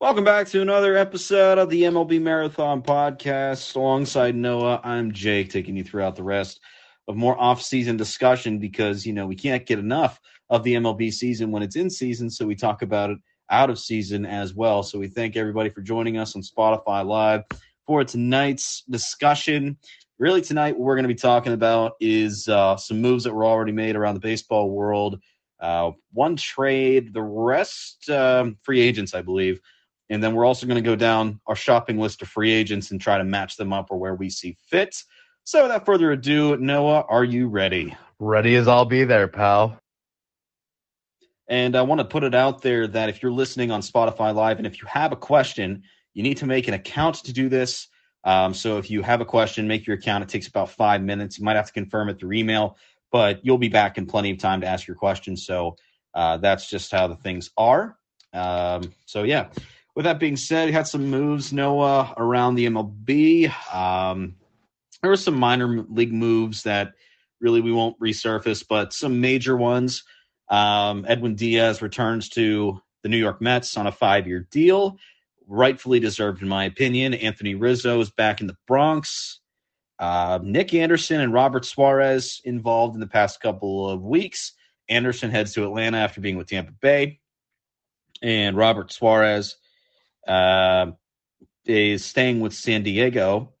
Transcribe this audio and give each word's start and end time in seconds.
Welcome 0.00 0.24
back 0.24 0.48
to 0.48 0.62
another 0.62 0.96
episode 0.96 1.58
of 1.58 1.68
the 1.68 1.82
MLB 1.82 2.22
Marathon 2.22 2.80
Podcast. 2.80 3.76
Alongside 3.76 4.34
Noah, 4.34 4.80
I'm 4.82 5.12
Jake, 5.12 5.50
taking 5.50 5.76
you 5.76 5.84
throughout 5.84 6.16
the 6.16 6.22
rest 6.22 6.58
of 7.06 7.16
more 7.16 7.38
off-season 7.38 7.98
discussion 7.98 8.58
because 8.58 9.04
you 9.04 9.12
know 9.12 9.26
we 9.26 9.36
can't 9.36 9.66
get 9.66 9.78
enough 9.78 10.18
of 10.48 10.62
the 10.62 10.72
MLB 10.72 11.12
season 11.12 11.50
when 11.50 11.62
it's 11.62 11.76
in 11.76 11.90
season, 11.90 12.30
so 12.30 12.46
we 12.46 12.54
talk 12.54 12.80
about 12.80 13.10
it 13.10 13.18
out 13.50 13.68
of 13.68 13.78
season 13.78 14.24
as 14.24 14.54
well. 14.54 14.82
So 14.82 14.98
we 14.98 15.06
thank 15.06 15.36
everybody 15.36 15.68
for 15.68 15.82
joining 15.82 16.16
us 16.16 16.34
on 16.34 16.40
Spotify 16.40 17.04
Live 17.04 17.42
for 17.86 18.02
tonight's 18.02 18.82
discussion. 18.88 19.76
Really, 20.18 20.40
tonight 20.40 20.78
what 20.78 20.86
we're 20.86 20.96
going 20.96 21.02
to 21.04 21.08
be 21.08 21.14
talking 21.14 21.52
about 21.52 21.92
is 22.00 22.48
uh, 22.48 22.78
some 22.78 23.02
moves 23.02 23.24
that 23.24 23.34
were 23.34 23.44
already 23.44 23.72
made 23.72 23.96
around 23.96 24.14
the 24.14 24.20
baseball 24.20 24.70
world. 24.70 25.20
Uh, 25.60 25.90
one 26.14 26.36
trade, 26.36 27.12
the 27.12 27.20
rest 27.20 28.08
um, 28.08 28.56
free 28.62 28.80
agents, 28.80 29.12
I 29.12 29.20
believe. 29.20 29.60
And 30.10 30.22
then 30.22 30.34
we're 30.34 30.44
also 30.44 30.66
going 30.66 30.82
to 30.82 30.86
go 30.86 30.96
down 30.96 31.40
our 31.46 31.56
shopping 31.56 31.98
list 31.98 32.20
of 32.20 32.28
free 32.28 32.52
agents 32.52 32.90
and 32.90 33.00
try 33.00 33.16
to 33.16 33.24
match 33.24 33.56
them 33.56 33.72
up 33.72 33.86
or 33.90 33.96
where 33.96 34.16
we 34.16 34.28
see 34.28 34.56
fit. 34.68 35.02
So 35.44 35.62
without 35.62 35.86
further 35.86 36.10
ado, 36.10 36.56
Noah, 36.56 37.06
are 37.08 37.24
you 37.24 37.46
ready? 37.46 37.96
Ready 38.18 38.56
as 38.56 38.68
I'll 38.68 38.84
be 38.84 39.04
there, 39.04 39.28
pal. 39.28 39.80
And 41.48 41.74
I 41.74 41.82
want 41.82 42.00
to 42.00 42.04
put 42.04 42.22
it 42.22 42.34
out 42.34 42.60
there 42.60 42.86
that 42.88 43.08
if 43.08 43.22
you're 43.22 43.32
listening 43.32 43.70
on 43.70 43.80
Spotify 43.80 44.34
Live 44.34 44.58
and 44.58 44.66
if 44.66 44.80
you 44.80 44.86
have 44.88 45.12
a 45.12 45.16
question, 45.16 45.82
you 46.12 46.22
need 46.22 46.36
to 46.38 46.46
make 46.46 46.68
an 46.68 46.74
account 46.74 47.16
to 47.24 47.32
do 47.32 47.48
this. 47.48 47.88
Um, 48.24 48.52
so 48.52 48.78
if 48.78 48.90
you 48.90 49.02
have 49.02 49.20
a 49.20 49.24
question, 49.24 49.66
make 49.66 49.86
your 49.86 49.96
account. 49.96 50.22
It 50.22 50.28
takes 50.28 50.46
about 50.46 50.70
five 50.70 51.02
minutes. 51.02 51.38
You 51.38 51.44
might 51.44 51.56
have 51.56 51.66
to 51.66 51.72
confirm 51.72 52.08
it 52.08 52.18
through 52.18 52.32
email, 52.32 52.76
but 53.10 53.44
you'll 53.44 53.58
be 53.58 53.68
back 53.68 53.96
in 53.96 54.06
plenty 54.06 54.30
of 54.30 54.38
time 54.38 54.60
to 54.60 54.66
ask 54.66 54.86
your 54.86 54.96
question. 54.96 55.36
So 55.36 55.76
uh, 56.14 56.36
that's 56.36 56.68
just 56.68 56.92
how 56.92 57.06
the 57.06 57.16
things 57.16 57.50
are. 57.56 57.96
Um, 58.32 58.92
so 59.06 59.24
yeah, 59.24 59.48
with 59.94 60.04
that 60.04 60.20
being 60.20 60.36
said, 60.36 60.66
we 60.66 60.72
had 60.72 60.86
some 60.86 61.10
moves, 61.10 61.52
Noah, 61.52 62.14
around 62.16 62.54
the 62.54 62.66
MLB. 62.66 63.52
Um, 63.74 64.36
there 65.02 65.10
were 65.10 65.16
some 65.16 65.34
minor 65.34 65.84
league 65.88 66.12
moves 66.12 66.62
that 66.64 66.92
really 67.40 67.60
we 67.60 67.72
won't 67.72 67.98
resurface, 67.98 68.64
but 68.66 68.92
some 68.92 69.20
major 69.20 69.56
ones. 69.56 70.04
Um, 70.48 71.04
Edwin 71.08 71.34
Diaz 71.34 71.80
returns 71.80 72.28
to 72.30 72.80
the 73.02 73.08
New 73.08 73.16
York 73.16 73.40
Mets 73.40 73.76
on 73.76 73.86
a 73.86 73.92
five 73.92 74.26
year 74.26 74.46
deal, 74.50 74.98
rightfully 75.46 76.00
deserved, 76.00 76.42
in 76.42 76.48
my 76.48 76.64
opinion. 76.64 77.14
Anthony 77.14 77.54
Rizzo 77.54 78.00
is 78.00 78.10
back 78.10 78.40
in 78.40 78.46
the 78.46 78.56
Bronx. 78.66 79.40
Uh, 79.98 80.38
Nick 80.42 80.72
Anderson 80.74 81.20
and 81.20 81.32
Robert 81.32 81.64
Suarez 81.64 82.40
involved 82.44 82.94
in 82.94 83.00
the 83.00 83.06
past 83.06 83.40
couple 83.40 83.88
of 83.88 84.02
weeks. 84.02 84.52
Anderson 84.88 85.30
heads 85.30 85.52
to 85.54 85.64
Atlanta 85.64 85.98
after 85.98 86.20
being 86.20 86.36
with 86.36 86.48
Tampa 86.48 86.72
Bay. 86.72 87.20
And 88.22 88.56
Robert 88.56 88.92
Suarez 88.92 89.56
uh, 90.26 90.92
is 91.64 92.04
staying 92.04 92.40
with 92.40 92.52
San 92.52 92.82
Diego. 92.82 93.54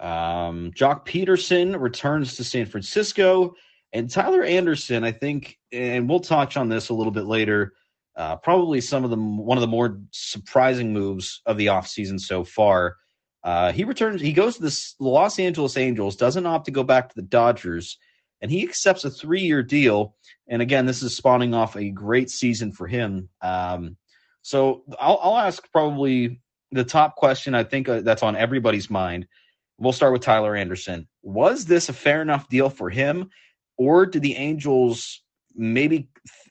Um, 0.00 0.72
Joc 0.72 1.06
Pederson 1.06 1.80
returns 1.80 2.36
to 2.36 2.44
San 2.44 2.66
Francisco, 2.66 3.54
and 3.92 4.10
Tyler 4.10 4.42
Anderson, 4.42 5.04
I 5.04 5.12
think, 5.12 5.58
and 5.72 6.08
we'll 6.08 6.20
touch 6.20 6.56
on 6.56 6.68
this 6.68 6.90
a 6.90 6.94
little 6.94 7.12
bit 7.12 7.24
later. 7.24 7.72
Uh, 8.14 8.36
probably 8.36 8.80
some 8.80 9.04
of 9.04 9.10
the 9.10 9.16
one 9.16 9.58
of 9.58 9.62
the 9.62 9.66
more 9.66 10.00
surprising 10.10 10.92
moves 10.92 11.42
of 11.46 11.56
the 11.56 11.66
offseason 11.66 12.20
so 12.20 12.44
far. 12.44 12.96
Uh, 13.44 13.72
he 13.72 13.84
returns. 13.84 14.20
He 14.20 14.32
goes 14.32 14.56
to 14.56 14.62
the 14.62 14.92
Los 14.98 15.38
Angeles 15.38 15.76
Angels. 15.76 16.16
Doesn't 16.16 16.46
opt 16.46 16.64
to 16.64 16.70
go 16.72 16.82
back 16.82 17.08
to 17.08 17.14
the 17.14 17.22
Dodgers, 17.22 17.98
and 18.40 18.50
he 18.50 18.62
accepts 18.62 19.04
a 19.04 19.10
three-year 19.10 19.62
deal. 19.62 20.14
And 20.48 20.62
again, 20.62 20.86
this 20.86 21.02
is 21.02 21.16
spawning 21.16 21.54
off 21.54 21.76
a 21.76 21.90
great 21.90 22.30
season 22.30 22.72
for 22.72 22.86
him. 22.86 23.28
Um, 23.40 23.96
so 24.46 24.84
I'll, 25.00 25.18
I'll 25.20 25.38
ask 25.38 25.68
probably 25.72 26.40
the 26.70 26.84
top 26.84 27.16
question 27.16 27.52
I 27.52 27.64
think 27.64 27.88
uh, 27.88 28.02
that's 28.02 28.22
on 28.22 28.36
everybody's 28.36 28.88
mind. 28.88 29.26
We'll 29.76 29.92
start 29.92 30.12
with 30.12 30.22
Tyler 30.22 30.54
Anderson. 30.54 31.08
Was 31.24 31.64
this 31.64 31.88
a 31.88 31.92
fair 31.92 32.22
enough 32.22 32.48
deal 32.48 32.70
for 32.70 32.88
him, 32.88 33.30
or 33.76 34.06
did 34.06 34.22
the 34.22 34.36
Angels 34.36 35.20
maybe 35.56 36.10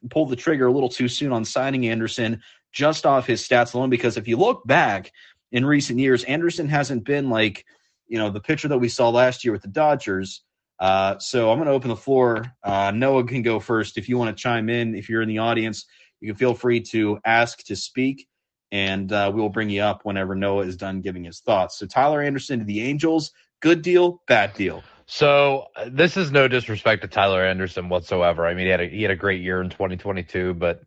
pull 0.09 0.25
the 0.25 0.36
trigger 0.36 0.68
a 0.68 0.74
little 0.74 0.90
too 0.90 1.08
soon 1.08 1.31
on 1.31 1.46
signing 1.46 1.88
Anderson 1.88 2.42
just 2.74 3.06
off 3.06 3.28
his 3.28 3.42
stats 3.47 3.74
alone? 3.74 3.90
Because 3.90 4.18
if 4.18 4.28
you 4.28 4.36
look 4.36 4.68
back 4.68 5.14
in 5.53 5.66
recent 5.66 5.97
years, 5.97 6.25
Anderson 6.25 6.68
hasn't 6.68 7.06
been 7.06 7.30
like 7.30 7.66
you 8.08 8.18
know 8.18 8.30
the 8.30 8.41
pitcher 8.41 8.68
that 8.68 8.78
we 8.78 8.90
saw 8.90 9.08
last 9.08 9.46
year 9.46 9.53
with 9.53 9.62
the 9.62 9.70
Dodgers. 9.70 10.44
Uh, 10.81 11.18
so 11.20 11.50
I'm 11.50 11.58
going 11.58 11.68
to 11.68 11.74
open 11.74 11.88
the 11.88 11.96
floor. 11.96 12.44
Uh, 12.62 12.91
Noah 12.94 13.25
can 13.25 13.41
go 13.41 13.62
first 13.62 13.97
if 13.97 14.09
you 14.09 14.18
want 14.18 14.36
to 14.36 14.44
chime 14.44 14.68
in. 14.68 14.96
If 14.96 15.08
you're 15.08 15.22
in 15.22 15.30
the 15.30 15.38
audience, 15.38 15.86
you 16.25 16.31
can 16.34 16.38
feel 16.38 16.56
free 16.56 16.81
to 16.81 17.19
ask 17.24 17.63
to 17.66 17.75
speak, 17.75 18.28
and 18.72 19.12
uh, 19.12 19.31
we 19.34 19.40
will 19.40 19.50
bring 19.50 19.69
you 19.69 19.81
up 19.81 20.02
whenever 20.03 20.34
Noah 20.34 20.66
is 20.66 20.75
done 20.75 21.02
giving 21.02 21.24
his 21.24 21.40
thoughts. 21.40 21.78
So, 21.78 21.86
Tyler 21.86 22.24
Anderson 22.24 22.59
to 22.59 22.66
the 22.66 22.81
Angels, 22.81 23.31
good 23.62 23.84
deal, 23.84 24.24
bad 24.28 24.53
deal. 24.56 24.84
So 25.08 25.68
this 25.88 26.18
is 26.18 26.31
no 26.31 26.47
disrespect 26.47 27.03
to 27.03 27.08
Tyler 27.08 27.44
Anderson 27.44 27.90
whatsoever. 27.90 28.47
I 28.47 28.56
mean, 28.56 28.66
he 28.66 28.72
had 28.72 28.81
a, 28.81 28.88
he 28.88 29.03
had 29.03 29.12
a 29.12 29.16
great 29.16 29.40
year 29.41 29.62
in 29.62 29.69
2022, 29.69 30.56
but 30.56 30.81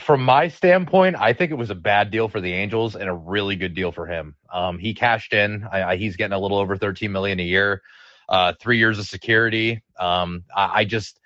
from 0.00 0.24
my 0.24 0.48
standpoint, 0.48 1.14
I 1.16 1.32
think 1.32 1.52
it 1.52 1.54
was 1.54 1.70
a 1.70 1.76
bad 1.76 2.10
deal 2.10 2.28
for 2.28 2.40
the 2.40 2.52
Angels 2.52 2.96
and 2.96 3.08
a 3.08 3.12
really 3.12 3.54
good 3.54 3.72
deal 3.72 3.92
for 3.92 4.06
him. 4.06 4.34
Um, 4.52 4.80
he 4.80 4.94
cashed 4.94 5.32
in. 5.32 5.64
I, 5.70 5.82
I, 5.82 5.96
he's 5.96 6.16
getting 6.16 6.32
a 6.32 6.38
little 6.40 6.58
over 6.58 6.76
13 6.76 7.12
million 7.12 7.38
a 7.38 7.44
year, 7.44 7.82
uh, 8.28 8.54
three 8.60 8.78
years 8.78 8.98
of 8.98 9.06
security. 9.06 9.84
Um, 9.98 10.42
I, 10.54 10.80
I 10.80 10.84
just 10.84 11.20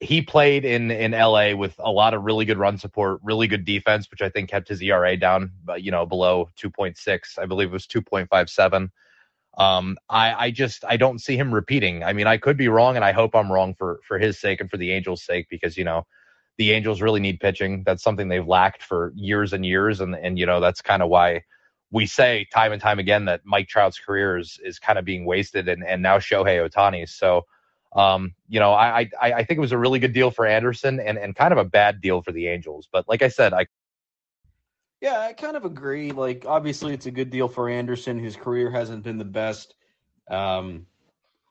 he 0.00 0.20
played 0.20 0.64
in 0.64 0.90
in 0.90 1.12
LA 1.12 1.54
with 1.54 1.74
a 1.78 1.90
lot 1.90 2.14
of 2.14 2.22
really 2.22 2.44
good 2.44 2.58
run 2.58 2.78
support, 2.78 3.20
really 3.22 3.46
good 3.46 3.64
defense, 3.64 4.10
which 4.10 4.20
I 4.20 4.28
think 4.28 4.50
kept 4.50 4.68
his 4.68 4.82
ERA 4.82 5.16
down, 5.16 5.52
you 5.78 5.90
know, 5.90 6.04
below 6.04 6.50
2.6. 6.62 7.38
I 7.38 7.46
believe 7.46 7.68
it 7.68 7.72
was 7.72 7.86
2.57. 7.86 8.90
Um, 9.58 9.96
I, 10.10 10.34
I 10.34 10.50
just 10.50 10.84
I 10.84 10.98
don't 10.98 11.20
see 11.20 11.36
him 11.36 11.52
repeating. 11.52 12.04
I 12.04 12.12
mean, 12.12 12.26
I 12.26 12.36
could 12.36 12.58
be 12.58 12.68
wrong, 12.68 12.96
and 12.96 13.04
I 13.04 13.12
hope 13.12 13.34
I'm 13.34 13.50
wrong 13.50 13.74
for 13.74 14.00
for 14.06 14.18
his 14.18 14.38
sake 14.38 14.60
and 14.60 14.70
for 14.70 14.76
the 14.76 14.92
Angels' 14.92 15.24
sake, 15.24 15.46
because 15.48 15.78
you 15.78 15.84
know 15.84 16.06
the 16.58 16.72
Angels 16.72 17.00
really 17.00 17.20
need 17.20 17.40
pitching. 17.40 17.82
That's 17.86 18.02
something 18.02 18.28
they've 18.28 18.46
lacked 18.46 18.82
for 18.82 19.12
years 19.16 19.54
and 19.54 19.64
years, 19.64 20.00
and 20.00 20.14
and 20.14 20.38
you 20.38 20.44
know 20.44 20.60
that's 20.60 20.82
kind 20.82 21.02
of 21.02 21.08
why 21.08 21.42
we 21.90 22.04
say 22.04 22.46
time 22.52 22.72
and 22.72 22.82
time 22.82 22.98
again 22.98 23.24
that 23.26 23.40
Mike 23.44 23.68
Trout's 23.68 23.98
career 23.98 24.36
is 24.36 24.60
is 24.62 24.78
kind 24.78 24.98
of 24.98 25.06
being 25.06 25.24
wasted, 25.24 25.68
and 25.68 25.82
and 25.82 26.02
now 26.02 26.18
Shohei 26.18 26.68
Ohtani's. 26.68 27.14
So 27.14 27.46
um, 27.94 28.34
you 28.48 28.60
know, 28.60 28.72
I, 28.72 29.10
I 29.20 29.32
I 29.32 29.44
think 29.44 29.58
it 29.58 29.60
was 29.60 29.72
a 29.72 29.78
really 29.78 29.98
good 29.98 30.12
deal 30.12 30.30
for 30.30 30.46
Anderson 30.46 31.00
and 31.00 31.18
and 31.18 31.34
kind 31.34 31.52
of 31.52 31.58
a 31.58 31.64
bad 31.64 32.00
deal 32.00 32.22
for 32.22 32.32
the 32.32 32.48
Angels. 32.48 32.88
But 32.90 33.08
like 33.08 33.22
I 33.22 33.28
said, 33.28 33.52
I 33.52 33.66
yeah, 35.00 35.20
I 35.20 35.34
kind 35.34 35.56
of 35.56 35.64
agree. 35.64 36.12
Like, 36.12 36.44
obviously, 36.46 36.94
it's 36.94 37.06
a 37.06 37.10
good 37.10 37.30
deal 37.30 37.48
for 37.48 37.68
Anderson. 37.68 38.18
His 38.18 38.36
career 38.36 38.70
hasn't 38.70 39.04
been 39.04 39.18
the 39.18 39.24
best, 39.24 39.74
um, 40.30 40.86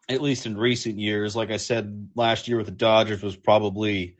at 0.09 0.21
least 0.21 0.45
in 0.45 0.57
recent 0.57 0.97
years. 0.97 1.35
Like 1.35 1.51
I 1.51 1.57
said, 1.57 2.09
last 2.15 2.47
year 2.47 2.57
with 2.57 2.65
the 2.65 2.71
Dodgers 2.71 3.21
was 3.21 3.35
probably, 3.35 4.17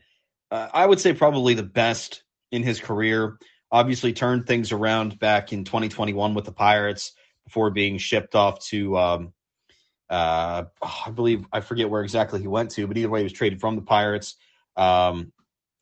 uh, 0.52 0.70
I 0.72 0.86
would 0.86 1.00
say, 1.00 1.14
probably 1.14 1.56
the 1.56 1.64
best 1.64 2.24
in 2.52 2.62
his 2.62 2.80
career. 2.80 3.40
Obviously, 3.72 4.14
turned 4.14 4.46
things 4.46 4.72
around 4.72 5.18
back 5.20 5.52
in 5.52 5.64
2021 5.64 6.36
with 6.36 6.46
the 6.46 6.52
Pirates 6.52 7.14
before 7.46 7.72
being 7.72 7.98
shipped 7.98 8.36
off 8.36 8.60
to 8.68 8.98
um, 8.98 9.34
uh, 10.10 10.66
oh, 10.82 11.04
I 11.06 11.12
believe 11.12 11.46
I 11.52 11.62
forget 11.62 11.90
where 11.90 12.04
exactly 12.04 12.42
he 12.42 12.48
went 12.48 12.72
to, 12.72 12.88
but 12.88 12.98
either 12.98 13.10
way, 13.10 13.20
he 13.20 13.24
was 13.24 13.34
traded 13.34 13.60
from 13.60 13.76
the 13.76 13.82
Pirates. 13.82 14.36
Um, 14.78 15.32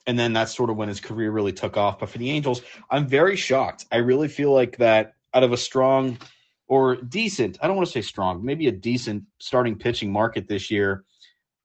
and 0.06 0.18
then 0.18 0.32
that's 0.32 0.54
sort 0.54 0.70
of 0.70 0.76
when 0.76 0.88
his 0.88 1.00
career 1.00 1.30
really 1.30 1.52
took 1.52 1.76
off. 1.76 1.98
But 1.98 2.10
for 2.10 2.18
the 2.18 2.30
Angels, 2.30 2.62
I'm 2.90 3.06
very 3.06 3.36
shocked. 3.36 3.86
I 3.90 3.96
really 3.96 4.28
feel 4.28 4.52
like 4.52 4.76
that 4.78 5.14
out 5.32 5.42
of 5.42 5.52
a 5.52 5.56
strong 5.56 6.18
or 6.66 6.96
decent, 6.96 7.58
I 7.60 7.66
don't 7.66 7.76
want 7.76 7.86
to 7.88 7.92
say 7.92 8.02
strong, 8.02 8.44
maybe 8.44 8.68
a 8.68 8.72
decent 8.72 9.24
starting 9.38 9.76
pitching 9.76 10.10
market 10.10 10.48
this 10.48 10.70
year, 10.70 11.04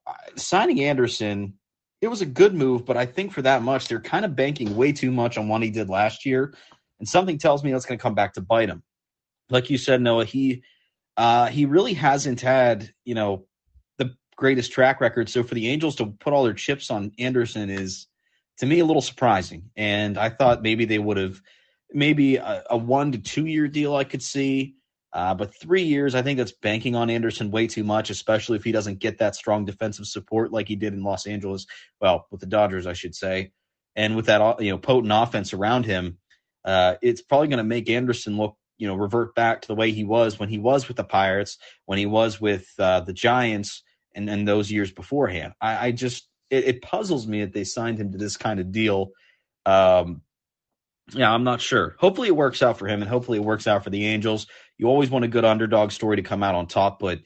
uh, 0.08 0.14
signing 0.36 0.82
Anderson, 0.82 1.54
it 2.02 2.08
was 2.08 2.22
a 2.22 2.26
good 2.26 2.54
move, 2.54 2.86
but 2.86 2.98
I 2.98 3.06
think 3.06 3.34
for 3.34 3.42
that 3.42 3.62
much, 3.62 3.88
they're 3.88 4.00
kind 4.00 4.24
of 4.24 4.36
banking 4.36 4.76
way 4.76 4.92
too 4.92 5.12
much 5.12 5.38
on 5.38 5.48
what 5.48 5.62
he 5.62 5.70
did 5.70 5.90
last 5.90 6.26
year. 6.26 6.54
And 7.00 7.08
something 7.08 7.38
tells 7.38 7.64
me 7.64 7.72
that's 7.72 7.86
going 7.86 7.98
to 7.98 8.02
come 8.02 8.16
back 8.16 8.34
to 8.34 8.42
bite 8.42 8.70
him. 8.70 8.84
Like 9.50 9.70
you 9.70 9.78
said, 9.78 10.02
Noah, 10.02 10.26
he 10.26 10.64
uh, 11.20 11.48
he 11.48 11.66
really 11.66 11.94
hasn't 11.94 12.40
had, 12.40 12.94
you 13.04 13.14
know, 13.14 13.46
the 13.98 14.16
greatest 14.38 14.72
track 14.72 15.02
record. 15.02 15.28
So 15.28 15.44
for 15.44 15.54
the 15.54 15.68
Angels 15.68 15.98
to 15.98 16.06
put 16.06 16.32
all 16.32 16.46
their 16.46 16.54
chips 16.54 16.90
on 16.90 17.12
Anderson 17.20 17.70
is, 17.70 18.08
to 18.60 18.66
me, 18.66 18.80
a 18.80 18.86
little 18.86 19.02
surprising. 19.02 19.70
And 19.76 20.18
I 20.18 20.30
thought 20.30 20.64
maybe 20.64 20.86
they 20.86 20.98
would 20.98 21.18
have, 21.18 21.42
maybe 21.92 22.38
a, 22.38 22.64
a, 22.70 22.78
one 22.78 23.12
to 23.12 23.18
two 23.18 23.48
year 23.48 23.68
deal 23.68 23.98
I 23.98 24.06
could 24.06 24.24
see. 24.24 24.76
Uh, 25.12 25.34
but 25.34 25.54
three 25.60 25.84
years, 25.84 26.16
I 26.16 26.22
think 26.22 26.38
that's 26.38 26.54
banking 26.54 26.96
on 26.96 27.10
Anderson 27.10 27.52
way 27.52 27.68
too 27.68 27.84
much, 27.84 28.10
especially 28.12 28.56
if 28.56 28.64
he 28.64 28.72
doesn't 28.72 29.00
get 29.00 29.18
that 29.18 29.36
strong 29.36 29.66
defensive 29.66 30.06
support 30.06 30.54
like 30.54 30.70
he 30.70 30.78
did 30.78 30.94
in 30.94 31.04
Los 31.04 31.28
Angeles. 31.28 31.66
Well, 32.00 32.28
with 32.32 32.40
the 32.40 32.48
Dodgers, 32.48 32.88
I 32.88 32.94
should 32.94 33.16
say, 33.16 33.52
and 33.94 34.16
with 34.16 34.28
that 34.28 34.62
you 34.62 34.72
know 34.72 34.78
potent 34.78 35.12
offense 35.12 35.52
around 35.52 35.86
him, 35.86 36.20
uh, 36.64 36.96
it's 37.02 37.22
probably 37.22 37.50
going 37.50 37.58
to 37.58 37.64
make 37.64 37.90
Anderson 37.90 38.38
look 38.38 38.56
you 38.80 38.88
know 38.88 38.96
revert 38.96 39.36
back 39.36 39.62
to 39.62 39.68
the 39.68 39.76
way 39.76 39.92
he 39.92 40.04
was 40.04 40.40
when 40.40 40.50
he 40.50 40.58
was 40.58 40.88
with 40.88 40.98
the 40.98 41.04
Pirates, 41.04 41.60
when 41.86 42.00
he 42.00 42.08
was 42.08 42.42
with 42.42 42.66
uh, 42.80 43.02
the 43.02 43.14
Giants, 43.14 43.84
and 44.16 44.28
and 44.28 44.48
those 44.48 44.72
years 44.72 44.92
beforehand. 44.92 45.54
I, 45.62 45.88
I 45.88 45.92
just 45.92 46.28
it, 46.50 46.66
it, 46.66 46.82
puzzles 46.82 47.28
me 47.28 47.42
that 47.42 47.54
they 47.54 47.64
signed 47.64 48.00
him 48.00 48.12
to 48.14 48.18
this 48.18 48.38
kind 48.38 48.60
of 48.60 48.72
deal. 48.72 49.12
Um, 49.68 50.24
Yeah, 51.14 51.32
I'm 51.32 51.44
not 51.44 51.62
sure. 51.62 51.96
Hopefully 52.00 52.28
it 52.28 52.36
works 52.36 52.62
out 52.62 52.78
for 52.78 52.88
him 52.88 53.02
and 53.02 53.10
hopefully 53.10 53.38
it 53.40 53.44
works 53.44 53.68
out 53.68 53.84
for 53.84 53.90
the 53.90 54.06
Angels. 54.06 54.48
You 54.78 54.88
always 54.88 55.10
want 55.10 55.26
a 55.26 55.28
good 55.28 55.46
underdog 55.46 55.92
story 55.92 56.18
to 56.18 56.22
come 56.22 56.44
out 56.44 56.56
on 56.56 56.68
top, 56.68 57.00
but 57.00 57.20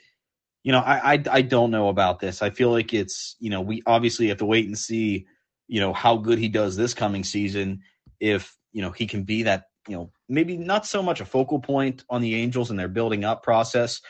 you 0.64 0.72
know, 0.72 0.80
I, 0.80 1.14
I 1.14 1.24
I 1.30 1.42
don't 1.42 1.72
know 1.72 1.90
about 1.90 2.20
this. 2.20 2.42
I 2.42 2.50
feel 2.50 2.72
like 2.72 2.94
it's, 2.94 3.36
you 3.40 3.50
know, 3.50 3.62
we 3.62 3.82
obviously 3.86 4.30
have 4.30 4.38
to 4.38 4.46
wait 4.46 4.66
and 4.66 4.78
see, 4.78 5.28
you 5.68 5.82
know, 5.82 5.92
how 5.92 6.18
good 6.18 6.40
he 6.40 6.48
does 6.48 6.78
this 6.78 6.94
coming 6.94 7.24
season 7.26 7.82
if, 8.20 8.56
you 8.72 8.82
know, 8.82 8.92
he 8.92 9.06
can 9.06 9.24
be 9.24 9.44
that, 9.44 9.66
you 9.88 9.96
know, 9.96 10.12
maybe 10.30 10.58
not 10.58 10.86
so 10.86 11.04
much 11.04 11.22
a 11.22 11.26
focal 11.26 11.60
point 11.60 12.04
on 12.10 12.22
the 12.22 12.36
Angels 12.36 12.70
and 12.70 12.80
their 12.80 12.88
building 12.88 13.24
up 13.24 13.44
process, 13.44 14.02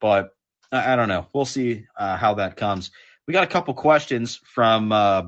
but 0.00 0.30
I, 0.72 0.92
I 0.92 0.96
don't 0.96 1.08
know. 1.08 1.26
We'll 1.32 1.44
see 1.44 1.86
uh, 1.96 2.16
how 2.16 2.34
that 2.34 2.56
comes. 2.56 2.90
We 3.26 3.32
got 3.32 3.44
a 3.44 3.48
couple 3.48 3.74
questions 3.74 4.40
from 4.44 4.92
uh, 4.92 5.22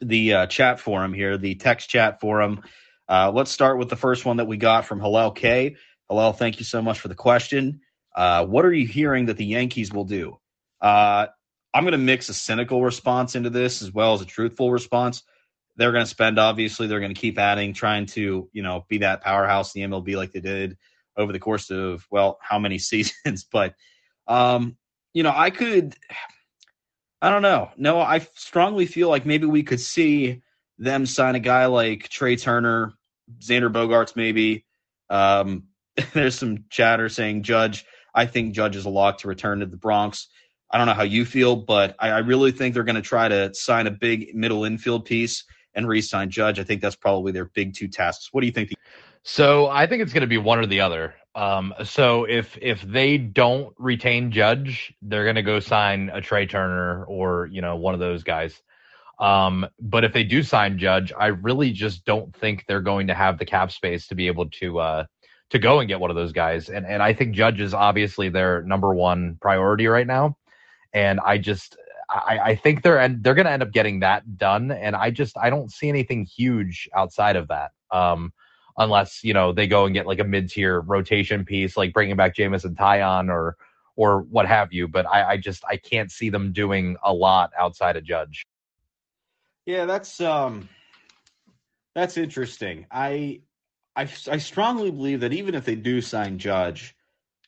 the 0.00 0.34
uh, 0.34 0.46
chat 0.46 0.80
forum 0.80 1.14
here, 1.14 1.38
the 1.38 1.54
text 1.54 1.88
chat 1.88 2.20
forum. 2.20 2.62
Uh, 3.08 3.30
let's 3.32 3.52
start 3.52 3.78
with 3.78 3.88
the 3.88 3.96
first 3.96 4.24
one 4.24 4.38
that 4.38 4.46
we 4.46 4.56
got 4.56 4.84
from 4.84 5.00
Hillel 5.00 5.30
K. 5.30 5.76
Hillel, 6.08 6.32
thank 6.32 6.58
you 6.58 6.64
so 6.64 6.82
much 6.82 7.00
for 7.00 7.08
the 7.08 7.14
question. 7.14 7.80
Uh, 8.14 8.46
what 8.46 8.64
are 8.64 8.72
you 8.72 8.86
hearing 8.86 9.26
that 9.26 9.36
the 9.36 9.44
Yankees 9.44 9.92
will 9.92 10.04
do? 10.04 10.38
Uh, 10.80 11.26
I'm 11.74 11.84
going 11.84 11.92
to 11.92 11.98
mix 11.98 12.28
a 12.28 12.34
cynical 12.34 12.82
response 12.82 13.36
into 13.36 13.50
this 13.50 13.82
as 13.82 13.92
well 13.92 14.14
as 14.14 14.22
a 14.22 14.24
truthful 14.24 14.72
response. 14.72 15.22
They're 15.76 15.92
going 15.92 16.04
to 16.04 16.10
spend, 16.10 16.38
obviously. 16.38 16.86
They're 16.86 17.00
going 17.00 17.14
to 17.14 17.20
keep 17.20 17.38
adding, 17.38 17.74
trying 17.74 18.06
to, 18.06 18.48
you 18.52 18.62
know, 18.62 18.86
be 18.88 18.98
that 18.98 19.22
powerhouse 19.22 19.74
in 19.74 19.82
the 19.82 19.96
MLB 19.96 20.16
like 20.16 20.32
they 20.32 20.40
did 20.40 20.76
over 21.16 21.32
the 21.32 21.38
course 21.38 21.70
of, 21.70 22.06
well, 22.10 22.38
how 22.40 22.58
many 22.58 22.78
seasons? 22.80 23.44
but, 23.44 23.74
um, 24.26 24.76
you 25.12 25.22
know, 25.22 25.32
I 25.34 25.50
could, 25.50 25.94
I 27.20 27.30
don't 27.30 27.42
know. 27.42 27.70
No, 27.76 28.00
I 28.00 28.20
strongly 28.34 28.86
feel 28.86 29.08
like 29.08 29.26
maybe 29.26 29.46
we 29.46 29.62
could 29.62 29.80
see 29.80 30.42
them 30.78 31.06
sign 31.06 31.34
a 31.34 31.40
guy 31.40 31.66
like 31.66 32.08
Trea 32.08 32.36
Turner, 32.36 32.92
Xander 33.40 33.72
Bogaerts, 33.72 34.16
maybe. 34.16 34.64
Um, 35.08 35.64
there's 36.12 36.38
some 36.38 36.64
chatter 36.70 37.08
saying 37.08 37.42
Judge. 37.42 37.86
I 38.14 38.26
think 38.26 38.54
Judge 38.54 38.76
is 38.76 38.86
a 38.86 38.90
lock 38.90 39.18
to 39.18 39.28
return 39.28 39.60
to 39.60 39.66
the 39.66 39.76
Bronx. 39.76 40.28
I 40.70 40.78
don't 40.78 40.86
know 40.86 40.94
how 40.94 41.02
you 41.02 41.24
feel, 41.24 41.56
but 41.56 41.94
I, 41.98 42.10
I 42.10 42.18
really 42.18 42.50
think 42.50 42.74
they're 42.74 42.82
going 42.82 42.96
to 42.96 43.02
try 43.02 43.28
to 43.28 43.54
sign 43.54 43.86
a 43.86 43.90
big 43.90 44.34
middle 44.34 44.64
infield 44.64 45.04
piece 45.04 45.44
and 45.76 45.86
re-sign 45.86 46.30
Judge. 46.30 46.58
I 46.58 46.64
think 46.64 46.80
that's 46.80 46.96
probably 46.96 47.30
their 47.30 47.44
big 47.44 47.74
two 47.74 47.86
tasks. 47.86 48.30
What 48.32 48.40
do 48.40 48.46
you 48.48 48.52
think? 48.52 48.70
The- 48.70 48.76
So 49.22 49.68
I 49.68 49.86
think 49.86 50.02
it's 50.02 50.12
going 50.12 50.22
to 50.22 50.26
be 50.26 50.38
one 50.38 50.58
or 50.58 50.66
the 50.66 50.80
other. 50.80 51.14
Um, 51.34 51.74
so 51.84 52.24
if 52.24 52.58
if 52.62 52.80
they 52.82 53.18
don't 53.18 53.74
retain 53.78 54.32
Judge, 54.32 54.94
they're 55.02 55.24
going 55.24 55.36
to 55.36 55.42
go 55.42 55.60
sign 55.60 56.10
a 56.12 56.20
Trea 56.20 56.46
Turner 56.46 57.04
or 57.04 57.46
you 57.52 57.60
know 57.60 57.76
one 57.76 57.92
of 57.94 58.00
those 58.00 58.22
guys. 58.24 58.60
Um, 59.18 59.66
but 59.80 60.04
if 60.04 60.12
they 60.12 60.24
do 60.24 60.42
sign 60.42 60.78
Judge, 60.78 61.12
I 61.18 61.26
really 61.28 61.72
just 61.72 62.04
don't 62.04 62.34
think 62.34 62.64
they're 62.66 62.80
going 62.80 63.06
to 63.08 63.14
have 63.14 63.38
the 63.38 63.46
cap 63.46 63.70
space 63.70 64.06
to 64.08 64.14
be 64.14 64.26
able 64.28 64.48
to 64.60 64.78
uh, 64.78 65.04
to 65.50 65.58
go 65.58 65.78
and 65.80 65.88
get 65.88 66.00
one 66.00 66.10
of 66.10 66.16
those 66.16 66.32
guys. 66.32 66.70
And 66.70 66.86
and 66.86 67.02
I 67.02 67.12
think 67.12 67.34
Judge 67.34 67.60
is 67.60 67.74
obviously 67.74 68.30
their 68.30 68.62
number 68.62 68.94
one 68.94 69.36
priority 69.40 69.86
right 69.88 70.06
now. 70.06 70.38
And 70.92 71.20
I 71.20 71.36
just 71.38 71.76
I, 72.08 72.38
I 72.44 72.54
think 72.54 72.82
they're 72.82 72.98
and 72.98 73.22
they're 73.22 73.34
going 73.34 73.46
to 73.46 73.52
end 73.52 73.62
up 73.62 73.72
getting 73.72 74.00
that 74.00 74.38
done. 74.38 74.70
And 74.70 74.94
I 74.96 75.10
just 75.10 75.36
I 75.38 75.50
don't 75.50 75.70
see 75.70 75.88
anything 75.88 76.24
huge 76.24 76.88
outside 76.94 77.36
of 77.36 77.48
that. 77.48 77.72
Um, 77.90 78.32
unless 78.78 79.24
you 79.24 79.32
know 79.32 79.52
they 79.52 79.66
go 79.66 79.86
and 79.86 79.94
get 79.94 80.06
like 80.06 80.18
a 80.18 80.24
mid-tier 80.24 80.80
rotation 80.80 81.44
piece, 81.44 81.76
like 81.76 81.92
bringing 81.92 82.16
back 82.16 82.34
Jameson 82.34 82.74
Taillon 82.74 83.30
or 83.30 83.56
or 83.96 84.22
what 84.22 84.46
have 84.46 84.72
you. 84.72 84.88
But 84.88 85.06
I, 85.06 85.30
I 85.30 85.36
just 85.36 85.64
I 85.68 85.76
can't 85.76 86.10
see 86.10 86.30
them 86.30 86.52
doing 86.52 86.96
a 87.02 87.12
lot 87.12 87.50
outside 87.58 87.96
of 87.96 88.04
Judge. 88.04 88.44
Yeah, 89.64 89.84
that's 89.84 90.20
um, 90.20 90.68
that's 91.94 92.16
interesting. 92.16 92.86
I 92.90 93.40
I 93.96 94.02
I 94.30 94.38
strongly 94.38 94.90
believe 94.90 95.20
that 95.20 95.32
even 95.32 95.54
if 95.54 95.64
they 95.64 95.74
do 95.74 96.00
sign 96.00 96.38
Judge, 96.38 96.95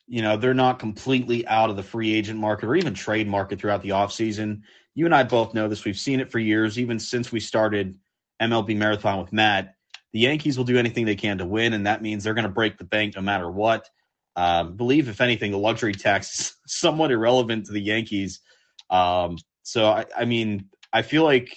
you 0.09 0.21
know 0.21 0.35
they're 0.35 0.53
not 0.53 0.79
completely 0.79 1.47
out 1.47 1.69
of 1.69 1.75
the 1.75 1.83
free 1.83 2.13
agent 2.13 2.39
market 2.39 2.67
or 2.67 2.75
even 2.75 2.93
trade 2.93 3.27
market 3.27 3.59
throughout 3.59 3.81
the 3.81 3.89
offseason. 3.89 4.61
You 4.95 5.05
and 5.05 5.15
I 5.15 5.23
both 5.23 5.53
know 5.53 5.67
this. 5.67 5.85
We've 5.85 5.97
seen 5.97 6.19
it 6.19 6.31
for 6.31 6.39
years, 6.39 6.77
even 6.77 6.99
since 6.99 7.31
we 7.31 7.39
started 7.39 7.97
MLB 8.41 8.75
Marathon 8.75 9.19
with 9.21 9.31
Matt 9.31 9.75
the 10.11 10.19
Yankees 10.19 10.57
will 10.57 10.65
do 10.65 10.77
anything 10.77 11.05
they 11.05 11.15
can 11.15 11.37
to 11.37 11.45
win, 11.45 11.73
and 11.73 11.85
that 11.85 12.01
means 12.01 12.23
they're 12.23 12.33
going 12.33 12.43
to 12.43 12.49
break 12.49 12.77
the 12.77 12.83
bank 12.83 13.15
no 13.15 13.21
matter 13.21 13.49
what. 13.49 13.87
Um, 14.35 14.75
believe, 14.75 15.09
if 15.09 15.21
anything, 15.21 15.51
the 15.51 15.57
luxury 15.57 15.93
tax 15.93 16.39
is 16.39 16.55
somewhat 16.67 17.11
irrelevant 17.11 17.65
to 17.67 17.73
the 17.73 17.81
Yankees. 17.81 18.41
Um, 18.89 19.37
so, 19.63 19.87
I, 19.87 20.05
I, 20.17 20.25
mean, 20.25 20.69
I 20.91 21.03
feel 21.03 21.23
like 21.23 21.55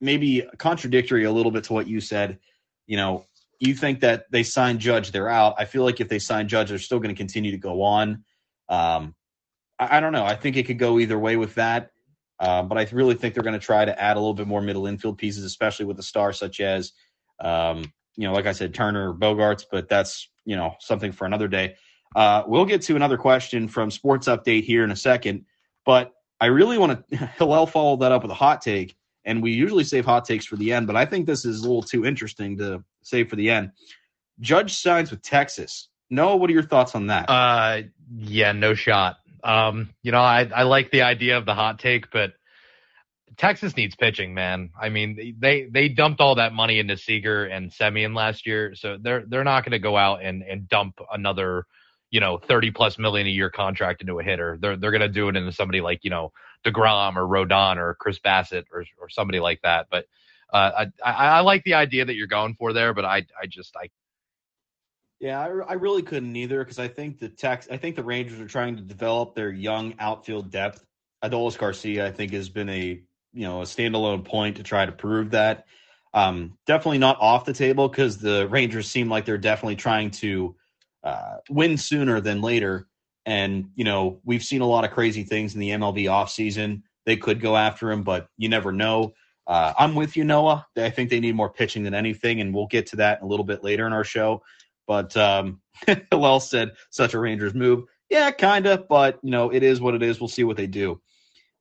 maybe 0.00 0.46
contradictory 0.58 1.24
a 1.24 1.32
little 1.32 1.50
bit 1.50 1.64
to 1.64 1.72
what 1.72 1.88
you 1.88 2.00
said. 2.00 2.38
You 2.86 2.96
know, 2.96 3.24
you 3.58 3.74
think 3.74 4.00
that 4.00 4.30
they 4.30 4.42
sign 4.42 4.78
Judge, 4.78 5.12
they're 5.12 5.28
out. 5.28 5.54
I 5.58 5.64
feel 5.64 5.82
like 5.82 6.00
if 6.00 6.08
they 6.08 6.18
sign 6.18 6.48
Judge, 6.48 6.68
they're 6.68 6.78
still 6.78 6.98
going 6.98 7.14
to 7.14 7.18
continue 7.18 7.52
to 7.52 7.58
go 7.58 7.82
on. 7.82 8.24
Um, 8.68 9.14
I, 9.78 9.98
I, 9.98 10.00
don't 10.00 10.12
know. 10.12 10.24
I 10.24 10.34
think 10.36 10.56
it 10.56 10.64
could 10.64 10.78
go 10.78 10.98
either 10.98 11.18
way 11.18 11.36
with 11.36 11.54
that. 11.54 11.90
Uh, 12.38 12.62
but 12.62 12.76
I 12.76 12.86
really 12.92 13.14
think 13.14 13.34
they're 13.34 13.42
going 13.42 13.58
to 13.58 13.64
try 13.64 13.84
to 13.84 13.98
add 13.98 14.16
a 14.16 14.20
little 14.20 14.34
bit 14.34 14.46
more 14.46 14.60
middle 14.60 14.86
infield 14.86 15.16
pieces, 15.16 15.44
especially 15.44 15.86
with 15.86 15.98
a 15.98 16.02
star 16.02 16.32
such 16.32 16.60
as 16.60 16.92
um, 17.40 17.84
you 18.16 18.26
know, 18.26 18.32
like 18.32 18.46
I 18.46 18.52
said, 18.52 18.74
Turner, 18.74 19.10
or 19.10 19.14
Bogaerts. 19.14 19.64
but 19.70 19.88
that's 19.88 20.28
you 20.44 20.56
know 20.56 20.74
something 20.80 21.12
for 21.12 21.26
another 21.26 21.48
day. 21.48 21.76
Uh, 22.14 22.42
we'll 22.46 22.64
get 22.64 22.82
to 22.82 22.96
another 22.96 23.18
question 23.18 23.68
from 23.68 23.90
Sports 23.90 24.26
Update 24.26 24.64
here 24.64 24.84
in 24.84 24.90
a 24.90 24.96
second, 24.96 25.44
but 25.84 26.12
I 26.40 26.46
really 26.46 26.78
want 26.78 27.08
to 27.10 27.16
Hillel 27.38 27.66
follow 27.66 27.96
that 27.96 28.12
up 28.12 28.22
with 28.22 28.30
a 28.30 28.34
hot 28.34 28.62
take, 28.62 28.96
and 29.24 29.42
we 29.42 29.52
usually 29.52 29.84
save 29.84 30.04
hot 30.04 30.24
takes 30.24 30.46
for 30.46 30.56
the 30.56 30.72
end, 30.72 30.86
but 30.86 30.96
I 30.96 31.04
think 31.04 31.26
this 31.26 31.44
is 31.44 31.60
a 31.60 31.62
little 31.62 31.82
too 31.82 32.06
interesting 32.06 32.56
to 32.58 32.82
save 33.06 33.28
for 33.30 33.36
the 33.36 33.50
end. 33.50 33.72
Judge 34.40 34.74
signs 34.74 35.10
with 35.10 35.22
Texas. 35.22 35.88
Noah, 36.10 36.36
what 36.36 36.50
are 36.50 36.52
your 36.52 36.62
thoughts 36.62 36.94
on 36.94 37.08
that? 37.08 37.28
Uh, 37.28 37.82
yeah, 38.16 38.52
no 38.52 38.74
shot. 38.74 39.16
Um, 39.42 39.90
you 40.02 40.12
know, 40.12 40.20
I 40.20 40.48
I 40.54 40.62
like 40.62 40.90
the 40.90 41.02
idea 41.02 41.38
of 41.38 41.46
the 41.46 41.54
hot 41.54 41.78
take, 41.78 42.10
but 42.10 42.32
Texas 43.36 43.76
needs 43.76 43.94
pitching, 43.94 44.34
man. 44.34 44.70
I 44.80 44.88
mean, 44.88 45.36
they 45.38 45.64
they 45.70 45.88
dumped 45.88 46.20
all 46.20 46.36
that 46.36 46.52
money 46.52 46.78
into 46.78 46.96
Seager 46.96 47.44
and 47.44 47.70
Semien 47.70 48.14
last 48.14 48.46
year, 48.46 48.74
so 48.74 48.96
they're 49.00 49.24
they're 49.26 49.44
not 49.44 49.64
going 49.64 49.72
to 49.72 49.78
go 49.78 49.96
out 49.96 50.22
and 50.22 50.42
and 50.42 50.68
dump 50.68 51.00
another, 51.12 51.66
you 52.10 52.20
know, 52.20 52.38
thirty 52.38 52.70
plus 52.70 52.98
million 52.98 53.26
a 53.26 53.30
year 53.30 53.50
contract 53.50 54.00
into 54.00 54.18
a 54.18 54.22
hitter. 54.22 54.58
They're 54.60 54.76
they're 54.76 54.90
going 54.90 55.00
to 55.00 55.08
do 55.08 55.28
it 55.28 55.36
into 55.36 55.52
somebody 55.52 55.80
like 55.80 56.00
you 56.02 56.10
know 56.10 56.32
Degrom 56.64 57.16
or 57.16 57.26
Rodon 57.26 57.76
or 57.76 57.94
Chris 57.94 58.18
Bassitt 58.18 58.64
or 58.72 58.84
or 58.98 59.08
somebody 59.08 59.40
like 59.40 59.60
that. 59.62 59.86
But 59.90 60.06
uh, 60.52 60.86
I, 61.04 61.10
I 61.12 61.40
like 61.40 61.64
the 61.64 61.74
idea 61.74 62.04
that 62.04 62.14
you're 62.14 62.26
going 62.26 62.54
for 62.54 62.72
there, 62.72 62.94
but 62.94 63.04
I 63.04 63.26
I 63.40 63.46
just 63.46 63.76
I 63.76 63.88
yeah, 65.18 65.40
I, 65.40 65.46
I 65.46 65.72
really 65.74 66.02
couldn't 66.02 66.36
either 66.36 66.58
because 66.58 66.78
I 66.78 66.88
think 66.88 67.18
the 67.18 67.28
Tex 67.28 67.68
I 67.70 67.76
think 67.76 67.96
the 67.96 68.04
Rangers 68.04 68.40
are 68.40 68.46
trying 68.46 68.76
to 68.76 68.82
develop 68.82 69.34
their 69.34 69.50
young 69.50 69.94
outfield 69.98 70.50
depth. 70.50 70.84
Adolis 71.24 71.56
Garcia, 71.56 72.06
I 72.06 72.12
think, 72.12 72.32
has 72.32 72.48
been 72.48 72.68
a 72.68 73.00
you 73.32 73.42
know 73.42 73.62
a 73.62 73.64
standalone 73.64 74.24
point 74.24 74.56
to 74.56 74.62
try 74.62 74.84
to 74.84 74.92
prove 74.92 75.30
that. 75.30 75.66
Um, 76.12 76.56
definitely 76.66 76.98
not 76.98 77.18
off 77.20 77.44
the 77.44 77.52
table 77.52 77.88
because 77.88 78.18
the 78.18 78.46
Rangers 78.48 78.88
seem 78.88 79.08
like 79.08 79.24
they're 79.24 79.38
definitely 79.38 79.76
trying 79.76 80.10
to 80.12 80.54
uh, 81.02 81.36
win 81.50 81.76
sooner 81.76 82.20
than 82.20 82.40
later. 82.42 82.86
And 83.24 83.70
you 83.74 83.84
know 83.84 84.20
we've 84.24 84.44
seen 84.44 84.60
a 84.60 84.66
lot 84.66 84.84
of 84.84 84.90
crazy 84.90 85.24
things 85.24 85.54
in 85.54 85.60
the 85.60 85.70
MLB 85.70 86.04
offseason. 86.04 86.82
They 87.06 87.16
could 87.16 87.40
go 87.40 87.56
after 87.56 87.90
him, 87.90 88.02
but 88.02 88.28
you 88.36 88.48
never 88.48 88.70
know. 88.70 89.14
Uh, 89.46 89.72
I'm 89.78 89.94
with 89.94 90.16
you, 90.16 90.24
Noah. 90.24 90.66
I 90.76 90.90
think 90.90 91.10
they 91.10 91.20
need 91.20 91.36
more 91.36 91.50
pitching 91.50 91.84
than 91.84 91.94
anything, 91.94 92.40
and 92.40 92.54
we'll 92.54 92.66
get 92.66 92.86
to 92.88 92.96
that 92.96 93.22
a 93.22 93.26
little 93.26 93.44
bit 93.44 93.62
later 93.62 93.86
in 93.86 93.92
our 93.92 94.04
show. 94.04 94.42
But 94.86 95.16
um, 95.16 95.60
said 96.40 96.72
such 96.90 97.14
a 97.14 97.18
Rangers 97.18 97.54
move. 97.54 97.84
Yeah, 98.10 98.30
kind 98.30 98.66
of, 98.66 98.88
but 98.88 99.18
you 99.22 99.30
know 99.30 99.50
it 99.50 99.62
is 99.62 99.80
what 99.80 99.94
it 99.94 100.02
is. 100.02 100.20
We'll 100.20 100.28
see 100.28 100.44
what 100.44 100.56
they 100.56 100.66
do. 100.66 101.00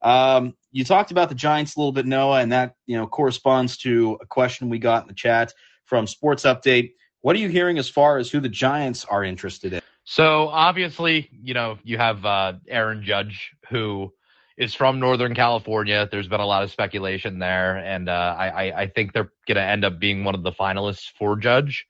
Um, 0.01 0.56
you 0.72 0.84
talked 0.84 1.12
about 1.12 1.30
the 1.30 1.36
Giants 1.36 1.75
a 1.75 1.80
little 1.80 1.92
bit, 1.92 2.06
Noah, 2.06 2.42
and 2.42 2.51
that 2.51 2.75
you 2.86 2.98
know 2.98 3.08
corresponds 3.08 3.77
to 3.77 4.18
a 4.22 4.25
question 4.25 4.70
we 4.70 4.80
got 4.80 5.04
in 5.04 5.08
the 5.08 5.13
chat 5.13 5.54
from 5.86 6.08
Sports 6.08 6.44
Update. 6.44 6.92
What 7.22 7.36
are 7.36 7.39
you 7.39 7.50
hearing 7.50 7.77
as 7.80 7.89
far 7.89 8.18
as 8.18 8.30
who 8.30 8.39
the 8.39 8.50
Giants 8.50 9.06
are 9.06 9.24
interested 9.24 9.74
in? 9.74 9.82
So 10.04 10.50
obviously, 10.50 11.30
you 11.32 11.56
know, 11.56 11.80
you 11.84 11.98
have 11.98 12.24
uh, 12.24 12.54
Aaron 12.68 13.04
Judge, 13.04 13.51
who 13.70 14.13
is 14.57 14.74
from 14.74 15.00
Northern 15.00 15.35
California. 15.35 16.07
There's 16.09 16.27
been 16.27 16.39
a 16.39 16.45
lot 16.45 16.63
of 16.63 16.71
speculation 16.71 17.39
there, 17.39 17.77
and 17.77 18.07
uh, 18.07 18.35
I, 18.38 18.81
I 18.81 18.88
think 18.88 19.13
they're 19.13 19.31
going 19.47 19.55
to 19.55 19.62
end 19.62 19.83
up 19.83 20.00
being 20.00 20.24
one 20.24 20.35
of 20.35 20.43
the 20.43 20.51
finalists 20.51 21.12
for 21.17 21.35
Judge. 21.35 21.85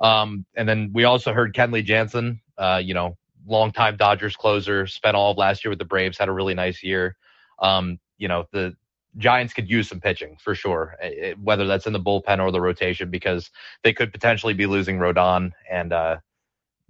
Um, 0.00 0.46
and 0.54 0.68
then 0.68 0.90
we 0.94 1.04
also 1.04 1.32
heard 1.32 1.54
Kenley 1.54 1.84
Jansen, 1.84 2.40
uh, 2.56 2.80
you 2.82 2.94
know, 2.94 3.16
longtime 3.46 3.96
Dodgers 3.96 4.36
closer, 4.36 4.86
spent 4.86 5.16
all 5.16 5.32
of 5.32 5.38
last 5.38 5.64
year 5.64 5.70
with 5.70 5.78
the 5.78 5.84
Braves, 5.84 6.18
had 6.18 6.28
a 6.28 6.32
really 6.32 6.54
nice 6.54 6.82
year. 6.82 7.16
Um, 7.58 7.98
you 8.16 8.28
know, 8.28 8.46
the 8.52 8.74
Giants 9.16 9.52
could 9.52 9.68
use 9.68 9.88
some 9.88 10.00
pitching 10.00 10.36
for 10.40 10.54
sure, 10.54 10.96
it, 11.02 11.18
eh, 11.18 11.26
eh, 11.30 11.34
whether 11.42 11.66
that's 11.66 11.86
in 11.86 11.92
the 11.92 12.00
bullpen 12.00 12.40
or 12.40 12.52
the 12.52 12.60
rotation, 12.60 13.10
because 13.10 13.50
they 13.82 13.92
could 13.92 14.12
potentially 14.12 14.54
be 14.54 14.66
losing 14.66 14.98
Rodon, 14.98 15.52
and 15.70 15.92
uh, 15.92 16.18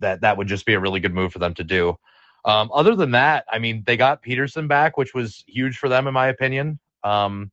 that 0.00 0.20
that 0.20 0.37
would 0.37 0.48
just 0.48 0.66
be 0.66 0.75
a 0.75 0.80
really 0.80 1.00
good 1.00 1.14
move 1.14 1.32
for 1.32 1.38
them 1.38 1.54
to 1.54 1.64
do. 1.64 1.96
Um, 2.45 2.71
other 2.73 2.95
than 2.95 3.11
that, 3.12 3.45
I 3.50 3.59
mean, 3.59 3.83
they 3.87 3.97
got 3.97 4.23
Pederson 4.23 4.68
back, 4.68 4.97
which 4.97 5.14
was 5.14 5.45
huge 5.47 5.78
for 5.78 5.88
them, 5.88 6.07
in 6.07 6.14
my 6.14 6.28
opinion. 6.28 6.78
Um, 7.04 7.50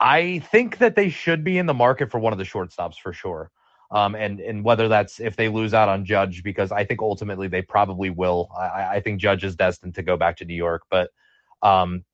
I 0.00 0.40
think 0.50 0.78
that 0.78 0.94
they 0.94 1.10
should 1.10 1.42
be 1.42 1.58
in 1.58 1.66
the 1.66 1.74
market 1.74 2.10
for 2.10 2.18
one 2.18 2.32
of 2.32 2.38
the 2.38 2.44
shortstops 2.44 2.96
for 2.96 3.12
sure. 3.12 3.50
Um, 3.90 4.14
and 4.14 4.38
and 4.40 4.64
whether 4.64 4.86
that's 4.86 5.18
if 5.18 5.36
they 5.36 5.48
lose 5.48 5.72
out 5.72 5.88
on 5.88 6.04
Judge, 6.04 6.42
because 6.42 6.70
I 6.70 6.84
think 6.84 7.00
ultimately 7.00 7.48
they 7.48 7.62
probably 7.62 8.10
will. 8.10 8.50
I, 8.56 8.96
I 8.96 9.00
think 9.00 9.18
Judge 9.18 9.44
is 9.44 9.56
destined 9.56 9.94
to 9.94 10.02
go 10.02 10.16
back 10.16 10.36
to 10.38 10.44
New 10.44 10.54
York, 10.54 10.82
but 10.90 11.10
um, 11.62 12.04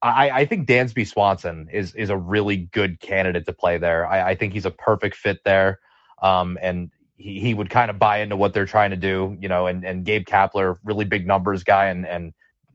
I, 0.00 0.30
I, 0.30 0.44
think 0.46 0.68
Dansby 0.68 1.06
Swanson 1.06 1.68
is 1.72 1.94
is 1.94 2.10
a 2.10 2.16
really 2.16 2.56
good 2.56 3.00
candidate 3.00 3.46
to 3.46 3.52
play 3.52 3.78
there. 3.78 4.06
I, 4.06 4.30
I 4.30 4.34
think 4.36 4.52
he's 4.52 4.64
a 4.64 4.70
perfect 4.70 5.16
fit 5.16 5.38
there, 5.44 5.80
um, 6.22 6.56
and 6.62 6.90
he, 7.16 7.40
he 7.40 7.54
would 7.54 7.70
kind 7.70 7.90
of 7.90 7.98
buy 7.98 8.18
into 8.18 8.36
what 8.36 8.52
they're 8.52 8.66
trying 8.66 8.90
to 8.90 8.96
do, 8.96 9.36
you 9.40 9.48
know. 9.48 9.66
And 9.66 9.84
and 9.84 10.04
Gabe 10.04 10.26
Kapler, 10.26 10.76
really 10.84 11.04
big 11.04 11.26
numbers 11.26 11.64
guy, 11.64 11.86
and 11.86 12.06
and 12.06 12.32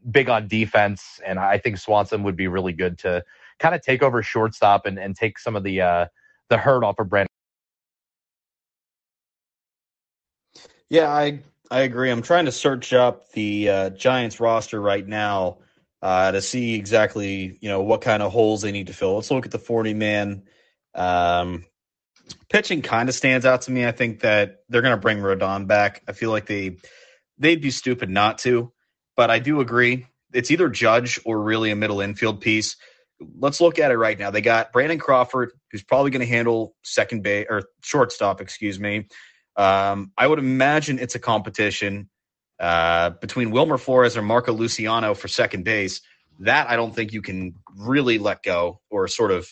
big 0.10 0.30
on 0.30 0.48
defense, 0.48 1.20
and 1.26 1.40
I 1.40 1.58
think 1.58 1.78
Swanson 1.78 2.24
would 2.24 2.36
be 2.36 2.48
really 2.48 2.74
good 2.74 2.98
to 3.00 3.24
kind 3.60 3.76
of 3.76 3.82
take 3.82 4.02
over 4.02 4.24
shortstop 4.24 4.86
and 4.86 4.98
and 4.98 5.16
take 5.16 5.40
some 5.40 5.56
of 5.56 5.64
the 5.64 5.82
uh, 5.82 6.06
the 6.50 6.58
hurt 6.58 6.84
off 6.84 7.00
of 7.00 7.10
Brandon. 7.10 7.28
Yeah, 10.90 11.10
I 11.12 11.42
I 11.70 11.82
agree. 11.82 12.10
I'm 12.10 12.22
trying 12.22 12.46
to 12.46 12.52
search 12.52 12.94
up 12.94 13.32
the 13.32 13.70
uh, 13.70 13.90
Giants 13.92 14.40
roster 14.40 14.82
right 14.82 15.06
now 15.06 15.60
uh, 16.02 16.32
to 16.32 16.42
see 16.42 16.76
exactly 16.76 17.58
you 17.62 17.70
know 17.70 17.82
what 17.82 18.02
kind 18.02 18.24
of 18.24 18.32
holes 18.32 18.62
they 18.62 18.72
need 18.72 18.88
to 18.88 18.94
fill. 18.94 19.16
Let's 19.16 19.32
look 19.32 19.46
at 19.46 19.52
the 19.52 19.60
40 19.60 19.94
man. 19.94 20.44
Um, 20.96 21.66
pitching 22.50 22.82
kind 22.82 23.10
of 23.10 23.16
stands 23.16 23.46
out 23.46 23.64
to 23.64 23.72
me. 23.72 23.86
I 23.86 23.92
think 23.92 24.22
that 24.22 24.64
they're 24.70 24.82
going 24.82 24.96
to 24.96 25.02
bring 25.02 25.20
Rodon 25.20 25.68
back. 25.68 26.04
I 26.08 26.14
feel 26.14 26.32
like 26.32 26.46
they 26.46 26.78
they'd 27.38 27.62
be 27.62 27.72
stupid 27.72 28.10
not 28.10 28.40
to, 28.40 28.72
but 29.16 29.30
I 29.30 29.40
do 29.40 29.62
agree. 29.62 30.08
It's 30.34 30.52
either 30.52 30.70
Judge 30.70 31.20
or 31.26 31.42
really 31.42 31.72
a 31.72 31.76
middle 31.76 32.02
infield 32.02 32.42
piece. 32.42 32.78
Let's 33.38 33.60
look 33.60 33.80
at 33.80 33.92
it 33.92 33.98
right 33.98 34.18
now. 34.18 34.32
They 34.32 34.42
got 34.42 34.72
Brandon 34.72 35.00
Crawford, 35.00 35.52
who's 35.72 35.84
probably 35.84 36.12
going 36.12 36.22
to 36.22 36.28
handle 36.28 36.76
second 36.84 37.24
base 37.24 37.48
or 37.50 37.64
shortstop, 37.84 38.40
excuse 38.42 38.80
me. 38.80 39.08
Um, 39.56 40.12
I 40.18 40.26
would 40.26 40.40
imagine 40.40 41.00
it's 41.00 41.16
a 41.16 41.20
competition 41.20 42.10
uh, 42.60 43.12
between 43.12 43.52
Wilmer 43.52 43.78
Flores 43.78 44.16
or 44.16 44.22
Marco 44.22 44.54
Luciano 44.54 45.14
for 45.14 45.28
second 45.28 45.66
base. 45.66 46.02
That 46.40 46.70
I 46.70 46.78
don't 46.78 46.96
think 46.96 47.12
you 47.12 47.22
can 47.22 47.56
really 47.76 48.20
let 48.20 48.44
go 48.44 48.80
or 48.90 49.08
sort 49.10 49.32
of 49.32 49.50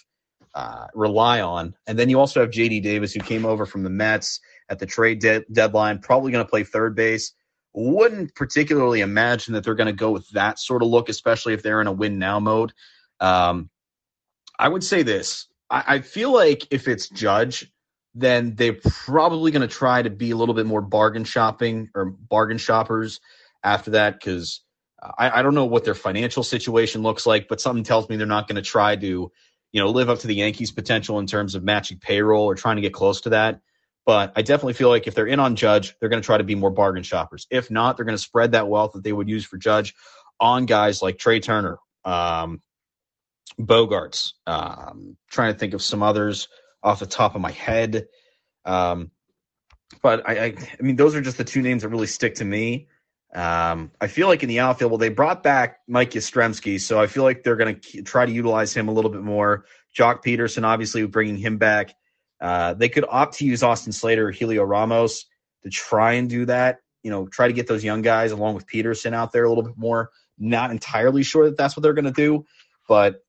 uh, 0.57 0.87
rely 0.95 1.39
on. 1.39 1.75
And 1.85 1.99
then 1.99 2.09
you 2.09 2.19
also 2.19 2.41
have 2.41 2.49
JD 2.49 2.81
Davis, 2.81 3.13
who 3.13 3.19
came 3.19 3.45
over 3.45 3.67
from 3.67 3.83
the 3.83 3.91
Mets 3.91 4.39
at 4.69 4.79
the 4.79 4.87
trade 4.87 5.19
de- 5.19 5.45
deadline, 5.51 5.99
probably 5.99 6.31
going 6.31 6.43
to 6.43 6.49
play 6.49 6.63
third 6.63 6.95
base. 6.95 7.31
Wouldn't 7.75 8.33
particularly 8.33 9.01
imagine 9.01 9.53
that 9.53 9.63
they're 9.63 9.75
going 9.75 9.85
to 9.85 9.93
go 9.93 10.09
with 10.09 10.27
that 10.31 10.57
sort 10.57 10.81
of 10.81 10.87
look, 10.87 11.09
especially 11.09 11.53
if 11.53 11.61
they're 11.61 11.79
in 11.79 11.85
a 11.85 11.91
win 11.91 12.17
now 12.17 12.39
mode. 12.39 12.73
Um, 13.19 13.69
I 14.57 14.67
would 14.67 14.83
say 14.83 15.03
this 15.03 15.47
I, 15.69 15.83
I 15.87 15.99
feel 15.99 16.33
like 16.33 16.65
if 16.71 16.87
it's 16.87 17.07
Judge, 17.07 17.71
then 18.15 18.55
they're 18.55 18.79
probably 18.83 19.51
going 19.51 19.61
to 19.61 19.67
try 19.67 20.01
to 20.01 20.09
be 20.09 20.31
a 20.31 20.35
little 20.35 20.55
bit 20.55 20.65
more 20.65 20.81
bargain 20.81 21.23
shopping 21.23 21.91
or 21.93 22.05
bargain 22.05 22.57
shoppers 22.57 23.19
after 23.63 23.91
that 23.91 24.13
because 24.19 24.61
I, 25.19 25.39
I, 25.39 25.41
don't 25.43 25.53
know 25.53 25.65
what 25.65 25.83
their 25.83 25.93
financial 25.93 26.41
situation 26.41 27.03
looks 27.03 27.27
like, 27.27 27.47
but 27.47 27.61
something 27.61 27.83
tells 27.83 28.09
me 28.09 28.15
they're 28.15 28.25
not 28.25 28.47
going 28.47 28.55
to 28.55 28.63
try 28.63 28.95
to, 28.95 29.31
you 29.71 29.81
know, 29.81 29.89
live 29.89 30.09
up 30.09 30.19
to 30.19 30.27
the 30.27 30.35
Yankees' 30.35 30.71
potential 30.71 31.19
in 31.19 31.27
terms 31.27 31.55
of 31.55 31.63
matching 31.63 31.99
payroll 31.99 32.45
or 32.45 32.55
trying 32.55 32.77
to 32.77 32.81
get 32.81 32.93
close 32.93 33.21
to 33.21 33.29
that. 33.29 33.59
But 34.05 34.31
I 34.35 34.41
definitely 34.41 34.73
feel 34.73 34.87
like 34.89 35.05
if 35.05 35.15
they're 35.15 35.27
in 35.27 35.39
on 35.39 35.57
Judge, 35.57 35.93
they're 35.99 36.09
going 36.09 36.21
to 36.21 36.25
try 36.25 36.37
to 36.37 36.43
be 36.43 36.55
more 36.55 36.71
bargain 36.71 37.03
shoppers. 37.03 37.45
If 37.51 37.69
not, 37.69 37.97
they're 37.97 38.05
going 38.05 38.17
to 38.17 38.23
spread 38.23 38.53
that 38.53 38.69
wealth 38.69 38.93
that 38.93 39.03
they 39.03 39.11
would 39.11 39.27
use 39.27 39.43
for 39.45 39.57
Judge 39.57 39.93
on 40.39 40.65
guys 40.65 41.01
like 41.01 41.17
Trea 41.17 41.41
Turner, 41.41 41.77
um, 42.05 42.61
Bogaerts. 43.59 44.33
Um, 44.45 45.17
trying 45.29 45.51
to 45.51 45.59
think 45.59 45.73
of 45.73 45.81
some 45.81 46.03
others 46.03 46.47
off 46.81 46.99
the 46.99 47.05
top 47.05 47.35
of 47.35 47.41
my 47.41 47.51
head. 47.51 48.07
Um, 48.63 49.11
but 50.01 50.27
I, 50.27 50.37
I, 50.37 50.45
I, 50.45 50.81
mean, 50.81 50.95
those 50.95 51.15
are 51.15 51.21
just 51.21 51.37
the 51.37 51.43
two 51.43 51.61
names 51.61 51.83
that 51.83 51.89
really 51.89 52.07
stick 52.07 52.35
to 52.35 52.45
me. 52.45 52.87
Um, 53.33 53.91
I 53.99 54.07
feel 54.07 54.27
like 54.27 54.41
in 54.41 54.49
the 54.49 54.59
outfield, 54.59 54.91
well, 54.91 54.97
they 54.97 55.09
brought 55.09 55.43
back 55.43 55.79
Mike 55.87 56.11
Yastrzemski, 56.11 56.79
so 56.79 56.99
I 56.99 57.07
feel 57.07 57.23
like 57.23 57.43
they're 57.43 57.55
going 57.55 57.79
to 57.79 58.01
try 58.01 58.25
to 58.25 58.31
utilize 58.31 58.73
him 58.73 58.87
a 58.87 58.91
little 58.91 59.11
bit 59.11 59.21
more. 59.21 59.65
Joc 59.95 60.23
Pederson, 60.23 60.63
obviously, 60.63 61.05
bringing 61.05 61.37
him 61.37 61.57
back. 61.57 61.93
Uh, 62.39 62.73
they 62.73 62.89
could 62.89 63.05
opt 63.09 63.37
to 63.37 63.45
use 63.45 63.63
Austin 63.63 63.91
Slater 63.91 64.27
or 64.27 64.31
Heliot 64.31 64.67
Ramos 64.67 65.25
to 65.63 65.69
try 65.69 66.13
and 66.13 66.29
do 66.29 66.45
that. 66.45 66.79
You 67.03 67.11
know, 67.11 67.27
try 67.27 67.47
to 67.47 67.53
get 67.53 67.67
those 67.67 67.83
young 67.83 68.01
guys 68.01 68.31
along 68.31 68.55
with 68.55 68.67
Peterson 68.67 69.13
out 69.13 69.31
there 69.31 69.43
a 69.43 69.49
little 69.49 69.63
bit 69.63 69.77
more. 69.77 70.11
Not 70.37 70.71
entirely 70.71 71.23
sure 71.23 71.45
that 71.45 71.57
that's 71.57 71.75
what 71.75 71.83
they're 71.83 71.93
going 71.93 72.05
to 72.05 72.11
do, 72.11 72.45
but 72.87 73.23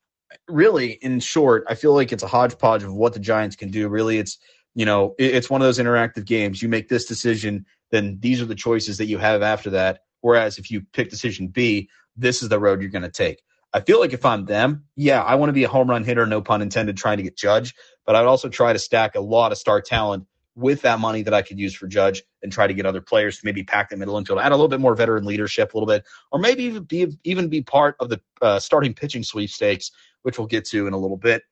really, 0.47 0.93
in 0.93 1.21
short, 1.21 1.65
I 1.69 1.75
feel 1.75 1.95
like 1.95 2.13
it's 2.13 2.23
a 2.23 2.27
hodgepodge 2.29 2.83
of 2.83 2.93
what 2.95 3.15
the 3.15 3.21
Giants 3.21 3.57
can 3.57 3.71
do. 3.71 3.89
Really, 3.89 4.19
it's 4.19 4.39
you 4.79 4.85
know, 4.85 5.17
it's 5.19 5.51
one 5.51 5.61
of 5.61 5.67
those 5.67 5.81
interactive 5.81 6.25
games. 6.25 6.63
You 6.63 6.69
make 6.69 6.89
this 6.89 7.05
decision, 7.05 7.67
then 7.91 8.19
these 8.21 8.41
are 8.41 8.45
the 8.45 8.55
choices 8.55 8.99
that 8.99 9.07
you 9.07 9.19
have 9.19 9.43
after 9.43 9.71
that. 9.71 10.03
Whereas 10.21 10.57
if 10.57 10.71
you 10.71 10.83
pick 10.93 11.11
decision 11.11 11.49
B, 11.49 11.91
this 12.17 12.45
is 12.45 12.49
the 12.49 12.61
road 12.61 12.81
you're 12.81 12.89
going 12.89 13.03
to 13.03 13.11
take. 13.11 13.43
I 13.73 13.81
feel 13.81 13.99
like 13.99 14.13
if 14.13 14.25
I'm 14.25 14.45
them, 14.45 14.85
yeah, 14.95 15.21
I 15.21 15.35
want 15.35 15.49
to 15.49 15.53
be 15.53 15.65
a 15.65 15.69
home 15.69 15.91
run 15.91 16.05
hitter, 16.05 16.27
no 16.27 16.41
pun 16.43 16.63
intended, 16.63 16.97
trying 16.97 17.17
to 17.17 17.25
get 17.25 17.37
Judge, 17.37 17.75
but 18.07 18.15
I'd 18.15 18.27
also 18.27 18.49
try 18.49 18.73
to 18.73 18.79
stack 18.79 19.17
a 19.17 19.21
lot 19.21 19.51
of 19.51 19.59
star 19.59 19.81
talent 19.81 20.29
with 20.55 20.83
that 20.83 21.01
money 21.01 21.23
that 21.23 21.35
I 21.35 21.43
could 21.43 21.59
use 21.59 21.75
for 21.75 21.89
Judge 21.89 22.23
and 22.45 22.53
try 22.53 22.69
to 22.69 22.75
get 22.75 22.87
other 22.87 23.01
players 23.01 23.39
to 23.39 23.47
maybe 23.47 23.65
pack 23.65 23.91
the 23.91 23.97
middle 23.97 24.17
infield, 24.17 24.39
add 24.39 24.53
a 24.53 24.55
little 24.55 24.69
bit 24.69 24.79
more 24.79 24.95
veteran 24.95 25.25
leadership, 25.25 25.75
a 25.75 25.77
little 25.77 25.89
bit, 25.89 26.05
or 26.31 26.39
maybe 26.39 26.63
even 26.63 26.85
be 26.85 27.19
even 27.25 27.49
be 27.49 27.63
part 27.63 27.97
of 27.99 28.11
the 28.11 28.21
uh, 28.41 28.61
starting 28.61 28.95
pitching 28.95 29.25
sweepstakes 29.25 29.91
which 30.23 30.39
we'll 30.39 30.47
get 30.47 30.65
to 30.67 30.87
in 30.87 30.93
a 30.93 30.99
little 30.99 31.17
bit. 31.17 31.43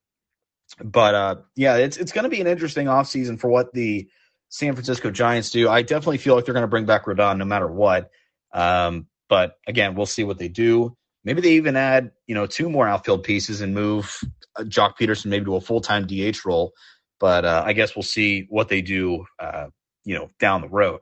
But 0.82 1.14
uh, 1.14 1.36
yeah, 1.54 1.76
it's 1.76 1.96
it's 1.96 2.12
going 2.12 2.24
to 2.24 2.30
be 2.30 2.40
an 2.40 2.46
interesting 2.46 2.86
offseason 2.86 3.38
for 3.40 3.48
what 3.48 3.72
the 3.72 4.08
San 4.48 4.74
Francisco 4.74 5.10
Giants 5.10 5.50
do. 5.50 5.68
I 5.68 5.82
definitely 5.82 6.18
feel 6.18 6.34
like 6.34 6.44
they're 6.44 6.54
going 6.54 6.62
to 6.62 6.68
bring 6.68 6.86
back 6.86 7.06
Rodon 7.06 7.38
no 7.38 7.44
matter 7.44 7.68
what. 7.68 8.10
Um, 8.52 9.06
but 9.28 9.54
again, 9.66 9.94
we'll 9.94 10.06
see 10.06 10.24
what 10.24 10.38
they 10.38 10.48
do. 10.48 10.96
Maybe 11.24 11.40
they 11.40 11.52
even 11.52 11.76
add, 11.76 12.12
you 12.26 12.34
know, 12.34 12.46
two 12.46 12.70
more 12.70 12.86
outfield 12.86 13.24
pieces 13.24 13.60
and 13.60 13.74
move 13.74 14.20
uh, 14.56 14.62
Joc 14.62 14.96
Pederson 14.98 15.26
maybe 15.26 15.46
to 15.46 15.56
a 15.56 15.60
full 15.60 15.80
time 15.80 16.06
DH 16.06 16.44
role. 16.44 16.72
But 17.18 17.44
uh, 17.44 17.62
I 17.66 17.72
guess 17.72 17.96
we'll 17.96 18.02
see 18.02 18.46
what 18.48 18.68
they 18.68 18.82
do, 18.82 19.24
uh, 19.38 19.68
you 20.04 20.14
know, 20.14 20.30
down 20.38 20.60
the 20.60 20.68
road. 20.68 21.00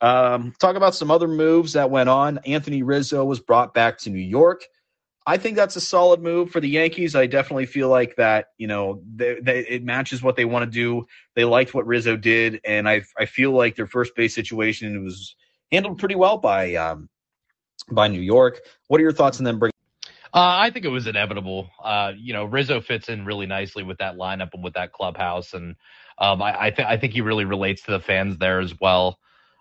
Um, 0.00 0.54
talk 0.60 0.76
about 0.76 0.94
some 0.94 1.10
other 1.10 1.28
moves 1.28 1.72
that 1.72 1.90
went 1.90 2.08
on. 2.08 2.38
Anthony 2.46 2.82
Rizzo 2.82 3.24
was 3.24 3.40
brought 3.40 3.74
back 3.74 3.98
to 3.98 4.10
New 4.10 4.20
York. 4.20 4.64
I 5.28 5.36
think 5.36 5.56
that's 5.56 5.76
a 5.76 5.80
solid 5.82 6.22
move 6.22 6.50
for 6.50 6.58
the 6.58 6.70
Yankees. 6.70 7.14
I 7.14 7.26
definitely 7.26 7.66
feel 7.66 7.90
like 7.90 8.16
that, 8.16 8.46
you 8.56 8.66
know, 8.66 9.02
they, 9.14 9.38
they, 9.42 9.58
it 9.58 9.84
matches 9.84 10.22
what 10.22 10.36
they 10.36 10.46
want 10.46 10.64
to 10.64 10.70
do. 10.70 11.06
They 11.34 11.44
liked 11.44 11.74
what 11.74 11.86
Rizzo 11.86 12.16
did, 12.16 12.62
and 12.64 12.88
I 12.88 13.02
I 13.18 13.26
feel 13.26 13.50
like 13.50 13.76
their 13.76 13.86
first 13.86 14.16
base 14.16 14.34
situation 14.34 15.04
was 15.04 15.36
handled 15.70 15.98
pretty 15.98 16.14
well 16.14 16.38
by 16.38 16.76
um, 16.76 17.10
by 17.90 18.08
New 18.08 18.22
York. 18.22 18.60
What 18.86 19.02
are 19.02 19.04
your 19.04 19.12
thoughts 19.12 19.38
on 19.38 19.44
them 19.44 19.58
bringing? 19.58 19.74
Uh, 20.32 20.56
I 20.60 20.70
think 20.70 20.86
it 20.86 20.88
was 20.88 21.06
inevitable. 21.06 21.68
Uh, 21.84 22.12
you 22.16 22.32
know, 22.32 22.46
Rizzo 22.46 22.80
fits 22.80 23.10
in 23.10 23.26
really 23.26 23.46
nicely 23.46 23.82
with 23.82 23.98
that 23.98 24.16
lineup 24.16 24.54
and 24.54 24.64
with 24.64 24.72
that 24.74 24.92
clubhouse, 24.92 25.52
and 25.52 25.76
um, 26.16 26.40
I 26.40 26.58
I, 26.58 26.70
th- 26.70 26.88
I 26.88 26.96
think 26.96 27.12
he 27.12 27.20
really 27.20 27.44
relates 27.44 27.82
to 27.82 27.90
the 27.90 28.00
fans 28.00 28.38
there 28.38 28.60
as 28.60 28.72
well. 28.80 29.18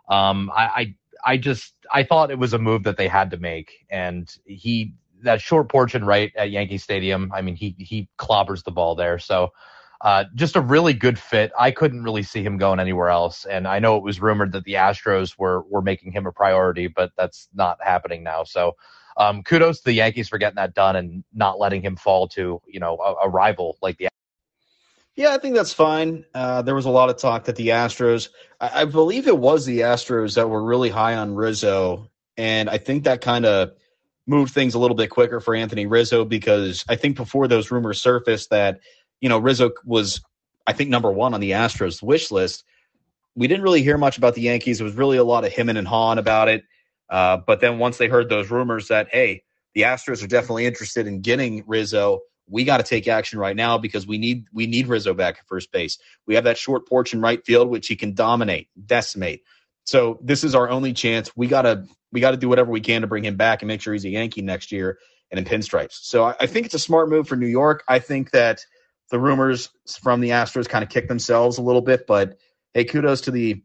Um, 0.07 0.49
I, 0.55 0.63
I 0.63 0.95
I 1.25 1.37
just 1.37 1.73
I 1.93 2.03
thought 2.03 2.31
it 2.31 2.39
was 2.39 2.53
a 2.53 2.57
move 2.57 2.83
that 2.83 2.95
they 2.95 3.09
had 3.09 3.31
to 3.31 3.37
make, 3.37 3.85
and 3.89 4.33
he 4.45 4.93
that 5.23 5.41
short 5.41 5.69
portion 5.69 6.05
right 6.05 6.31
at 6.35 6.51
Yankee 6.51 6.77
Stadium. 6.77 7.31
I 7.33 7.41
mean, 7.41 7.55
he 7.55 7.75
he 7.77 8.09
clobbers 8.17 8.63
the 8.63 8.71
ball 8.71 8.95
there. 8.95 9.19
So 9.19 9.51
uh, 10.01 10.25
just 10.35 10.55
a 10.55 10.61
really 10.61 10.93
good 10.93 11.17
fit. 11.17 11.51
I 11.57 11.71
couldn't 11.71 12.03
really 12.03 12.23
see 12.23 12.43
him 12.43 12.57
going 12.57 12.79
anywhere 12.79 13.09
else. 13.09 13.45
And 13.45 13.67
I 13.67 13.79
know 13.79 13.97
it 13.97 14.03
was 14.03 14.21
rumored 14.21 14.51
that 14.51 14.63
the 14.63 14.73
Astros 14.73 15.37
were 15.37 15.63
were 15.63 15.81
making 15.81 16.11
him 16.11 16.27
a 16.27 16.31
priority, 16.31 16.87
but 16.87 17.11
that's 17.17 17.47
not 17.53 17.79
happening 17.81 18.23
now. 18.23 18.43
So 18.43 18.73
um, 19.17 19.43
kudos 19.43 19.79
to 19.79 19.85
the 19.85 19.93
Yankees 19.93 20.29
for 20.29 20.37
getting 20.37 20.57
that 20.57 20.75
done 20.75 20.95
and 20.95 21.23
not 21.33 21.59
letting 21.59 21.81
him 21.81 21.95
fall 21.95 22.27
to 22.29 22.61
you 22.67 22.79
know 22.79 22.97
a, 22.97 23.27
a 23.27 23.29
rival 23.29 23.77
like 23.81 23.97
the. 23.97 24.09
Yeah, 25.15 25.33
I 25.33 25.39
think 25.39 25.55
that's 25.55 25.73
fine. 25.73 26.25
Uh, 26.35 26.61
there 26.61 26.75
was 26.75 26.85
a 26.85 26.91
lot 26.91 27.09
of 27.09 27.17
talk 27.17 27.45
that 27.45 27.55
the 27.55 27.69
Astros, 27.69 28.29
I, 28.61 28.81
I 28.81 28.85
believe 28.85 29.27
it 29.27 29.37
was 29.37 29.65
the 29.65 29.79
Astros 29.79 30.35
that 30.35 30.47
were 30.47 30.63
really 30.63 30.89
high 30.89 31.15
on 31.15 31.33
Rizzo, 31.33 32.11
and 32.37 32.69
I 32.69 32.77
think 32.77 33.05
that 33.05 33.21
kind 33.21 33.47
of 33.47 33.71
moved 34.27 34.53
things 34.53 34.75
a 34.75 34.79
little 34.79 34.95
bit 34.95 35.09
quicker 35.09 35.39
for 35.39 35.55
Anthony 35.55 35.85
Rizzo 35.85 36.25
because 36.25 36.83
I 36.87 36.95
think 36.95 37.15
before 37.15 37.47
those 37.47 37.71
rumors 37.71 38.01
surfaced 38.01 38.49
that, 38.49 38.81
you 39.21 39.29
know, 39.29 39.39
Rizzo 39.39 39.71
was, 39.85 40.21
I 40.67 40.73
think, 40.73 40.89
number 40.89 41.11
one 41.11 41.33
on 41.33 41.39
the 41.39 41.51
Astros 41.51 42.03
wish 42.03 42.29
list. 42.29 42.63
We 43.35 43.47
didn't 43.47 43.63
really 43.63 43.83
hear 43.83 43.97
much 43.97 44.17
about 44.17 44.35
the 44.35 44.41
Yankees. 44.41 44.81
It 44.81 44.83
was 44.83 44.95
really 44.95 45.17
a 45.17 45.23
lot 45.23 45.45
of 45.45 45.51
him 45.51 45.69
and 45.69 45.87
Hahn 45.87 46.17
about 46.17 46.49
it. 46.49 46.63
Uh, 47.09 47.37
but 47.37 47.61
then 47.61 47.79
once 47.79 47.97
they 47.97 48.07
heard 48.07 48.29
those 48.29 48.51
rumors 48.51 48.89
that, 48.89 49.07
hey, 49.11 49.43
the 49.73 49.83
Astros 49.83 50.23
are 50.23 50.27
definitely 50.27 50.65
interested 50.65 51.07
in 51.07 51.21
getting 51.21 51.63
Rizzo, 51.65 52.21
we 52.49 52.63
got 52.63 52.77
to 52.77 52.83
take 52.83 53.07
action 53.07 53.39
right 53.39 53.55
now 53.55 53.77
because 53.77 54.07
we 54.07 54.17
need 54.17 54.45
we 54.53 54.67
need 54.67 54.87
Rizzo 54.87 55.13
back 55.13 55.37
at 55.39 55.47
first 55.47 55.71
base. 55.71 55.97
We 56.25 56.35
have 56.35 56.45
that 56.45 56.57
short 56.57 56.87
porch 56.87 57.13
in 57.13 57.21
right 57.21 57.45
field 57.45 57.69
which 57.69 57.87
he 57.87 57.95
can 57.95 58.13
dominate, 58.13 58.69
decimate. 58.85 59.43
So 59.85 60.19
this 60.21 60.43
is 60.43 60.55
our 60.55 60.69
only 60.69 60.93
chance. 60.93 61.31
We 61.35 61.47
gotta 61.47 61.85
we 62.11 62.21
got 62.21 62.31
to 62.31 62.37
do 62.37 62.49
whatever 62.49 62.71
we 62.71 62.81
can 62.81 63.01
to 63.01 63.07
bring 63.07 63.25
him 63.25 63.35
back 63.35 63.61
and 63.61 63.67
make 63.67 63.81
sure 63.81 63.93
he's 63.93 64.05
a 64.05 64.09
Yankee 64.09 64.41
next 64.41 64.71
year 64.71 64.97
and 65.31 65.39
in 65.39 65.45
pinstripes. 65.45 65.99
So 66.01 66.25
I, 66.25 66.35
I 66.41 66.47
think 66.47 66.65
it's 66.65 66.75
a 66.75 66.79
smart 66.79 67.09
move 67.09 67.27
for 67.27 67.35
New 67.35 67.47
York. 67.47 67.83
I 67.87 67.99
think 67.99 68.31
that 68.31 68.65
the 69.09 69.19
rumors 69.19 69.69
from 70.01 70.21
the 70.21 70.29
Astros 70.29 70.67
kind 70.67 70.83
of 70.83 70.89
kicked 70.89 71.07
themselves 71.07 71.57
a 71.57 71.61
little 71.61 71.81
bit, 71.81 72.07
but 72.07 72.37
hey, 72.73 72.83
kudos 72.83 73.21
to 73.21 73.31
the 73.31 73.63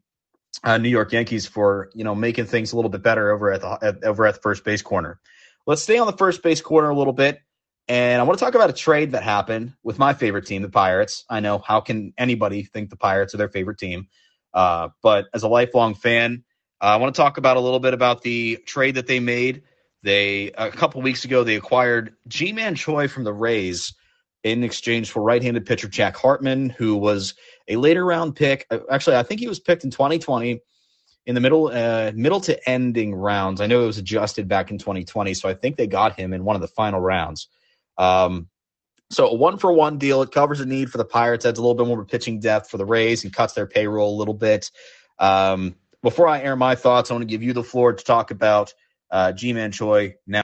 uh, 0.64 0.78
New 0.78 0.88
York 0.88 1.12
Yankees 1.12 1.46
for 1.46 1.90
you 1.94 2.04
know 2.04 2.14
making 2.14 2.46
things 2.46 2.72
a 2.72 2.76
little 2.76 2.90
bit 2.90 3.02
better 3.02 3.30
over 3.30 3.50
at 3.52 3.60
the 3.60 3.78
at, 3.82 4.04
over 4.04 4.26
at 4.26 4.34
the 4.34 4.40
first 4.40 4.64
base 4.64 4.82
corner. 4.82 5.20
Let's 5.66 5.82
stay 5.82 5.98
on 5.98 6.06
the 6.06 6.16
first 6.16 6.42
base 6.42 6.60
corner 6.60 6.90
a 6.90 6.96
little 6.96 7.12
bit, 7.12 7.40
and 7.88 8.20
I 8.20 8.24
want 8.24 8.38
to 8.38 8.44
talk 8.44 8.54
about 8.54 8.70
a 8.70 8.74
trade 8.74 9.12
that 9.12 9.22
happened 9.22 9.74
with 9.82 9.98
my 9.98 10.12
favorite 10.14 10.46
team, 10.46 10.62
the 10.62 10.68
Pirates. 10.68 11.24
I 11.28 11.40
know 11.40 11.58
how 11.58 11.80
can 11.80 12.12
anybody 12.18 12.64
think 12.64 12.90
the 12.90 12.96
Pirates 12.96 13.34
are 13.34 13.38
their 13.38 13.48
favorite 13.48 13.78
team, 13.78 14.08
uh, 14.54 14.88
but 15.02 15.26
as 15.34 15.42
a 15.42 15.48
lifelong 15.48 15.94
fan, 15.94 16.44
I 16.82 16.96
want 16.96 17.14
to 17.14 17.20
talk 17.20 17.38
about 17.38 17.56
a 17.56 17.60
little 17.60 17.78
bit 17.78 17.94
about 17.94 18.22
the 18.22 18.56
trade 18.66 18.96
that 18.96 19.06
they 19.06 19.20
made. 19.20 19.62
They 20.02 20.50
a 20.58 20.70
couple 20.70 21.00
weeks 21.00 21.24
ago 21.24 21.44
they 21.44 21.54
acquired 21.54 22.14
Ji-Man 22.26 22.74
Choi 22.74 23.06
from 23.06 23.22
the 23.22 23.32
Rays 23.32 23.94
in 24.42 24.64
exchange 24.64 25.12
for 25.12 25.22
right-handed 25.22 25.64
pitcher 25.64 25.86
Jack 25.86 26.16
Hartman, 26.16 26.70
who 26.70 26.96
was 26.96 27.34
a 27.68 27.76
later 27.76 28.04
round 28.04 28.34
pick. 28.34 28.66
Uh, 28.68 28.80
actually, 28.90 29.16
I 29.16 29.22
think 29.22 29.38
he 29.38 29.46
was 29.46 29.60
picked 29.60 29.84
in 29.84 29.90
2020 29.90 30.60
in 31.26 31.34
the 31.36 31.40
middle 31.40 31.68
uh, 31.68 32.10
middle 32.16 32.40
to 32.40 32.68
ending 32.68 33.14
rounds. 33.14 33.60
I 33.60 33.66
know 33.66 33.84
it 33.84 33.86
was 33.86 33.98
adjusted 33.98 34.48
back 34.48 34.72
in 34.72 34.78
2020, 34.78 35.34
so 35.34 35.48
I 35.48 35.54
think 35.54 35.76
they 35.76 35.86
got 35.86 36.18
him 36.18 36.32
in 36.32 36.44
one 36.44 36.56
of 36.56 36.62
the 36.62 36.68
final 36.68 36.98
rounds. 36.98 37.46
Um, 37.96 38.48
so 39.10 39.28
a 39.28 39.34
one 39.34 39.58
for 39.58 39.72
one 39.72 39.98
deal. 39.98 40.22
It 40.22 40.32
covers 40.32 40.58
a 40.58 40.66
need 40.66 40.90
for 40.90 40.98
the 40.98 41.04
Pirates, 41.04 41.46
adds 41.46 41.60
a 41.60 41.62
little 41.62 41.76
bit 41.76 41.86
more 41.86 42.04
pitching 42.04 42.40
depth 42.40 42.70
for 42.70 42.78
the 42.78 42.86
Rays, 42.86 43.22
and 43.22 43.32
cuts 43.32 43.52
their 43.52 43.66
payroll 43.66 44.16
a 44.16 44.18
little 44.18 44.34
bit. 44.34 44.72
Um, 45.20 45.76
before 46.02 46.28
I 46.28 46.40
air 46.42 46.56
my 46.56 46.74
thoughts, 46.74 47.10
I 47.10 47.14
want 47.14 47.22
to 47.22 47.26
give 47.26 47.42
you 47.42 47.52
the 47.52 47.62
floor 47.62 47.92
to 47.92 48.04
talk 48.04 48.30
about 48.30 48.74
uh, 49.10 49.32
Ji-Man 49.32 49.72
Choi 49.72 50.16
now. 50.26 50.42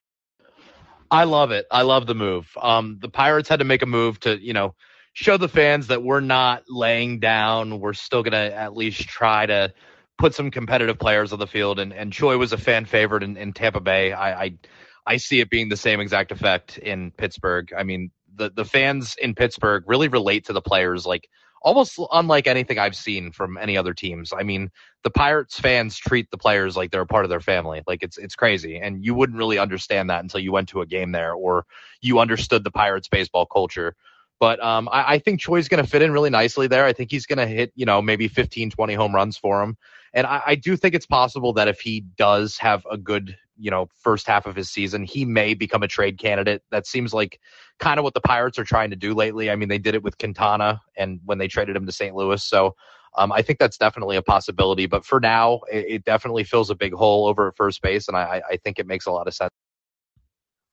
I 1.11 1.25
love 1.25 1.50
it. 1.50 1.67
I 1.71 1.83
love 1.83 2.07
the 2.07 2.15
move. 2.15 2.50
Um, 2.61 2.99
the 3.00 3.09
Pirates 3.09 3.49
had 3.49 3.61
to 3.61 3.65
make 3.65 3.83
a 3.83 3.87
move 3.87 4.21
to, 4.21 4.38
you 4.38 4.53
know, 4.53 4.75
show 5.15 5.37
the 5.37 5.49
fans 5.49 5.88
that 5.88 6.03
we're 6.03 6.21
not 6.21 6.65
laying 6.69 7.19
down. 7.19 7.81
We're 7.81 7.95
still 7.95 8.23
going 8.23 8.33
to 8.33 8.55
at 8.55 8.77
least 8.77 9.09
try 9.09 9.47
to 9.47 9.73
put 10.19 10.35
some 10.35 10.50
competitive 10.50 10.99
players 10.99 11.33
on 11.33 11.38
the 11.38 11.47
field. 11.47 11.79
And, 11.79 11.93
and 11.93 12.12
Choi 12.12 12.37
was 12.37 12.53
a 12.53 12.59
fan 12.59 12.85
favorite 12.85 13.23
in, 13.23 13.37
in 13.37 13.53
Tampa 13.53 13.81
Bay. 13.81 14.12
I, 14.12 14.45
I, 14.45 14.59
I 15.07 15.17
see 15.17 15.41
it 15.41 15.49
being 15.49 15.71
the 15.71 15.77
same 15.77 16.00
exact 16.00 16.31
effect 16.31 16.77
in 16.77 17.11
Pittsburgh. 17.12 17.73
I 17.77 17.85
mean, 17.85 18.11
the, 18.35 18.50
the 18.50 18.65
fans 18.65 19.17
in 19.21 19.35
Pittsburgh 19.35 19.85
really 19.87 20.09
relate 20.09 20.47
to 20.47 20.53
the 20.53 20.61
players 20.61 21.07
like 21.07 21.29
almost 21.62 21.99
unlike 22.12 22.47
anything 22.47 22.79
I've 22.79 22.97
seen 22.97 23.33
from 23.33 23.59
any 23.59 23.77
other 23.77 23.95
teams. 23.95 24.33
I 24.33 24.43
mean, 24.43 24.71
the 25.05 25.11
Pirates 25.11 25.59
fans 25.59 25.97
treat 25.97 26.31
the 26.31 26.38
players 26.38 26.77
like 26.77 26.91
they're 26.91 27.00
a 27.00 27.07
part 27.07 27.25
of 27.25 27.31
their 27.31 27.41
family. 27.41 27.83
Like 27.87 28.03
it's 28.03 28.19
it's 28.19 28.35
crazy, 28.35 28.79
and 28.79 29.05
you 29.05 29.15
wouldn't 29.15 29.38
really 29.38 29.59
understand 29.59 30.11
that 30.11 30.23
until 30.23 30.41
you 30.41 30.53
went 30.53 30.69
to 30.71 30.81
a 30.81 30.87
game 30.87 31.12
there 31.12 31.33
or 31.33 31.67
you 32.00 32.19
understood 32.19 32.65
the 32.65 32.71
Pirates 32.71 33.09
baseball 33.09 33.47
culture. 33.47 33.95
But 34.41 34.62
um, 34.62 34.88
I, 34.93 35.15
I 35.15 35.19
think 35.19 35.41
Choi's 35.41 35.69
going 35.69 35.83
to 35.83 35.91
fit 35.91 36.03
in 36.03 36.12
really 36.12 36.31
nicely 36.31 36.69
there. 36.69 36.85
I 36.85 36.93
think 36.93 37.11
he's 37.11 37.27
going 37.27 37.38
to 37.38 37.47
hit, 37.47 37.73
you 37.75 37.85
know, 37.85 38.00
maybe 38.00 38.29
15, 38.29 38.71
20 38.71 38.95
home 38.95 39.15
runs 39.15 39.37
for 39.37 39.62
him. 39.62 39.77
And 40.15 40.27
I, 40.27 40.43
I 40.47 40.55
do 40.55 40.77
think 40.77 40.95
it's 40.95 41.07
possible 41.07 41.53
that 41.55 41.69
if 41.69 41.81
he 41.81 42.00
does 42.17 42.57
have 42.59 42.87
a 42.91 42.97
good, 42.97 43.37
you 43.59 43.71
know, 43.71 43.88
first 43.97 44.27
half 44.27 44.47
of 44.47 44.55
his 44.57 44.71
season, 44.71 45.03
he 45.03 45.25
may 45.25 45.55
become 45.55 45.83
a 45.83 45.88
trade 45.88 46.19
candidate. 46.19 46.62
That 46.71 46.87
seems 46.87 47.12
like 47.12 47.41
kind 47.79 47.99
of 47.99 48.05
what 48.05 48.15
the 48.15 48.21
Pirates 48.21 48.59
are 48.59 48.65
trying 48.65 48.91
to 48.91 48.97
do 48.97 49.15
lately. 49.15 49.50
I 49.50 49.57
mean, 49.57 49.69
they 49.69 49.79
did 49.79 49.95
it 49.95 50.03
with 50.03 50.19
Quintana 50.19 50.81
and 50.97 51.21
when 51.25 51.38
they 51.38 51.49
traded 51.49 51.77
him 51.77 51.87
to 51.87 51.93
St. 51.93 52.15
Louis. 52.15 52.43
So 52.43 52.75
um, 53.17 53.33
I 53.33 53.43
think 53.43 53.59
that's 53.59 53.77
definitely 53.77 54.17
a 54.17 54.23
possibility. 54.23 54.87
But 54.87 55.05
for 55.05 55.21
now, 55.21 55.61
it, 55.71 55.87
it, 55.88 56.05
definitely 56.05 56.45
fills 56.45 56.71
a 56.71 56.75
big 56.75 56.93
hole 56.93 57.27
over 57.27 57.49
at 57.49 57.57
first 57.57 57.83
base, 57.83 58.09
and 58.09 58.17
I, 58.17 58.43
I 58.49 58.57
think 58.59 58.79
it 58.79 58.87
makes 58.87 59.07
a 59.07 59.11
lot 59.11 59.27
of 59.27 59.35
sense. 59.35 59.50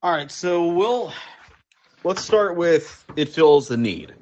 All 0.03 0.11
right, 0.11 0.29
so 0.29 0.67
we'll 0.67 1.13
let's 2.03 2.21
start 2.21 2.55
with 2.55 3.03
it 3.15 3.29
fills 3.29 3.67
the 3.67 3.77
need. 3.77 4.13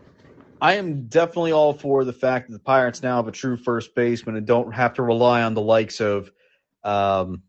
I 0.61 0.75
am 0.75 1.07
definitely 1.07 1.51
all 1.51 1.73
for 1.73 2.05
the 2.05 2.13
fact 2.13 2.47
that 2.47 2.53
the 2.53 2.63
Pirates 2.63 3.03
now 3.03 3.17
have 3.17 3.27
a 3.27 3.33
true 3.33 3.57
first 3.57 3.93
baseman 3.95 4.37
and 4.37 4.47
don't 4.47 4.71
have 4.71 4.93
to 4.93 5.03
rely 5.03 5.43
on 5.43 5.53
the 5.53 5.61
likes 5.61 5.99
of. 5.99 6.31
Um, 6.85 7.43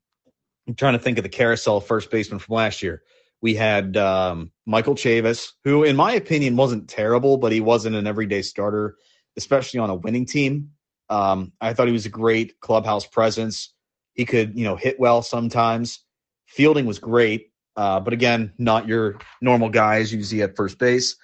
I'm 0.67 0.75
trying 0.75 0.95
to 0.95 0.99
think 0.99 1.19
of 1.19 1.25
the 1.25 1.29
carousel 1.31 1.81
first 1.81 2.11
baseman 2.11 2.39
from 2.39 2.55
last 2.55 2.83
year. 2.83 3.03
We 3.43 3.55
had 3.55 3.97
um, 3.97 4.51
Michael 4.65 4.95
Chavis, 4.95 5.51
who, 5.65 5.85
in 5.85 5.97
my 5.97 6.13
opinion, 6.13 6.57
wasn't 6.57 6.89
terrible, 6.89 7.37
but 7.37 7.53
he 7.53 7.61
wasn't 7.61 7.97
an 7.97 8.07
everyday 8.07 8.41
starter, 8.41 8.97
especially 9.37 9.81
on 9.81 9.91
a 9.91 9.95
winning 9.95 10.25
team. 10.25 10.71
Um, 11.11 11.53
I 11.61 11.75
thought 11.75 11.87
he 11.87 11.93
was 11.93 12.07
a 12.07 12.11
great 12.11 12.59
clubhouse 12.61 13.07
presence. 13.07 13.75
He 14.15 14.25
could, 14.25 14.57
you 14.59 14.65
know, 14.65 14.77
hit 14.77 14.99
well 14.99 15.21
sometimes. 15.21 16.01
Fielding 16.47 16.87
was 16.87 16.99
great, 16.99 17.53
uh, 17.77 18.01
but 18.01 18.15
again, 18.15 18.53
not 18.57 18.89
your 18.89 19.19
normal 19.43 19.69
guys 19.69 20.13
you 20.13 20.23
see 20.23 20.41
at 20.41 20.57
first 20.57 20.79
base. 20.79 21.17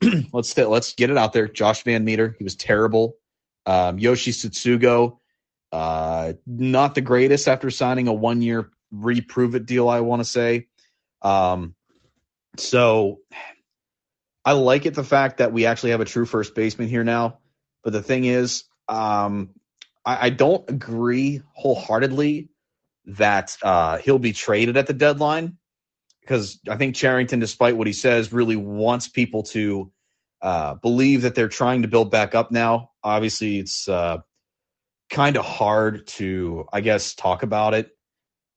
let's 0.32 0.50
st- 0.50 0.68
let's 0.68 0.92
get 0.92 1.10
it 1.10 1.16
out 1.16 1.32
there. 1.32 1.48
Josh 1.48 1.82
Van 1.82 2.04
Meter, 2.04 2.36
he 2.38 2.44
was 2.44 2.54
terrible. 2.54 3.16
Um, 3.64 3.98
Yoshi 3.98 4.30
Tsutsugo, 4.30 5.18
uh, 5.72 6.34
not 6.46 6.94
the 6.94 7.00
greatest 7.00 7.48
after 7.48 7.70
signing 7.70 8.06
a 8.06 8.12
one 8.12 8.42
year 8.42 8.70
reprove 8.90 9.54
it 9.54 9.66
deal. 9.66 9.88
I 9.88 10.00
want 10.00 10.20
to 10.20 10.24
say. 10.24 10.68
Um, 11.22 11.74
so 12.56 13.20
I 14.44 14.52
like 14.52 14.86
it 14.86 14.94
the 14.94 15.04
fact 15.04 15.38
that 15.38 15.52
we 15.52 15.66
actually 15.66 15.90
have 15.90 16.00
a 16.00 16.04
true 16.04 16.26
first 16.26 16.54
baseman 16.54 16.88
here 16.88 17.04
now. 17.04 17.38
But 17.82 17.92
the 17.92 18.02
thing 18.02 18.24
is, 18.24 18.64
um, 18.88 19.50
I, 20.04 20.26
I 20.26 20.30
don't 20.30 20.68
agree 20.70 21.42
wholeheartedly 21.54 22.48
that 23.06 23.56
uh, 23.62 23.98
he'll 23.98 24.18
be 24.18 24.32
traded 24.32 24.76
at 24.76 24.86
the 24.86 24.92
deadline 24.92 25.58
because 26.20 26.58
I 26.68 26.76
think 26.76 26.96
Cherington, 26.96 27.38
despite 27.38 27.76
what 27.76 27.86
he 27.86 27.92
says, 27.92 28.32
really 28.32 28.56
wants 28.56 29.08
people 29.08 29.44
to 29.44 29.92
uh, 30.42 30.74
believe 30.74 31.22
that 31.22 31.34
they're 31.34 31.48
trying 31.48 31.82
to 31.82 31.88
build 31.88 32.10
back 32.10 32.34
up 32.34 32.50
now. 32.50 32.90
Obviously, 33.02 33.58
it's 33.58 33.88
uh, 33.88 34.18
kind 35.08 35.36
of 35.36 35.44
hard 35.44 36.06
to, 36.08 36.66
I 36.72 36.80
guess, 36.80 37.14
talk 37.14 37.42
about 37.42 37.74
it. 37.74 37.95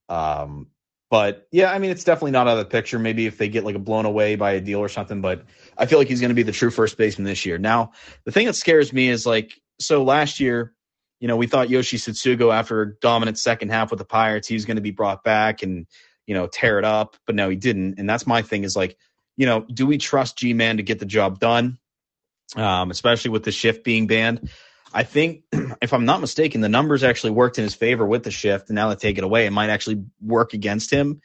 Um, 0.10 0.68
but 1.10 1.48
yeah, 1.52 1.72
I 1.72 1.80
mean, 1.80 1.90
it's 1.90 2.04
definitely 2.04 2.32
not 2.32 2.48
out 2.48 2.58
of 2.58 2.60
the 2.60 2.70
picture. 2.70 3.00
Maybe 3.00 3.26
if 3.26 3.38
they 3.38 3.50
get 3.50 3.64
like 3.64 3.76
a 3.76 3.80
blown 3.80 4.06
away 4.06 4.36
by 4.36 4.52
a 4.52 4.62
deal 4.62 4.80
or 4.80 4.90
something, 4.90 5.22
but 5.22 5.46
I 5.78 5.86
feel 5.86 5.98
like 5.98 6.08
he's 6.08 6.20
going 6.22 6.30
to 6.30 6.36
be 6.36 6.44
the 6.44 6.52
true 6.52 6.70
first 6.70 6.98
baseman 6.98 7.26
this 7.26 7.46
year. 7.46 7.58
Now, 7.58 7.94
the 8.26 8.32
thing 8.32 8.46
that 8.46 8.56
scares 8.56 8.92
me 8.94 9.10
is 9.10 9.26
like, 9.26 9.60
so 9.80 10.04
last 10.04 10.40
year, 10.40 10.74
you 11.20 11.28
know, 11.28 11.38
we 11.38 11.48
thought 11.48 11.70
Yoshi 11.70 11.98
Tsutsugo 11.98 12.54
after 12.54 12.82
a 12.82 12.96
dominant 13.00 13.40
second 13.40 13.70
half 13.70 13.90
with 13.90 14.00
the 14.00 14.06
Pirates, 14.06 14.48
he 14.48 14.54
was 14.54 14.66
going 14.66 14.76
to 14.76 14.82
be 14.82 14.92
brought 14.92 15.24
back 15.24 15.64
and 15.64 15.88
you 16.30 16.36
know, 16.36 16.46
tear 16.46 16.78
it 16.78 16.86
up, 16.86 17.18
but 17.26 17.34
no, 17.34 17.50
he 17.50 17.56
didn't. 17.56 17.98
And 17.98 18.08
that's 18.08 18.28
my 18.28 18.44
thing 18.44 18.64
is 18.64 18.76
like, 18.76 18.96
you 19.36 19.48
know, 19.48 19.62
do 19.62 19.88
we 19.88 19.98
trust 19.98 20.38
Ji-Man 20.38 20.78
to 20.78 20.84
get 20.84 21.00
the 21.00 21.06
job 21.08 21.40
done? 21.40 21.80
Um, 22.56 22.92
especially 22.92 23.32
with 23.32 23.44
the 23.44 23.52
shift 23.52 23.84
being 23.84 24.06
banned. 24.06 24.48
I 24.94 25.04
think, 25.04 25.44
if 25.82 25.94
I'm 25.94 26.06
not 26.06 26.22
mistaken, 26.22 26.62
the 26.62 26.70
numbers 26.70 27.04
actually 27.04 27.32
worked 27.32 27.58
in 27.58 27.64
his 27.64 27.76
favor 27.76 28.06
with 28.06 28.24
the 28.24 28.32
shift, 28.32 28.70
and 28.70 28.76
now 28.76 28.90
they 28.90 28.96
take 28.96 29.18
it 29.18 29.24
away, 29.24 29.46
it 29.46 29.52
might 29.52 29.70
actually 29.70 30.04
work 30.22 30.54
against 30.54 30.92
him. 30.92 31.22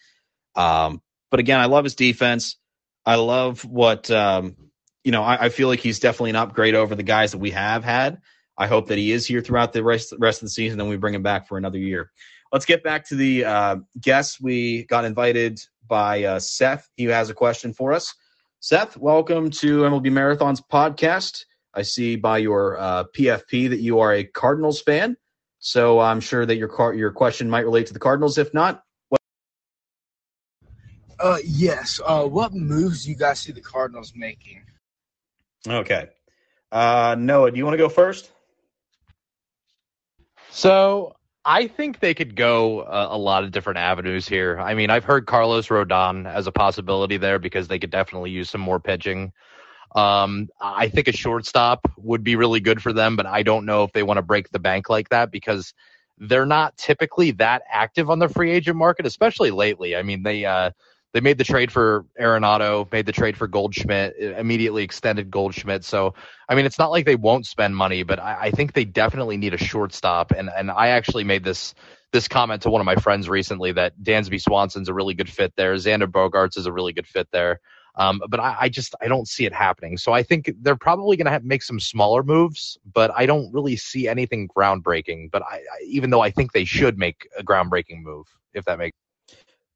Um, 0.54 1.00
but 1.30 1.40
again, 1.40 1.60
I 1.60 1.66
love 1.66 1.84
his 1.84 1.94
defense. 1.94 2.56
I 3.04 3.16
love 3.16 3.64
what 3.64 4.10
um, 4.10 4.56
you 5.02 5.12
know. 5.12 5.22
I, 5.22 5.46
I, 5.46 5.48
feel 5.48 5.68
like 5.68 5.80
he's 5.80 5.98
definitely 5.98 6.30
an 6.30 6.36
upgrade 6.36 6.74
over 6.74 6.94
the 6.94 7.02
guys 7.02 7.32
that 7.32 7.38
we 7.38 7.50
have 7.50 7.84
had. 7.84 8.20
I 8.56 8.66
hope 8.68 8.88
that 8.88 8.98
he 8.98 9.10
is 9.10 9.26
here 9.26 9.40
throughout 9.40 9.72
the 9.72 9.82
rest 9.82 10.14
rest 10.18 10.42
of 10.42 10.46
the 10.46 10.50
season, 10.50 10.78
then 10.78 10.88
we 10.88 10.96
bring 10.96 11.14
him 11.14 11.22
back 11.22 11.48
for 11.48 11.58
another 11.58 11.78
year. 11.78 12.12
Let's 12.52 12.66
get 12.66 12.84
back 12.84 13.08
to 13.08 13.16
the 13.16 13.44
uh, 13.44 13.76
guests. 14.00 14.40
We 14.40 14.84
got 14.84 15.04
invited 15.04 15.60
by 15.86 16.24
uh, 16.24 16.38
Seth. 16.38 16.88
He 16.96 17.04
has 17.06 17.28
a 17.30 17.34
question 17.34 17.72
for 17.72 17.92
us. 17.92 18.14
Seth, 18.60 18.96
welcome 18.96 19.50
to 19.50 19.82
MLB 19.82 20.10
Marathon's 20.12 20.60
podcast. 20.60 21.44
I 21.74 21.82
see 21.82 22.16
by 22.16 22.38
your 22.38 22.78
uh, 22.78 23.04
PFP 23.16 23.70
that 23.70 23.80
you 23.80 24.00
are 24.00 24.12
a 24.12 24.24
Cardinals 24.24 24.80
fan, 24.80 25.16
so 25.58 26.00
I'm 26.00 26.20
sure 26.20 26.46
that 26.46 26.56
your 26.56 26.68
car- 26.68 26.94
your 26.94 27.10
question 27.10 27.50
might 27.50 27.64
relate 27.64 27.86
to 27.88 27.92
the 27.92 27.98
Cardinals. 27.98 28.38
If 28.38 28.54
not, 28.54 28.82
what- 29.08 29.20
uh, 31.18 31.38
yes. 31.44 32.00
Uh, 32.04 32.26
what 32.26 32.54
moves 32.54 33.04
do 33.04 33.10
you 33.10 33.16
guys 33.16 33.40
see 33.40 33.52
the 33.52 33.60
Cardinals 33.60 34.12
making? 34.14 34.62
Okay, 35.66 36.08
uh, 36.70 37.16
Noah, 37.18 37.50
do 37.50 37.56
you 37.56 37.64
want 37.64 37.74
to 37.74 37.78
go 37.78 37.88
first? 37.88 38.30
So 40.50 41.16
I 41.44 41.66
think 41.66 42.00
they 42.00 42.14
could 42.14 42.36
go 42.36 42.82
a, 42.82 43.16
a, 43.16 43.18
lot 43.18 43.44
of 43.44 43.50
different 43.50 43.78
avenues 43.78 44.26
here. 44.26 44.58
I 44.58 44.74
mean, 44.74 44.88
I've 44.88 45.04
heard 45.04 45.26
Carlos 45.26 45.68
Rodon 45.68 46.26
as 46.26 46.46
a 46.46 46.52
possibility 46.52 47.16
there 47.16 47.38
because 47.38 47.68
they 47.68 47.78
could 47.78 47.90
definitely 47.90 48.30
use 48.30 48.48
some 48.50 48.60
more 48.60 48.80
pitching. 48.80 49.32
Um, 49.94 50.48
I 50.60 50.88
think 50.88 51.08
a 51.08 51.12
shortstop 51.12 51.90
would 51.98 52.24
be 52.24 52.36
really 52.36 52.60
good 52.60 52.82
for 52.82 52.92
them, 52.92 53.16
but 53.16 53.26
I 53.26 53.42
don't 53.42 53.64
know 53.64 53.84
if 53.84 53.92
they 53.92 54.02
want 54.02 54.18
to 54.18 54.22
break 54.22 54.50
the 54.50 54.58
bank 54.58 54.90
like 54.90 55.10
that 55.10 55.30
because 55.30 55.72
they're 56.18 56.46
not 56.46 56.76
typically 56.76 57.32
that 57.32 57.62
active 57.70 58.10
on 58.10 58.18
the 58.18 58.28
free 58.28 58.50
agent 58.50 58.76
market, 58.76 59.06
especially 59.06 59.50
lately. 59.50 59.94
I 59.96 60.02
mean, 60.02 60.22
they 60.22 60.44
uh, 60.44 60.70
they 61.12 61.20
made 61.20 61.38
the 61.38 61.44
trade 61.44 61.70
for 61.70 62.04
Arenado, 62.20 62.90
made 62.90 63.06
the 63.06 63.12
trade 63.12 63.36
for 63.36 63.46
Goldschmidt, 63.46 64.16
immediately 64.18 64.82
extended 64.82 65.30
Goldschmidt. 65.30 65.84
So, 65.84 66.14
I 66.48 66.56
mean, 66.56 66.66
it's 66.66 66.78
not 66.78 66.90
like 66.90 67.06
they 67.06 67.14
won't 67.14 67.46
spend 67.46 67.76
money, 67.76 68.02
but 68.02 68.18
I, 68.18 68.36
I, 68.42 68.50
think 68.50 68.72
they 68.72 68.84
definitely 68.84 69.36
need 69.36 69.54
a 69.54 69.58
shortstop. 69.58 70.32
And 70.32 70.50
and 70.50 70.72
I 70.72 70.88
actually 70.88 71.22
made 71.22 71.44
this 71.44 71.74
this 72.12 72.26
comment 72.26 72.62
to 72.62 72.70
one 72.70 72.80
of 72.80 72.84
my 72.84 72.96
friends 72.96 73.28
recently 73.28 73.72
that 73.72 73.92
Dansby 74.00 74.40
Swanson's 74.40 74.88
a 74.88 74.94
really 74.94 75.14
good 75.14 75.30
fit 75.30 75.52
there. 75.56 75.74
Xander 75.74 76.06
Bogaerts 76.06 76.58
is 76.58 76.66
a 76.66 76.72
really 76.72 76.92
good 76.92 77.06
fit 77.06 77.28
there. 77.32 77.60
Um, 77.96 78.20
but 78.28 78.40
I, 78.40 78.56
I, 78.62 78.68
just 78.68 78.94
I 79.00 79.06
don't 79.06 79.28
see 79.28 79.46
it 79.46 79.52
happening. 79.52 79.96
So 79.98 80.12
I 80.12 80.24
think 80.24 80.50
they're 80.60 80.74
probably 80.74 81.16
going 81.16 81.32
to 81.32 81.46
make 81.46 81.62
some 81.62 81.78
smaller 81.78 82.24
moves, 82.24 82.76
but 82.92 83.12
I 83.14 83.26
don't 83.26 83.52
really 83.54 83.76
see 83.76 84.08
anything 84.08 84.48
groundbreaking. 84.48 85.30
But 85.30 85.42
I, 85.42 85.56
I, 85.56 85.84
even 85.86 86.10
though 86.10 86.20
I 86.20 86.30
think 86.30 86.52
they 86.52 86.64
should 86.64 86.98
make 86.98 87.28
a 87.38 87.44
groundbreaking 87.44 88.02
move, 88.02 88.26
if 88.52 88.64
that 88.64 88.78
makes 88.78 88.96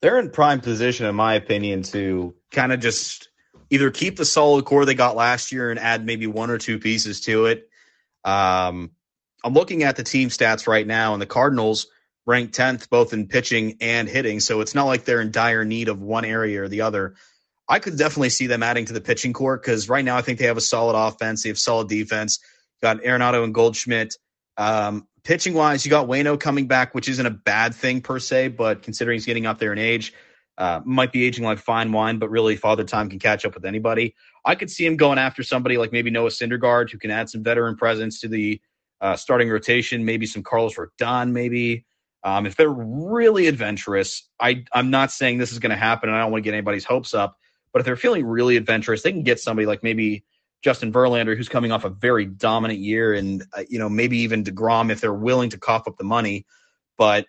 they're 0.00 0.18
in 0.18 0.30
prime 0.30 0.60
position, 0.60 1.06
in 1.06 1.14
my 1.14 1.34
opinion, 1.34 1.82
to 1.84 2.34
kind 2.50 2.72
of 2.72 2.80
just 2.80 3.28
either 3.70 3.90
keep 3.90 4.16
the 4.16 4.24
solid 4.24 4.64
core 4.64 4.84
they 4.84 4.94
got 4.94 5.16
last 5.16 5.52
year 5.52 5.70
and 5.70 5.78
add 5.78 6.06
maybe 6.06 6.26
one 6.26 6.50
or 6.50 6.58
two 6.58 6.78
pieces 6.78 7.20
to 7.22 7.46
it. 7.46 7.68
Um, 8.24 8.92
I'm 9.44 9.54
looking 9.54 9.82
at 9.82 9.96
the 9.96 10.04
team 10.04 10.28
stats 10.28 10.66
right 10.66 10.86
now, 10.86 11.12
and 11.12 11.22
the 11.22 11.26
Cardinals 11.26 11.88
ranked 12.26 12.56
10th 12.56 12.88
both 12.90 13.12
in 13.12 13.26
pitching 13.26 13.78
and 13.80 14.08
hitting. 14.08 14.40
So 14.40 14.60
it's 14.60 14.74
not 14.74 14.84
like 14.84 15.04
they're 15.04 15.20
in 15.20 15.30
dire 15.30 15.64
need 15.64 15.88
of 15.88 16.00
one 16.00 16.24
area 16.24 16.62
or 16.62 16.68
the 16.68 16.82
other. 16.82 17.14
I 17.68 17.78
could 17.78 17.98
definitely 17.98 18.30
see 18.30 18.46
them 18.46 18.62
adding 18.62 18.86
to 18.86 18.92
the 18.92 19.00
pitching 19.00 19.32
core 19.32 19.58
because 19.58 19.88
right 19.88 20.04
now 20.04 20.16
I 20.16 20.22
think 20.22 20.38
they 20.38 20.46
have 20.46 20.56
a 20.56 20.62
solid 20.62 20.96
offense. 20.96 21.42
They 21.42 21.50
have 21.50 21.58
solid 21.58 21.88
defense. 21.88 22.38
got 22.80 23.02
Arenado 23.02 23.44
and 23.44 23.52
Goldschmidt. 23.52 24.14
Um, 24.56 25.06
pitching 25.24 25.54
wise, 25.54 25.84
you 25.84 25.90
got 25.90 26.08
Waino 26.08 26.40
coming 26.40 26.66
back, 26.66 26.94
which 26.94 27.08
isn't 27.08 27.26
a 27.26 27.30
bad 27.30 27.74
thing 27.74 28.00
per 28.00 28.18
se, 28.18 28.48
but 28.48 28.82
considering 28.82 29.16
he's 29.16 29.26
getting 29.26 29.46
up 29.46 29.58
there 29.58 29.72
in 29.72 29.78
age, 29.78 30.14
uh, 30.56 30.80
might 30.84 31.12
be 31.12 31.24
aging 31.24 31.44
like 31.44 31.58
fine 31.58 31.92
wine, 31.92 32.18
but 32.18 32.30
really 32.30 32.56
father 32.56 32.84
time 32.84 33.08
can 33.08 33.18
catch 33.18 33.44
up 33.44 33.54
with 33.54 33.64
anybody. 33.64 34.14
I 34.44 34.54
could 34.54 34.70
see 34.70 34.86
him 34.86 34.96
going 34.96 35.18
after 35.18 35.42
somebody 35.42 35.76
like 35.76 35.92
maybe 35.92 36.10
Noah 36.10 36.30
Syndergaard, 36.30 36.90
who 36.90 36.98
can 36.98 37.10
add 37.10 37.28
some 37.28 37.44
veteran 37.44 37.76
presence 37.76 38.20
to 38.20 38.28
the 38.28 38.60
uh, 39.00 39.14
starting 39.14 39.48
rotation, 39.48 40.04
maybe 40.04 40.26
some 40.26 40.42
Carlos 40.42 40.74
Rodon, 40.74 41.30
maybe. 41.30 41.84
Um, 42.24 42.46
if 42.46 42.56
they're 42.56 42.68
really 42.68 43.46
adventurous, 43.46 44.28
I, 44.40 44.64
I'm 44.72 44.90
not 44.90 45.12
saying 45.12 45.38
this 45.38 45.52
is 45.52 45.60
going 45.60 45.70
to 45.70 45.76
happen, 45.76 46.08
and 46.08 46.16
I 46.16 46.22
don't 46.22 46.32
want 46.32 46.42
to 46.42 46.44
get 46.44 46.54
anybody's 46.54 46.84
hopes 46.84 47.14
up. 47.14 47.36
But 47.78 47.82
if 47.82 47.86
they're 47.86 47.96
feeling 47.96 48.26
really 48.26 48.56
adventurous, 48.56 49.02
they 49.02 49.12
can 49.12 49.22
get 49.22 49.38
somebody 49.38 49.64
like 49.64 49.84
maybe 49.84 50.24
Justin 50.62 50.92
Verlander, 50.92 51.36
who's 51.36 51.48
coming 51.48 51.70
off 51.70 51.84
a 51.84 51.90
very 51.90 52.24
dominant 52.24 52.80
year, 52.80 53.14
and 53.14 53.44
uh, 53.56 53.62
you 53.68 53.78
know 53.78 53.88
maybe 53.88 54.18
even 54.18 54.42
Degrom 54.42 54.90
if 54.90 55.00
they're 55.00 55.14
willing 55.14 55.48
to 55.50 55.58
cough 55.58 55.86
up 55.86 55.96
the 55.96 56.02
money. 56.02 56.44
But 56.96 57.26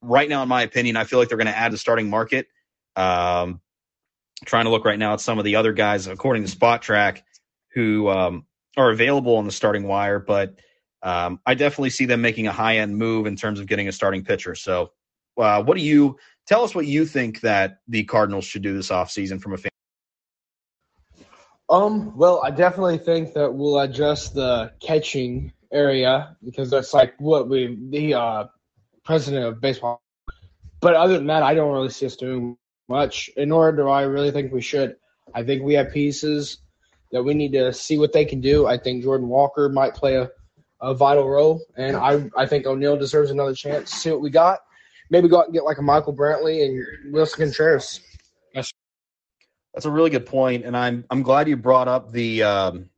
right 0.00 0.28
now, 0.28 0.42
in 0.42 0.48
my 0.48 0.62
opinion, 0.62 0.96
I 0.96 1.04
feel 1.04 1.20
like 1.20 1.28
they're 1.28 1.38
going 1.38 1.46
to 1.46 1.56
add 1.56 1.72
the 1.72 1.78
starting 1.78 2.10
market. 2.10 2.48
Um, 2.96 3.60
trying 4.44 4.64
to 4.64 4.72
look 4.72 4.84
right 4.84 4.98
now 4.98 5.12
at 5.12 5.20
some 5.20 5.38
of 5.38 5.44
the 5.44 5.54
other 5.54 5.72
guys, 5.72 6.08
according 6.08 6.44
to 6.46 6.50
Spotrac, 6.50 7.20
who 7.72 8.08
um, 8.08 8.44
are 8.76 8.90
available 8.90 9.36
on 9.36 9.44
the 9.44 9.52
starting 9.52 9.84
wire, 9.84 10.18
but 10.18 10.58
um, 11.04 11.38
I 11.46 11.54
definitely 11.54 11.90
see 11.90 12.06
them 12.06 12.22
making 12.22 12.48
a 12.48 12.52
high 12.52 12.78
end 12.78 12.96
move 12.96 13.28
in 13.28 13.36
terms 13.36 13.60
of 13.60 13.66
getting 13.68 13.86
a 13.86 13.92
starting 13.92 14.24
pitcher. 14.24 14.56
So, 14.56 14.90
uh, 15.38 15.62
what 15.62 15.78
do 15.78 15.84
you 15.84 16.18
tell 16.48 16.64
us? 16.64 16.74
What 16.74 16.86
you 16.86 17.06
think 17.06 17.42
that 17.42 17.78
the 17.86 18.02
Cardinals 18.02 18.46
should 18.46 18.62
do 18.62 18.74
this 18.74 18.88
offseason 18.88 19.40
from 19.40 19.52
a 19.52 19.58
fan? 19.58 19.71
Um, 21.72 22.14
well, 22.18 22.42
I 22.44 22.50
definitely 22.50 22.98
think 22.98 23.32
that 23.32 23.54
we'll 23.54 23.80
adjust 23.80 24.34
the 24.34 24.72
catching 24.78 25.54
area 25.72 26.36
because 26.44 26.68
that's 26.68 26.92
like 26.92 27.14
what 27.18 27.48
we 27.48 27.78
the 27.88 28.12
uh, 28.12 28.44
president 29.04 29.46
of 29.46 29.58
baseball. 29.62 30.02
But 30.82 30.96
other 30.96 31.14
than 31.14 31.28
that, 31.28 31.42
I 31.42 31.54
don't 31.54 31.72
really 31.72 31.88
see 31.88 32.04
us 32.04 32.16
doing 32.16 32.58
much. 32.90 33.30
Nor 33.38 33.72
do 33.72 33.88
I 33.88 34.02
really 34.02 34.30
think 34.30 34.52
we 34.52 34.60
should. 34.60 34.96
I 35.34 35.44
think 35.44 35.62
we 35.62 35.72
have 35.72 35.90
pieces 35.90 36.58
that 37.10 37.22
we 37.22 37.32
need 37.32 37.52
to 37.52 37.72
see 37.72 37.96
what 37.96 38.12
they 38.12 38.26
can 38.26 38.42
do. 38.42 38.66
I 38.66 38.76
think 38.76 39.02
Jordan 39.02 39.28
Walker 39.28 39.70
might 39.70 39.94
play 39.94 40.16
a, 40.16 40.30
a 40.82 40.92
vital 40.92 41.26
role, 41.26 41.62
and 41.78 41.96
I 41.96 42.28
I 42.36 42.44
think 42.44 42.66
O'Neill 42.66 42.98
deserves 42.98 43.30
another 43.30 43.54
chance. 43.54 43.92
See 43.92 44.10
what 44.10 44.20
we 44.20 44.28
got. 44.28 44.58
Maybe 45.08 45.26
go 45.26 45.38
out 45.38 45.46
and 45.46 45.54
get 45.54 45.64
like 45.64 45.78
a 45.78 45.82
Michael 45.82 46.14
Brantley 46.14 46.66
and 46.66 47.14
Willson 47.14 47.38
Contreras. 47.38 48.00
That's 49.74 49.86
a 49.86 49.90
really 49.90 50.10
good 50.10 50.26
point, 50.26 50.64
and 50.64 50.76
I'm 50.76 51.04
I'm 51.10 51.22
glad 51.22 51.48
you 51.48 51.56
brought 51.56 51.88
up 51.88 52.12
the 52.12 52.42
um, 52.42 52.90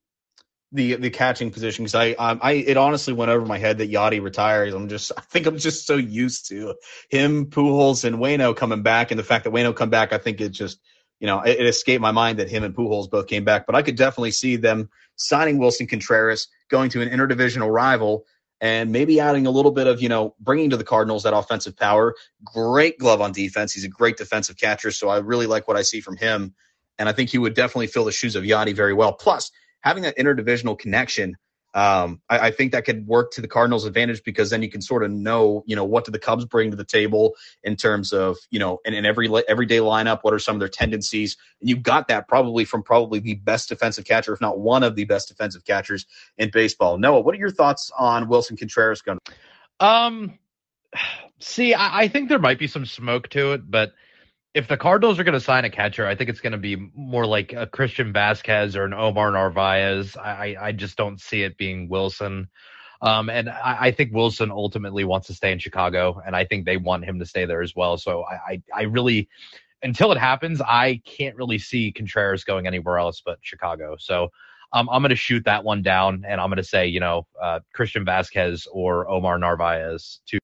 the 0.73 0.97
the 0.97 1.11
catching 1.11 1.51
position 1.51 1.85
because 1.85 1.95
I, 1.95 2.17
I, 2.19 2.39
I 2.41 2.53
it 2.53 2.77
honestly 2.77 3.15
went 3.15 3.31
over 3.31 3.47
my 3.47 3.59
head 3.59 3.79
that 3.79 3.93
Yadi 3.93 4.21
retires. 4.21 4.75
I'm 4.75 4.89
just 4.89 5.13
I 5.17 5.21
think 5.21 5.47
I'm 5.47 5.59
just 5.59 5.87
so 5.87 5.97
used 5.97 6.49
to 6.49 6.75
him, 7.11 7.47
Pujols, 7.47 8.05
and 8.05 8.17
Waino 8.17 8.57
coming 8.57 8.83
back, 8.83 9.11
and 9.11 9.19
the 9.19 9.25
fact 9.25 9.45
that 9.45 9.53
Waino 9.53 9.75
come 9.75 9.91
back, 9.91 10.13
I 10.13 10.19
think 10.19 10.41
it 10.41 10.51
just 10.51 10.81
you 11.21 11.27
know 11.27 11.43
it, 11.43 11.61
it 11.61 11.67
escaped 11.67 12.03
my 12.03 12.13
mind 12.13 12.39
that 12.41 12.51
him 12.51 12.65
and 12.65 12.75
Pujols 12.75 13.11
both 13.11 13.29
came 13.29 13.45
back. 13.45 13.67
But 13.67 13.77
I 13.77 13.83
could 13.83 13.97
definitely 13.97 14.33
see 14.33 14.57
them 14.57 14.91
signing 15.17 15.59
Willson 15.59 15.89
Contreras, 15.89 16.49
going 16.69 16.91
to 16.91 17.03
an 17.03 17.09
interdivisional 17.09 17.73
rival, 17.73 18.27
and 18.61 18.91
maybe 18.91 19.21
adding 19.21 19.47
a 19.47 19.51
little 19.51 19.71
bit 19.71 19.87
of, 19.87 20.01
you 20.01 20.09
know, 20.09 20.35
bringing 20.41 20.71
to 20.71 20.77
the 20.77 20.85
Cardinals 20.85 21.25
that 21.25 21.35
offensive 21.35 21.77
power. 21.77 22.15
Great 22.45 22.99
glove 22.99 23.21
on 23.21 23.33
defense. 23.33 23.73
He's 23.73 23.85
a 23.85 23.89
great 23.89 24.17
defensive 24.17 24.57
catcher. 24.57 24.91
So 24.91 25.09
I 25.09 25.19
really 25.19 25.47
like 25.47 25.69
what 25.69 25.77
I 25.77 25.83
see 25.83 26.01
from 26.01 26.17
him. 26.17 26.55
And 26.99 27.09
I 27.09 27.13
think 27.13 27.31
he 27.31 27.39
would 27.39 27.55
definitely 27.55 27.89
fill 27.89 28.05
the 28.05 28.13
shoes 28.13 28.37
of 28.37 28.45
Yadi 28.45 28.75
very 28.75 28.95
well. 28.95 29.13
Plus, 29.13 29.51
having 29.81 30.03
that 30.05 30.17
interdivisional 30.17 30.79
connection, 30.79 31.37
um, 31.75 32.21
I, 32.31 32.39
I, 32.39 32.51
think 32.53 32.71
that 32.71 32.85
could 32.85 33.05
work 33.05 33.33
to 33.33 33.41
the 33.41 33.49
Cardinals' 33.49 33.85
advantage 33.85 34.23
because 34.23 34.51
then 34.51 34.63
you 34.63 34.71
can 34.71 34.81
sort 34.81 35.03
of 35.03 35.11
know, 35.11 35.65
you 35.67 35.75
know, 35.75 35.85
what 35.85 36.05
do 36.05 36.13
the 36.13 36.21
Cubs 36.21 36.45
bring 36.45 36.71
to 36.71 36.77
the 36.77 36.85
table 36.85 37.35
in 37.65 37.75
terms 37.75 38.13
of, 38.13 38.37
you 38.51 38.61
know, 38.61 38.79
in, 38.85 38.95
in 38.95 39.05
every 39.05 39.29
everyday 39.49 39.79
lineup, 39.79 40.21
what 40.23 40.33
are 40.33 40.39
some 40.39 40.55
of 40.55 40.61
their 40.61 40.69
tendencies? 40.69 41.37
And 41.61 41.69
you 41.69 41.77
got 41.77 42.07
that 42.09 42.29
probably 42.29 42.65
from 42.65 42.85
probably 42.85 43.19
the 43.19 43.35
best 43.35 43.71
defensive 43.71 44.05
catcher, 44.05 44.33
if 44.33 44.41
not 44.41 44.61
one 44.61 44.85
of 44.85 44.95
the 44.95 45.05
best 45.05 45.27
defensive 45.27 45.65
catchers 45.65 46.07
in 46.39 46.51
baseball. 46.51 46.97
Noah, 46.97 47.21
what 47.21 47.35
are 47.35 47.39
your 47.39 47.51
thoughts 47.51 47.91
on 47.99 48.29
Willson 48.29 48.57
Contreras 48.57 49.03
going? 49.03 49.19
Um, 49.81 50.39
see, 51.41 51.75
I, 51.75 52.03
I 52.03 52.09
think 52.09 52.29
there 52.29 52.39
might 52.39 52.61
be 52.61 52.69
some 52.69 52.87
smoke 52.87 53.31
to 53.31 53.53
it, 53.55 53.69
but 53.69 53.95
if 54.55 54.69
the 54.69 54.77
Cardinals 54.77 55.19
are 55.19 55.25
going 55.25 55.35
to 55.35 55.41
sign 55.41 55.65
a 55.65 55.71
catcher, 55.71 56.07
I 56.07 56.15
think 56.15 56.31
it's 56.31 56.41
going 56.41 56.53
to 56.53 56.59
be 56.59 56.77
more 56.95 57.27
like 57.27 57.53
a 57.53 57.67
Christian 57.67 58.13
Vasquez 58.13 58.77
or 58.77 58.85
an 58.85 58.95
Omar 58.95 59.33
Narvaez. 59.33 60.17
I, 60.17 60.57
I 60.61 60.73
just 60.73 60.97
don't 60.97 61.21
see 61.21 61.43
it 61.43 61.59
being 61.59 61.89
Willson. 61.89 62.47
Um, 63.03 63.29
and 63.29 63.51
I, 63.51 63.77
I, 63.81 63.91
think 63.91 64.13
Willson 64.13 64.51
ultimately 64.51 65.05
wants 65.05 65.27
to 65.27 65.35
stay 65.35 65.51
in 65.51 65.59
Chicago, 65.59 66.23
and 66.25 66.35
I 66.35 66.45
think 66.45 66.65
they 66.65 66.77
want 66.77 67.05
him 67.05 67.19
to 67.19 67.27
stay 67.27 67.45
there 67.45 67.61
as 67.61 67.75
well. 67.75 67.99
So 67.99 68.23
I, 68.23 68.35
I, 68.35 68.63
I 68.75 68.83
really, 68.83 69.29
until 69.83 70.13
it 70.13 70.19
happens, 70.19 70.63
I 70.63 71.03
can't 71.05 71.37
really 71.37 71.59
see 71.59 71.93
Contreras 71.93 72.45
going 72.45 72.67
anywhere 72.67 72.99
else 72.99 73.21
but 73.23 73.39
Chicago. 73.43 73.97
So 73.99 74.31
um, 74.73 74.89
I'm 74.89 75.03
going 75.03 75.11
to 75.11 75.17
shoot 75.17 75.45
that 75.45 75.65
one 75.65 75.83
down, 75.83 76.25
and 76.27 76.41
I'm 76.41 76.49
going 76.49 76.57
to 76.57 76.65
say, 76.65 76.87
you 76.87 77.01
know, 77.01 77.27
uh, 77.43 77.61
Christian 77.75 78.05
Vasquez 78.05 78.67
or 78.73 79.09
Omar 79.09 79.39
Narvaez 79.39 80.21
to 80.27 80.39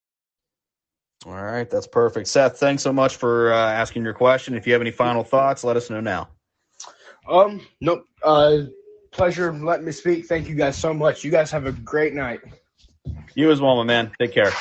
all 1.27 1.35
right, 1.35 1.69
that's 1.69 1.87
perfect. 1.87 2.29
Seth, 2.29 2.59
thanks 2.59 2.83
so 2.83 2.93
much 2.93 3.17
for 3.17 3.53
uh, 3.53 3.71
asking 3.73 4.05
your 4.05 4.15
question. 4.15 4.55
If 4.55 4.67
you 4.67 4.73
have 4.73 4.83
any 4.83 4.91
final 4.91 5.23
thoughts, 5.23 5.65
let 5.65 5.77
us 5.77 5.91
know 5.91 6.01
now. 6.01 6.29
Um, 7.29 7.61
nope. 7.81 8.05
Uh, 8.23 8.63
pleasure 9.11 9.53
letting 9.53 9.85
me 9.85 9.93
speak. 9.93 10.27
Thank 10.27 10.49
you 10.49 10.55
guys 10.55 10.77
so 10.79 10.95
much. 10.95 11.23
You 11.23 11.31
guys 11.31 11.51
have 11.51 11.67
a 11.67 11.73
great 11.73 12.15
night. 12.15 12.41
You 13.35 13.51
as 13.51 13.61
well, 13.61 13.77
my 13.77 13.85
man. 13.85 14.11
Take 14.19 14.33
care. 14.33 14.53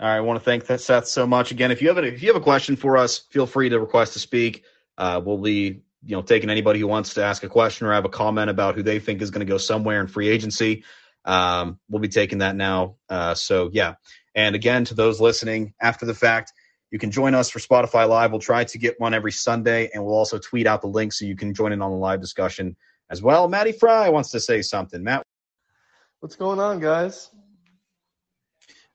All 0.00 0.06
right, 0.06 0.16
I 0.16 0.20
want 0.20 0.38
to 0.38 0.44
thank 0.44 0.64
Seth 0.80 1.08
so 1.08 1.26
much 1.26 1.50
again. 1.50 1.70
If 1.72 1.82
you 1.82 1.88
have 1.88 1.98
a, 1.98 2.04
if 2.04 2.22
you 2.22 2.28
have 2.28 2.40
a 2.40 2.44
question 2.44 2.76
for 2.76 2.96
us, 2.96 3.18
feel 3.18 3.46
free 3.46 3.68
to 3.68 3.80
request 3.80 4.12
to 4.12 4.20
speak. 4.20 4.64
Uh, 4.96 5.20
we'll 5.24 5.38
be 5.38 5.82
you 6.04 6.16
know 6.16 6.22
taking 6.22 6.50
anybody 6.50 6.78
who 6.78 6.86
wants 6.86 7.14
to 7.14 7.24
ask 7.24 7.42
a 7.42 7.48
question 7.48 7.86
or 7.86 7.92
have 7.92 8.04
a 8.04 8.08
comment 8.08 8.48
about 8.48 8.76
who 8.76 8.82
they 8.82 9.00
think 9.00 9.20
is 9.20 9.30
going 9.30 9.44
to 9.44 9.50
go 9.50 9.58
somewhere 9.58 10.00
in 10.00 10.06
free 10.06 10.28
agency. 10.28 10.84
Um, 11.24 11.78
we'll 11.88 12.00
be 12.00 12.08
taking 12.08 12.38
that 12.38 12.56
now. 12.56 12.96
Uh, 13.08 13.34
so 13.34 13.70
yeah. 13.72 13.94
And 14.34 14.54
again, 14.54 14.84
to 14.86 14.94
those 14.94 15.20
listening 15.20 15.74
after 15.80 16.06
the 16.06 16.14
fact, 16.14 16.52
you 16.90 16.98
can 16.98 17.10
join 17.10 17.34
us 17.34 17.50
for 17.50 17.58
Spotify 17.58 18.08
Live. 18.08 18.30
We'll 18.30 18.40
try 18.40 18.64
to 18.64 18.78
get 18.78 18.98
one 18.98 19.12
every 19.12 19.32
Sunday, 19.32 19.90
and 19.92 20.04
we'll 20.04 20.14
also 20.14 20.38
tweet 20.38 20.66
out 20.66 20.80
the 20.80 20.88
link 20.88 21.12
so 21.12 21.24
you 21.26 21.36
can 21.36 21.52
join 21.52 21.72
in 21.72 21.82
on 21.82 21.90
the 21.90 21.96
live 21.96 22.20
discussion 22.20 22.76
as 23.10 23.22
well. 23.22 23.48
Matty 23.48 23.72
Fry 23.72 24.08
wants 24.08 24.30
to 24.30 24.40
say 24.40 24.62
something. 24.62 25.02
Matt, 25.02 25.22
what's 26.20 26.36
going 26.36 26.60
on, 26.60 26.80
guys? 26.80 27.30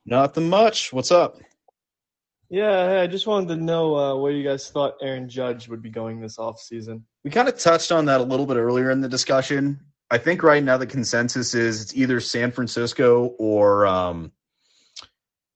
Nothing 0.05 0.49
much. 0.49 0.91
What's 0.91 1.12
up? 1.12 1.38
Yeah, 2.49 2.88
hey, 2.89 3.01
I 3.01 3.07
just 3.07 3.25
wanted 3.25 3.47
to 3.49 3.55
know 3.55 3.95
uh, 3.95 4.15
where 4.15 4.31
you 4.31 4.43
guys 4.43 4.69
thought 4.69 4.95
Aaron 5.01 5.27
Judge 5.27 5.67
would 5.67 5.81
be 5.81 5.89
going 5.89 6.19
this 6.19 6.38
off 6.38 6.59
season. 6.59 7.05
We 7.23 7.31
kind 7.31 7.47
of 7.47 7.57
touched 7.57 7.91
on 7.91 8.05
that 8.05 8.21
a 8.21 8.23
little 8.23 8.45
bit 8.45 8.57
earlier 8.57 8.91
in 8.91 9.01
the 9.01 9.09
discussion. 9.09 9.79
I 10.13 10.19
think 10.19 10.43
right 10.43 10.63
now 10.63 10.78
the 10.78 10.86
consensus 10.86 11.56
is 11.56 11.82
it's 11.82 11.95
either 11.95 12.19
San 12.19 12.52
Francisco 12.52 13.34
or 13.39 13.88
um, 13.88 14.32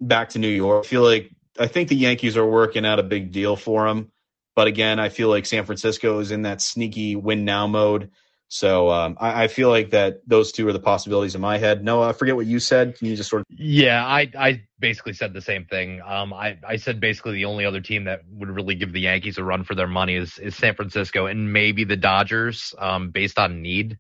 back 0.02 0.30
to 0.30 0.40
New 0.40 0.48
York. 0.48 0.84
I 0.84 0.88
feel 0.88 1.04
like 1.04 1.30
I 1.60 1.68
think 1.68 1.90
the 1.90 1.96
Yankees 1.96 2.38
are 2.38 2.46
working 2.46 2.84
out 2.84 2.98
a 2.98 3.04
big 3.04 3.32
deal 3.32 3.56
for 3.56 3.88
him, 3.88 4.12
but 4.56 4.66
again, 4.66 5.00
I 5.00 5.10
feel 5.10 5.30
like 5.30 5.46
San 5.46 5.64
Francisco 5.66 6.18
is 6.18 6.32
in 6.32 6.42
that 6.42 6.60
sneaky 6.62 7.16
win 7.16 7.46
now 7.46 7.68
mode. 7.68 8.10
So 8.48 8.90
um, 8.90 9.16
I, 9.20 9.44
I, 9.44 9.48
feel 9.48 9.70
like 9.70 9.92
that 9.92 10.22
those 10.26 10.52
two 10.54 10.68
are 10.70 10.74
the 10.74 10.80
possibilities 10.80 11.36
in 11.36 11.42
my 11.42 11.60
head. 11.60 11.84
No, 11.84 12.02
I 12.02 12.14
forget 12.14 12.36
what 12.36 12.46
you 12.48 12.60
said. 12.60 12.98
Can 12.98 13.08
you 13.08 13.16
just 13.16 13.30
sort 13.30 13.42
of? 13.42 13.46
Yeah, 13.50 14.04
I 14.04 14.32
I 14.36 14.64
basically 14.80 15.14
said 15.14 15.34
the 15.34 15.42
same 15.42 15.66
thing. 15.66 16.02
Um, 16.02 16.34
I 16.34 16.58
I 16.68 16.78
said 16.78 17.00
basically 17.00 17.34
the 17.34 17.46
only 17.46 17.66
other 17.66 17.82
team 17.82 18.06
that 18.06 18.22
would 18.32 18.50
really 18.50 18.74
give 18.74 18.92
the 18.92 19.02
Yankees 19.02 19.38
a 19.38 19.44
run 19.44 19.66
for 19.66 19.76
their 19.76 19.88
money 19.88 20.16
is 20.16 20.40
is 20.40 20.56
San 20.56 20.74
Francisco 20.74 21.28
and 21.28 21.54
maybe 21.54 21.84
the 21.84 21.98
Dodgers, 21.98 22.74
um, 22.80 23.12
based 23.12 23.38
on 23.38 23.62
need 23.62 24.00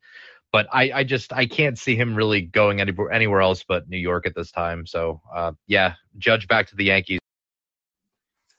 but 0.52 0.68
I, 0.72 0.92
I 0.96 1.04
just 1.04 1.34
I 1.34 1.46
can't 1.46 1.78
see 1.78 1.96
him 1.96 2.16
really 2.16 2.42
going 2.42 2.82
anywhere 2.82 3.12
anywhere 3.12 3.42
else 3.42 3.64
but 3.68 3.90
New 3.90 3.98
York 3.98 4.26
at 4.26 4.36
this 4.36 4.52
time. 4.52 4.86
So 4.86 5.22
uh, 5.36 5.54
yeah, 5.68 5.94
Judge 6.18 6.48
back 6.48 6.68
to 6.68 6.76
the 6.76 6.86
Yankees. 6.86 7.20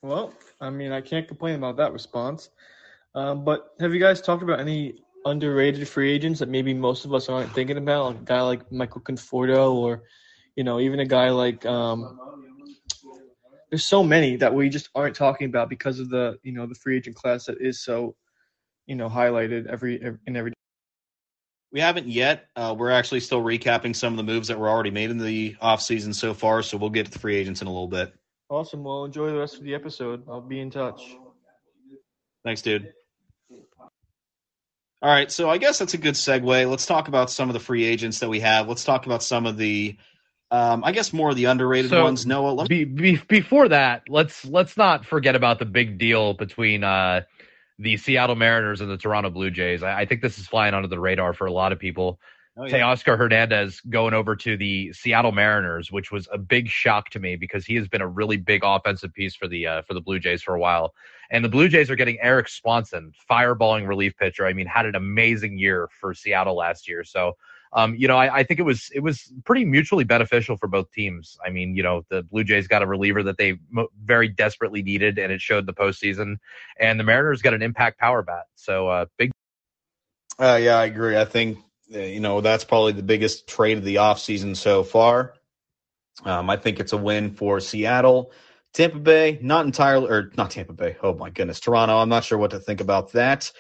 Well, 0.03 0.33
I 0.61 0.71
mean, 0.71 0.93
I 0.93 1.01
can't 1.01 1.27
complain 1.27 1.57
about 1.57 1.77
that 1.79 1.93
response. 1.93 2.51
Um, 3.15 3.45
but 3.45 3.75
have 3.81 3.93
you 3.93 4.01
guys 4.01 4.21
talked 4.21 4.43
about 4.43 4.61
any 4.61 4.95
underrated 5.25 5.87
free 5.89 6.13
agents 6.13 6.39
that 6.41 6.49
maybe 6.49 6.73
most 6.73 7.05
of 7.05 7.13
us 7.13 7.29
aren't 7.29 7.53
thinking 7.53 7.77
about? 7.77 8.07
Like 8.07 8.21
a 8.21 8.25
guy 8.25 8.41
like 8.43 8.73
Michael 8.73 9.01
Conforto, 9.01 9.75
or 9.75 10.05
you 10.57 10.65
know, 10.65 10.79
even 10.79 11.01
a 11.01 11.07
guy 11.07 11.31
like 11.31 11.67
um, 11.67 12.19
there's 13.71 13.85
so 13.85 14.03
many 14.03 14.37
that 14.37 14.55
we 14.55 14.69
just 14.69 14.89
aren't 14.95 15.17
talking 15.17 15.47
about 15.47 15.69
because 15.69 15.99
of 15.99 16.11
the 16.11 16.39
you 16.43 16.53
know 16.53 16.67
the 16.67 16.75
free 16.75 16.97
agent 16.97 17.17
class 17.17 17.47
that 17.47 17.61
is 17.61 17.83
so 17.83 18.15
you 18.87 18.95
know 18.95 19.09
highlighted 19.09 19.67
every, 19.67 20.01
every 20.03 20.19
in 20.27 20.37
every. 20.37 20.53
We 21.71 21.81
haven't 21.81 22.09
yet. 22.09 22.47
Uh, 22.57 22.75
we're 22.77 22.91
actually 22.91 23.21
still 23.21 23.43
recapping 23.43 23.95
some 23.95 24.13
of 24.13 24.17
the 24.17 24.23
moves 24.23 24.49
that 24.49 24.59
were 24.59 24.69
already 24.69 24.91
made 24.91 25.11
in 25.11 25.19
the 25.19 25.55
offseason 25.63 26.15
so 26.15 26.33
far, 26.33 26.63
so 26.63 26.79
we'll 26.79 26.91
get 26.91 27.07
to 27.07 27.13
the 27.13 27.19
free 27.19 27.37
agents 27.37 27.61
in 27.61 27.67
a 27.67 27.71
little 27.71 27.89
bit. 27.89 28.15
Awesome. 28.49 28.85
Well, 28.85 29.05
enjoy 29.05 29.27
the 29.27 29.39
rest 29.39 29.57
of 29.59 29.65
the 29.65 29.75
episode. 29.75 30.23
I'll 30.29 30.41
be 30.41 30.61
in 30.61 30.71
touch. 30.71 31.17
Thanks, 32.45 32.63
dude. 32.63 32.93
All 35.01 35.11
right, 35.11 35.31
so 35.31 35.49
I 35.49 35.59
guess 35.59 35.79
that's 35.79 35.95
a 35.95 35.99
good 35.99 36.15
segue. 36.15 36.69
Let's 36.69 36.87
talk 36.87 37.07
about 37.07 37.31
some 37.31 37.49
of 37.49 37.53
the 37.53 37.61
free 37.61 37.85
agents 37.85 38.19
that 38.19 38.29
we 38.29 38.41
have. 38.41 38.69
Let's 38.69 38.83
talk 38.83 39.07
about 39.07 39.23
some 39.23 39.47
of 39.47 39.57
the, 39.57 39.97
um, 40.51 40.83
I 40.83 40.91
guess, 40.91 41.13
more 41.13 41.31
of 41.31 41.37
the 41.37 41.45
underrated 41.45 41.91
So, 41.91 42.03
ones. 42.03 42.27
Noah, 42.27 42.51
let 42.51 42.69
me, 42.69 42.85
Be, 42.85 43.15
be, 43.15 43.23
before 43.29 43.69
that, 43.69 44.03
let's 44.09 44.45
let's 44.45 44.77
not 44.77 45.07
forget 45.07 45.37
about 45.37 45.61
the 45.61 45.67
big 45.67 45.99
deal 45.99 46.35
between 46.35 46.83
uh, 46.83 47.21
the 47.79 47.97
Seattle 47.97 48.37
Mariners 48.37 48.81
and 48.81 48.91
the 48.91 48.97
Toronto 48.97 49.31
Blue 49.31 49.51
Jays. 49.51 49.83
I, 49.83 50.01
I 50.01 50.05
think 50.07 50.21
this 50.21 50.39
is 50.39 50.47
flying 50.47 50.75
under 50.75 50.89
the 50.89 50.99
radar 51.01 51.33
for 51.33 51.47
a 51.47 51.53
lot 51.53 51.73
of 51.73 51.79
people. 51.79 52.21
oh, 52.57 52.65
yeah. 52.65 52.79
Teoscar 52.79 53.17
Hernandez 53.17 53.81
going 53.83 54.15
over 54.15 54.35
to 54.37 54.57
the 54.57 54.93
Seattle 54.93 55.33
Mariners, 55.33 55.93
which 55.93 56.11
was 56.11 56.29
a 56.33 56.39
big 56.39 56.69
shock 56.69 57.11
to 57.11 57.21
me 57.21 57.37
because 57.37 57.65
he 57.65 57.77
has 57.77 57.89
been 57.89 58.01
a 58.01 58.09
really 58.09 58.37
big 58.37 58.63
offensive 58.65 59.15
piece 59.15 59.37
for 59.37 59.47
the 59.47 59.67
uh, 59.67 59.83
for 59.83 59.95
the 59.95 60.01
Blue 60.01 60.19
Jays 60.19 60.43
for 60.43 60.55
a 60.55 60.61
while. 60.61 60.93
And 61.31 61.45
the 61.45 61.49
Blue 61.49 61.69
Jays 61.69 61.91
are 61.91 61.97
getting 61.97 62.19
Erik 62.21 62.49
Swanson, 62.49 63.13
fireballing 63.31 63.87
relief 63.87 64.17
pitcher. 64.17 64.47
I 64.47 64.53
mean, 64.55 64.67
had 64.67 64.87
an 64.87 64.95
amazing 64.97 65.59
year 65.59 65.89
for 66.01 66.15
Seattle 66.15 66.57
last 66.57 66.89
year. 66.89 67.05
So, 67.05 67.37
um, 67.73 67.95
you 67.95 68.09
know, 68.09 68.17
I, 68.17 68.39
I 68.39 68.43
think 68.43 68.61
it 68.61 68.65
was 68.65 68.91
it 68.95 69.01
was 69.01 69.33
pretty 69.45 69.65
mutually 69.65 70.05
beneficial 70.05 70.57
for 70.57 70.69
both 70.69 70.91
teams. 70.93 71.37
I 71.45 71.51
mean, 71.51 71.77
you 71.77 71.83
know, 71.83 72.05
the 72.09 72.23
Blue 72.23 72.45
Jays 72.45 72.67
got 72.67 72.83
a 72.83 72.87
reliever 72.87 73.23
that 73.25 73.37
they 73.37 73.59
mo- 73.71 73.89
very 74.05 74.29
desperately 74.29 74.83
needed, 74.83 75.19
and 75.19 75.33
it 75.33 75.41
showed 75.41 75.67
the 75.67 75.75
postseason. 75.75 76.37
And 76.81 76.99
the 76.99 77.05
Mariners 77.05 77.43
got 77.43 77.55
an 77.55 77.63
impact 77.63 77.99
power 77.99 78.23
bat. 78.23 78.47
So, 78.55 78.89
uh, 78.89 79.07
big 79.19 79.31
Uh, 80.39 80.59
yeah, 80.61 80.77
I 80.77 80.87
agree. 80.87 81.17
I 81.17 81.25
think 81.25 81.59
uh, 81.95 81.99
you 81.99 82.21
know 82.21 82.41
that's 82.41 82.65
probably 82.65 82.93
the 82.93 83.03
biggest 83.03 83.47
trade 83.47 83.79
of 83.79 83.85
the 83.85 83.97
offseason 83.97 84.57
so 84.57 84.83
far. 84.83 85.35
Um, 86.25 86.51
I 86.51 86.57
think 86.57 86.81
it's 86.81 86.93
a 86.93 86.97
win 86.97 87.33
for 87.33 87.61
Seattle. 87.61 88.33
Tampa 88.73 88.99
Bay, 88.99 89.39
not 89.43 89.65
entirely, 89.65 90.11
or 90.11 90.31
not 90.37 90.51
Tampa 90.51 90.73
Bay. 90.73 90.97
Oh 91.03 91.15
my 91.15 91.31
goodness, 91.31 91.61
Toronto. 91.61 91.97
I'm 91.99 92.09
not 92.09 92.25
sure 92.25 92.39
what 92.39 92.51
to 92.51 92.59
think 92.61 92.81
about 92.81 93.13
that. 93.13 93.51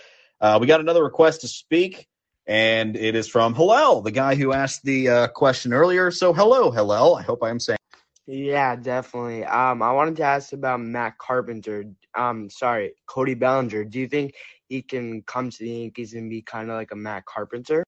Uh, 0.40 0.58
we 0.60 0.66
got 0.66 0.80
another 0.80 1.02
request 1.02 1.40
to 1.42 1.48
speak, 1.48 2.08
and 2.48 2.96
it 2.96 3.14
is 3.14 3.28
from 3.28 3.54
Hillel, 3.54 4.00
the 4.00 4.10
guy 4.10 4.34
who 4.34 4.54
asked 4.54 4.82
the 4.82 5.08
uh, 5.08 5.28
question 5.28 5.74
earlier. 5.74 6.10
So, 6.10 6.32
hello, 6.32 6.70
Hillel. 6.70 7.14
I 7.14 7.22
hope 7.22 7.42
I 7.42 7.50
am 7.50 7.60
saying. 7.60 7.78
Yeah, 8.26 8.74
definitely. 8.74 9.44
Um, 9.44 9.82
I 9.82 9.92
wanted 9.92 10.16
to 10.16 10.22
ask 10.22 10.52
about 10.54 10.80
Matt 10.80 11.18
Carpenter. 11.18 11.84
Um, 12.16 12.48
sorry, 12.48 12.94
Cody 13.06 13.34
Bellinger. 13.34 13.84
Do 13.84 14.00
you 14.00 14.08
think 14.08 14.34
he 14.68 14.80
can 14.82 15.22
come 15.22 15.50
to 15.50 15.58
the 15.58 15.70
Yankees 15.70 16.14
and 16.14 16.30
be 16.30 16.42
kind 16.42 16.70
of 16.70 16.76
like 16.76 16.90
a 16.90 16.96
Matt 16.96 17.26
Carpenter? 17.26 17.84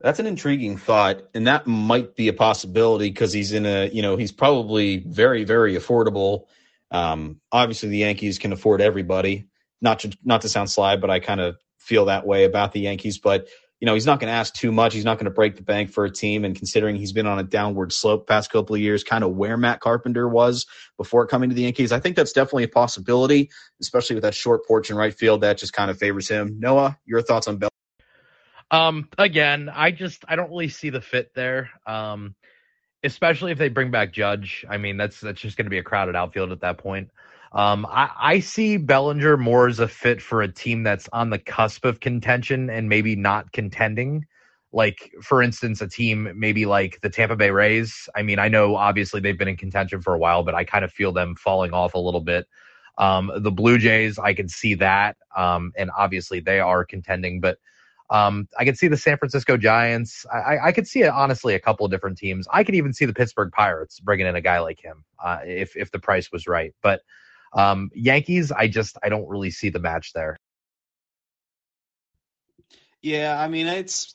That's 0.00 0.20
an 0.20 0.26
intriguing 0.26 0.76
thought, 0.76 1.22
and 1.34 1.48
that 1.48 1.66
might 1.66 2.14
be 2.14 2.28
a 2.28 2.32
possibility 2.32 3.10
because 3.10 3.32
he's 3.32 3.52
in 3.52 3.66
a, 3.66 3.88
you 3.88 4.02
know, 4.02 4.16
he's 4.16 4.30
probably 4.30 4.98
very, 4.98 5.42
very 5.42 5.74
affordable. 5.74 6.44
Um, 6.92 7.40
obviously, 7.50 7.88
the 7.88 7.98
Yankees 7.98 8.38
can 8.38 8.52
afford 8.52 8.80
everybody. 8.80 9.48
Not 9.80 10.00
to 10.00 10.16
not 10.24 10.42
to 10.42 10.48
sound 10.48 10.70
sly, 10.70 10.96
but 10.96 11.10
I 11.10 11.18
kind 11.18 11.40
of 11.40 11.58
feel 11.88 12.04
that 12.04 12.26
way 12.26 12.44
about 12.44 12.72
the 12.72 12.80
Yankees. 12.80 13.18
But 13.18 13.48
you 13.80 13.86
know, 13.86 13.94
he's 13.94 14.06
not 14.06 14.18
going 14.18 14.28
to 14.28 14.34
ask 14.34 14.54
too 14.54 14.72
much. 14.72 14.92
He's 14.92 15.04
not 15.04 15.18
going 15.18 15.26
to 15.26 15.30
break 15.30 15.54
the 15.54 15.62
bank 15.62 15.90
for 15.90 16.04
a 16.04 16.10
team. 16.10 16.44
And 16.44 16.54
considering 16.54 16.96
he's 16.96 17.12
been 17.12 17.28
on 17.28 17.38
a 17.38 17.44
downward 17.44 17.92
slope 17.92 18.26
past 18.26 18.50
couple 18.50 18.74
of 18.74 18.80
years, 18.80 19.04
kind 19.04 19.22
of 19.22 19.36
where 19.36 19.56
Matt 19.56 19.78
Carpenter 19.80 20.28
was 20.28 20.66
before 20.96 21.26
coming 21.28 21.48
to 21.48 21.54
the 21.54 21.62
Yankees, 21.62 21.92
I 21.92 22.00
think 22.00 22.16
that's 22.16 22.32
definitely 22.32 22.64
a 22.64 22.68
possibility, 22.68 23.50
especially 23.80 24.14
with 24.14 24.24
that 24.24 24.34
short 24.34 24.66
porch 24.66 24.90
in 24.90 24.96
right 24.96 25.14
field 25.14 25.42
that 25.42 25.58
just 25.58 25.72
kind 25.72 25.92
of 25.92 25.98
favors 25.98 26.28
him. 26.28 26.58
Noah, 26.58 26.98
your 27.06 27.22
thoughts 27.22 27.46
on 27.46 27.58
Bell? 27.58 27.70
Um, 28.72 29.08
again, 29.16 29.70
I 29.72 29.92
just 29.92 30.24
I 30.28 30.34
don't 30.34 30.50
really 30.50 30.68
see 30.68 30.90
the 30.90 31.00
fit 31.00 31.32
there. 31.34 31.70
Um, 31.86 32.34
especially 33.04 33.52
if 33.52 33.58
they 33.58 33.68
bring 33.68 33.92
back 33.92 34.12
Judge. 34.12 34.64
I 34.68 34.76
mean, 34.76 34.96
that's 34.96 35.20
that's 35.20 35.40
just 35.40 35.56
going 35.56 35.66
to 35.66 35.70
be 35.70 35.78
a 35.78 35.84
crowded 35.84 36.16
outfield 36.16 36.50
at 36.50 36.60
that 36.60 36.78
point. 36.78 37.10
Um, 37.52 37.86
I, 37.86 38.10
I 38.18 38.40
see 38.40 38.76
Bellinger 38.76 39.36
more 39.36 39.68
as 39.68 39.78
a 39.80 39.88
fit 39.88 40.20
for 40.20 40.42
a 40.42 40.52
team 40.52 40.82
that's 40.82 41.08
on 41.12 41.30
the 41.30 41.38
cusp 41.38 41.84
of 41.84 42.00
contention 42.00 42.68
and 42.68 42.88
maybe 42.88 43.16
not 43.16 43.52
contending. 43.52 44.26
Like, 44.70 45.12
for 45.22 45.42
instance, 45.42 45.80
a 45.80 45.88
team 45.88 46.30
maybe 46.36 46.66
like 46.66 47.00
the 47.00 47.08
Tampa 47.08 47.36
Bay 47.36 47.50
Rays. 47.50 48.08
I 48.14 48.22
mean, 48.22 48.38
I 48.38 48.48
know 48.48 48.76
obviously 48.76 49.20
they've 49.20 49.38
been 49.38 49.48
in 49.48 49.56
contention 49.56 50.02
for 50.02 50.14
a 50.14 50.18
while, 50.18 50.42
but 50.42 50.54
I 50.54 50.64
kind 50.64 50.84
of 50.84 50.92
feel 50.92 51.12
them 51.12 51.36
falling 51.36 51.72
off 51.72 51.94
a 51.94 51.98
little 51.98 52.20
bit. 52.20 52.46
Um, 52.98 53.30
the 53.36 53.52
Blue 53.52 53.78
Jays, 53.78 54.18
I 54.18 54.34
can 54.34 54.48
see 54.48 54.74
that. 54.74 55.16
Um, 55.36 55.72
and 55.76 55.90
obviously 55.96 56.40
they 56.40 56.60
are 56.60 56.84
contending, 56.84 57.40
but 57.40 57.58
um, 58.10 58.48
I 58.58 58.64
could 58.64 58.78
see 58.78 58.88
the 58.88 58.96
San 58.96 59.18
Francisco 59.18 59.56
Giants. 59.56 60.26
I, 60.32 60.38
I, 60.38 60.66
I 60.66 60.72
could 60.72 60.86
see 60.86 61.02
it, 61.02 61.10
honestly 61.10 61.54
a 61.54 61.60
couple 61.60 61.86
of 61.86 61.92
different 61.92 62.18
teams. 62.18 62.46
I 62.52 62.64
could 62.64 62.74
even 62.74 62.92
see 62.92 63.04
the 63.04 63.14
Pittsburgh 63.14 63.52
Pirates 63.52 64.00
bringing 64.00 64.26
in 64.26 64.36
a 64.36 64.40
guy 64.40 64.58
like 64.58 64.80
him 64.80 65.04
uh, 65.22 65.38
if 65.44 65.76
if 65.76 65.90
the 65.90 65.98
price 65.98 66.32
was 66.32 66.46
right. 66.46 66.74
But 66.82 67.02
um, 67.52 67.90
Yankees, 67.94 68.52
I 68.52 68.68
just 68.68 68.96
I 69.02 69.08
don't 69.08 69.28
really 69.28 69.50
see 69.50 69.68
the 69.68 69.78
match 69.78 70.12
there. 70.14 70.38
Yeah, 73.02 73.40
I 73.40 73.48
mean, 73.48 73.66
it's. 73.66 74.14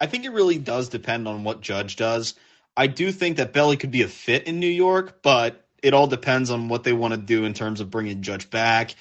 I 0.00 0.06
think 0.06 0.24
it 0.24 0.30
really 0.30 0.58
does 0.58 0.88
depend 0.88 1.26
on 1.26 1.42
what 1.42 1.60
Judge 1.60 1.96
does. 1.96 2.34
I 2.76 2.86
do 2.86 3.10
think 3.10 3.38
that 3.38 3.52
Belly 3.52 3.76
could 3.76 3.90
be 3.90 4.02
a 4.02 4.08
fit 4.08 4.44
in 4.44 4.60
New 4.60 4.68
York, 4.68 5.22
but 5.22 5.66
it 5.82 5.94
all 5.94 6.06
depends 6.06 6.50
on 6.50 6.68
what 6.68 6.84
they 6.84 6.92
want 6.92 7.14
to 7.14 7.18
do 7.18 7.44
in 7.44 7.54
terms 7.54 7.80
of 7.80 7.90
bringing 7.90 8.22
Judge 8.22 8.48
back. 8.50 8.94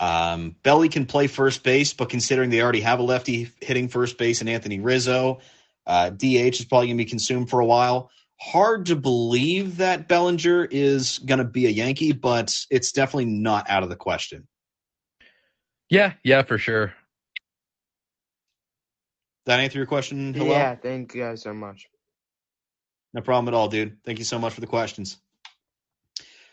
Um, 0.00 0.56
Belly 0.62 0.90
can 0.90 1.06
play 1.06 1.26
first 1.26 1.62
base, 1.62 1.94
but 1.94 2.10
considering 2.10 2.50
they 2.50 2.60
already 2.60 2.82
have 2.82 2.98
a 2.98 3.02
lefty 3.02 3.50
hitting 3.60 3.88
first 3.88 4.18
base 4.18 4.40
and 4.40 4.50
Anthony 4.50 4.80
Rizzo, 4.80 5.40
uh, 5.86 6.10
DH 6.10 6.60
is 6.60 6.64
probably 6.66 6.88
going 6.88 6.98
to 6.98 7.04
be 7.04 7.08
consumed 7.08 7.48
for 7.48 7.60
a 7.60 7.66
while. 7.66 8.10
Hard 8.40 8.86
to 8.86 8.96
believe 8.96 9.78
that 9.78 10.08
Bellinger 10.08 10.64
is 10.64 11.18
going 11.18 11.38
to 11.38 11.44
be 11.44 11.66
a 11.66 11.70
Yankee, 11.70 12.12
but 12.12 12.58
it's 12.70 12.92
definitely 12.92 13.26
not 13.26 13.70
out 13.70 13.82
of 13.82 13.88
the 13.88 13.96
question. 13.96 14.46
Yeah, 15.88 16.14
yeah, 16.24 16.42
for 16.42 16.58
sure. 16.58 16.94
That 19.46 19.60
answer 19.60 19.78
your 19.78 19.86
question? 19.86 20.34
Hello? 20.34 20.50
Yeah, 20.50 20.74
thank 20.74 21.14
you 21.14 21.22
guys 21.22 21.42
so 21.42 21.52
much. 21.52 21.88
No 23.12 23.20
problem 23.20 23.52
at 23.52 23.56
all, 23.56 23.68
dude. 23.68 23.98
Thank 24.04 24.18
you 24.18 24.24
so 24.24 24.38
much 24.38 24.54
for 24.54 24.60
the 24.60 24.66
questions. 24.66 25.18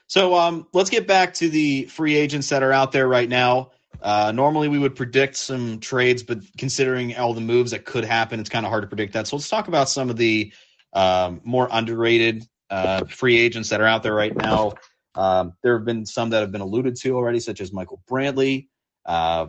So 0.07 0.35
um, 0.35 0.67
let's 0.73 0.89
get 0.89 1.07
back 1.07 1.33
to 1.35 1.49
the 1.49 1.85
free 1.85 2.15
agents 2.15 2.49
that 2.49 2.63
are 2.63 2.73
out 2.73 2.91
there 2.91 3.07
right 3.07 3.29
now. 3.29 3.71
Uh, 4.01 4.31
normally, 4.33 4.67
we 4.67 4.77
would 4.77 4.95
predict 4.95 5.37
some 5.37 5.79
trades, 5.79 6.21
but 6.21 6.39
considering 6.57 7.15
all 7.15 7.33
the 7.33 7.41
moves 7.41 7.71
that 7.71 7.85
could 7.85 8.03
happen, 8.03 8.39
it's 8.39 8.49
kind 8.49 8.65
of 8.65 8.69
hard 8.69 8.83
to 8.83 8.87
predict 8.87 9.13
that. 9.13 9.27
So 9.27 9.37
let's 9.37 9.49
talk 9.49 9.67
about 9.69 9.89
some 9.89 10.09
of 10.09 10.17
the 10.17 10.51
um, 10.93 11.41
more 11.43 11.67
underrated 11.71 12.45
uh, 12.69 13.05
free 13.05 13.37
agents 13.37 13.69
that 13.69 13.81
are 13.81 13.87
out 13.87 14.03
there 14.03 14.15
right 14.15 14.35
now. 14.35 14.73
Um, 15.15 15.53
there 15.61 15.77
have 15.77 15.85
been 15.85 16.05
some 16.05 16.29
that 16.29 16.39
have 16.39 16.51
been 16.51 16.61
alluded 16.61 16.95
to 16.97 17.15
already, 17.15 17.39
such 17.39 17.61
as 17.61 17.73
Michael 17.73 18.01
Brantley. 18.09 18.67
Uh, 19.05 19.47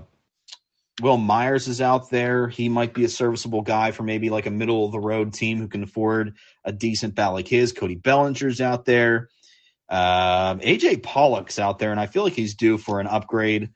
Wil 1.00 1.16
Myers 1.16 1.68
is 1.68 1.81
out 1.81 2.11
there. 2.11 2.48
He 2.48 2.68
might 2.68 2.92
be 2.92 3.05
a 3.05 3.09
serviceable 3.09 3.62
guy 3.62 3.92
for 3.92 4.02
maybe 4.02 4.28
like 4.28 4.46
a 4.46 4.50
middle 4.50 4.85
of 4.85 4.92
the 4.92 5.00
road 5.00 5.33
team 5.33 5.59
who 5.59 5.68
can 5.68 5.83
afford 5.83 6.37
a 6.64 6.72
decent 6.72 7.14
bat 7.14 7.33
like 7.33 7.48
his. 7.48 7.72
Cody 7.72 7.94
Bellinger's 7.94 8.61
out 8.61 8.85
there. 8.85 9.31
Um, 9.88 10.61
AJ 10.61 11.02
Pollock's 11.02 11.59
out 11.59 11.78
there, 11.78 11.90
and 11.90 12.00
I 12.00 12.07
feel 12.07 12.24
like 12.24 12.35
he's 12.35 12.55
due 12.55 12.78
for 12.78 13.00
an 13.00 13.07
upgrade. 13.07 13.70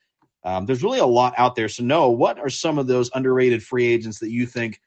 Um, 0.44 0.66
there's 0.66 0.82
really 0.82 0.98
a 0.98 1.06
lot 1.06 1.34
out 1.36 1.56
there. 1.56 1.68
So, 1.68 1.82
Noah, 1.82 2.10
what 2.10 2.38
are 2.38 2.48
some 2.48 2.78
of 2.78 2.86
those 2.86 3.10
underrated 3.14 3.62
free 3.62 3.86
agents 3.86 4.18
that 4.20 4.30
you 4.30 4.46
think, 4.46 4.80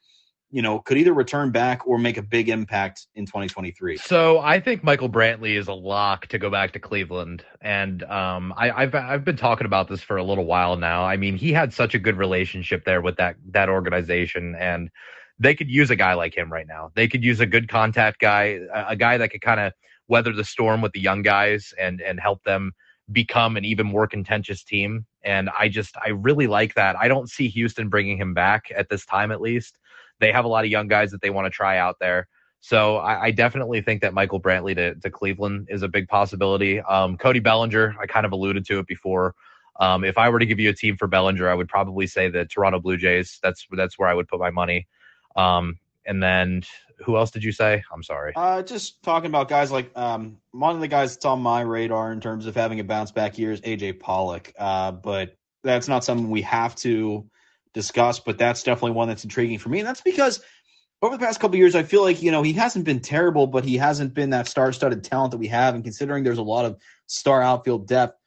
you 0.50 0.62
know, 0.62 0.80
could 0.80 0.98
either 0.98 1.12
return 1.12 1.50
back 1.50 1.86
or 1.86 1.98
make 1.98 2.16
a 2.16 2.22
big 2.22 2.48
impact 2.48 3.06
in 3.14 3.24
2023? 3.24 3.98
So 3.98 4.40
I 4.40 4.58
think 4.60 4.82
Michael 4.82 5.08
Brantley 5.08 5.56
is 5.56 5.68
a 5.68 5.72
lock 5.72 6.26
to 6.28 6.38
go 6.38 6.50
back 6.50 6.72
to 6.72 6.80
Cleveland, 6.80 7.44
and 7.60 8.02
um, 8.04 8.52
I, 8.56 8.70
I've 8.70 8.94
I've 8.94 9.24
been 9.24 9.36
talking 9.36 9.64
about 9.66 9.88
this 9.88 10.02
for 10.02 10.16
a 10.16 10.24
little 10.24 10.46
while 10.46 10.76
now. 10.76 11.04
I 11.04 11.16
mean, 11.16 11.36
he 11.36 11.52
had 11.52 11.72
such 11.72 11.94
a 11.94 11.98
good 11.98 12.16
relationship 12.16 12.84
there 12.84 13.00
with 13.00 13.16
that 13.16 13.36
that 13.50 13.68
organization, 13.68 14.56
and 14.56 14.90
they 15.38 15.54
could 15.54 15.70
use 15.70 15.90
a 15.90 15.96
guy 15.96 16.14
like 16.14 16.36
him 16.36 16.52
right 16.52 16.66
now. 16.66 16.90
They 16.94 17.08
could 17.08 17.24
use 17.24 17.40
a 17.40 17.46
good 17.46 17.68
contact 17.68 18.20
guy, 18.20 18.60
a, 18.74 18.88
a 18.88 18.96
guy 18.96 19.16
that 19.18 19.30
could 19.30 19.42
kind 19.42 19.60
of 19.60 19.72
weather 20.08 20.32
the 20.32 20.44
storm 20.44 20.82
with 20.82 20.92
the 20.92 21.00
young 21.00 21.22
guys 21.22 21.72
and 21.80 22.00
and 22.00 22.18
help 22.18 22.42
them 22.44 22.72
become 23.12 23.56
an 23.56 23.64
even 23.64 23.86
more 23.86 24.06
contentious 24.06 24.62
team. 24.62 25.06
And 25.24 25.50
I 25.58 25.68
just 25.68 25.96
I 26.04 26.10
really 26.10 26.46
like 26.46 26.74
that. 26.74 26.96
I 26.96 27.08
don't 27.08 27.28
see 27.30 27.48
Houston 27.48 27.88
bringing 27.88 28.18
him 28.18 28.34
back 28.34 28.64
at 28.76 28.88
this 28.88 29.04
time, 29.06 29.30
at 29.30 29.40
least. 29.40 29.78
They 30.20 30.32
have 30.32 30.44
a 30.44 30.48
lot 30.48 30.64
of 30.64 30.70
young 30.70 30.88
guys 30.88 31.10
that 31.10 31.20
they 31.20 31.30
want 31.30 31.46
to 31.46 31.50
try 31.50 31.78
out 31.78 31.96
there. 31.98 32.28
So 32.60 32.98
I, 32.98 33.24
I 33.24 33.30
definitely 33.30 33.80
think 33.80 34.02
that 34.02 34.12
Michael 34.12 34.40
Brantley 34.40 34.74
to, 34.76 34.94
to 34.94 35.10
Cleveland 35.10 35.68
is 35.70 35.82
a 35.82 35.88
big 35.88 36.08
possibility. 36.08 36.80
Um, 36.80 37.16
Cody 37.16 37.40
Bellinger, 37.40 37.96
I 38.00 38.06
kind 38.06 38.26
of 38.26 38.32
alluded 38.32 38.66
to 38.66 38.78
it 38.78 38.86
before. 38.86 39.34
Um, 39.80 40.04
if 40.04 40.18
I 40.18 40.28
were 40.28 40.38
to 40.38 40.46
give 40.46 40.60
you 40.60 40.68
a 40.68 40.74
team 40.74 40.96
for 40.96 41.06
Bellinger, 41.06 41.48
I 41.48 41.54
would 41.54 41.68
probably 41.68 42.06
say 42.06 42.28
the 42.28 42.44
Toronto 42.44 42.78
Blue 42.78 42.98
Jays. 42.98 43.38
That's 43.42 43.66
that's 43.72 43.98
where 43.98 44.08
I 44.08 44.14
would 44.14 44.28
put 44.28 44.38
my 44.38 44.50
money. 44.50 44.86
Um, 45.36 45.78
and 46.04 46.22
then 46.22 46.62
who 47.04 47.16
else 47.16 47.30
did 47.30 47.42
you 47.42 47.52
say? 47.52 47.82
I'm 47.92 48.02
sorry. 48.02 48.34
Uh, 48.36 48.62
just 48.62 49.02
talking 49.02 49.30
about 49.30 49.48
guys 49.48 49.72
like 49.72 49.90
um, 49.96 50.36
one 50.50 50.74
of 50.74 50.82
the 50.82 50.88
guys 50.88 51.14
that's 51.14 51.24
on 51.24 51.40
my 51.40 51.62
radar 51.62 52.12
in 52.12 52.20
terms 52.20 52.46
of 52.46 52.54
having 52.54 52.78
a 52.80 52.84
bounce 52.84 53.10
back 53.10 53.38
year 53.38 53.52
is 53.52 53.62
AJ 53.62 54.00
Pollock. 54.00 54.52
Uh, 54.58 54.92
but 54.92 55.34
that's 55.62 55.88
not 55.88 56.04
something 56.04 56.28
we 56.28 56.42
have 56.42 56.74
to 56.76 57.24
discuss. 57.74 58.20
But 58.20 58.38
that's 58.38 58.62
definitely 58.62 58.92
one 58.92 59.08
that's 59.08 59.24
intriguing 59.24 59.58
for 59.58 59.68
me, 59.68 59.80
and 59.80 59.88
that's 59.88 60.02
because 60.02 60.40
over 61.02 61.16
the 61.16 61.24
past 61.24 61.40
couple 61.40 61.56
years, 61.56 61.74
I 61.74 61.82
feel 61.82 62.02
like 62.02 62.22
you 62.22 62.30
know 62.30 62.42
he 62.42 62.52
hasn't 62.52 62.84
been 62.84 63.00
terrible, 63.00 63.46
but 63.46 63.64
he 63.64 63.76
hasn't 63.76 64.14
been 64.14 64.30
that 64.30 64.48
star-studded 64.48 65.04
talent 65.04 65.30
that 65.32 65.38
we 65.38 65.48
have. 65.48 65.74
And 65.74 65.84
considering 65.84 66.24
there's 66.24 66.38
a 66.38 66.42
lot 66.42 66.64
of 66.64 66.78
star 67.06 67.42
outfield 67.42 67.86
depth, 67.86 68.18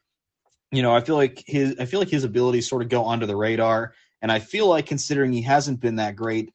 you 0.71 0.81
know, 0.81 0.93
I 0.93 1.01
feel 1.01 1.15
like 1.15 1.43
his 1.45 1.75
I 1.79 1.85
feel 1.85 1.99
like 1.99 2.09
his 2.09 2.23
abilities 2.23 2.67
sort 2.67 2.81
of 2.81 2.89
go 2.89 3.07
under 3.07 3.25
the 3.25 3.35
radar. 3.35 3.93
And 4.21 4.31
I 4.31 4.39
feel 4.39 4.67
like 4.67 4.85
considering 4.85 5.33
he 5.33 5.41
hasn't 5.41 5.81
been 5.81 5.97
that 5.97 6.15
great, 6.15 6.53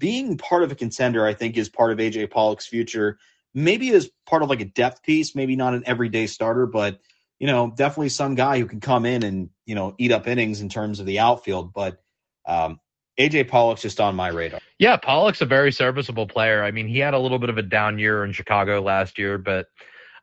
being 0.00 0.38
part 0.38 0.62
of 0.62 0.72
a 0.72 0.74
contender, 0.74 1.26
I 1.26 1.34
think, 1.34 1.56
is 1.56 1.68
part 1.68 1.92
of 1.92 1.98
AJ 1.98 2.30
Pollock's 2.30 2.66
future. 2.66 3.18
Maybe 3.54 3.90
as 3.92 4.10
part 4.26 4.42
of 4.42 4.48
like 4.48 4.62
a 4.62 4.66
depth 4.66 5.02
piece, 5.02 5.34
maybe 5.34 5.54
not 5.54 5.74
an 5.74 5.82
everyday 5.86 6.26
starter, 6.26 6.66
but 6.66 7.00
you 7.38 7.46
know, 7.46 7.72
definitely 7.76 8.08
some 8.08 8.34
guy 8.34 8.58
who 8.58 8.66
can 8.66 8.80
come 8.80 9.04
in 9.04 9.22
and 9.22 9.50
you 9.64 9.74
know 9.74 9.94
eat 9.98 10.10
up 10.10 10.26
innings 10.26 10.60
in 10.60 10.68
terms 10.68 10.98
of 10.98 11.06
the 11.06 11.20
outfield. 11.20 11.72
But 11.72 12.01
um, 12.46 12.80
AJ 13.18 13.48
Pollock's 13.48 13.82
just 13.82 14.00
on 14.00 14.14
my 14.14 14.28
radar. 14.28 14.60
Yeah, 14.78 14.96
Pollock's 14.96 15.40
a 15.40 15.46
very 15.46 15.70
serviceable 15.70 16.26
player. 16.26 16.64
I 16.64 16.70
mean, 16.70 16.88
he 16.88 16.98
had 16.98 17.14
a 17.14 17.18
little 17.18 17.38
bit 17.38 17.50
of 17.50 17.58
a 17.58 17.62
down 17.62 17.98
year 17.98 18.24
in 18.24 18.32
Chicago 18.32 18.80
last 18.80 19.18
year, 19.18 19.38
but 19.38 19.66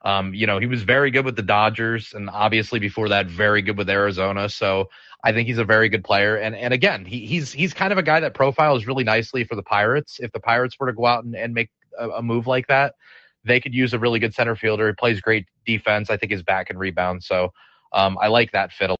um, 0.04 0.34
you 0.34 0.48
know, 0.48 0.60
he 0.60 0.66
was 0.66 0.84
very 0.84 1.12
good 1.12 1.26
with 1.26 1.36
the 1.36 1.44
Dodgers, 1.44 2.14
and 2.14 2.30
obviously 2.30 2.80
before 2.80 3.10
that, 3.10 3.28
very 3.28 3.62
good 3.62 3.78
with 3.78 3.90
Arizona. 3.90 4.48
So 4.50 4.90
I 5.24 5.34
think 5.34 5.48
he's 5.48 5.58
a 5.58 5.66
very 5.66 5.90
good 5.90 6.04
player. 6.04 6.38
And 6.38 6.56
and 6.56 6.74
again, 6.74 7.06
he, 7.06 7.26
he's 7.26 7.52
he's 7.52 7.74
kind 7.74 7.92
of 7.92 7.98
a 7.98 8.04
guy 8.04 8.20
that 8.22 8.34
profiles 8.34 8.86
really 8.86 9.04
nicely 9.04 9.44
for 9.44 9.56
the 9.56 9.64
Pirates. 9.64 10.20
If 10.20 10.32
the 10.32 10.40
Pirates 10.40 10.78
were 10.80 10.88
to 10.88 10.94
go 10.94 11.06
out 11.06 11.26
and, 11.26 11.36
and 11.36 11.54
make 11.54 11.70
a, 11.98 12.10
a 12.10 12.22
move 12.22 12.48
like 12.48 12.68
that, 12.68 12.96
they 13.44 13.60
could 13.60 13.74
use 13.74 13.94
a 13.94 14.00
really 14.00 14.20
good 14.20 14.34
center 14.34 14.56
fielder. 14.56 14.88
He 14.88 14.94
plays 14.94 15.20
great 15.20 15.46
defense. 15.66 16.10
I 16.10 16.18
think 16.18 16.32
his 16.32 16.44
back 16.44 16.70
and 16.70 16.80
rebound. 16.80 17.24
So 17.24 17.52
um, 17.92 18.18
I 18.22 18.28
like 18.28 18.52
that 18.54 18.72
fit 18.72 18.90
a 18.90 18.96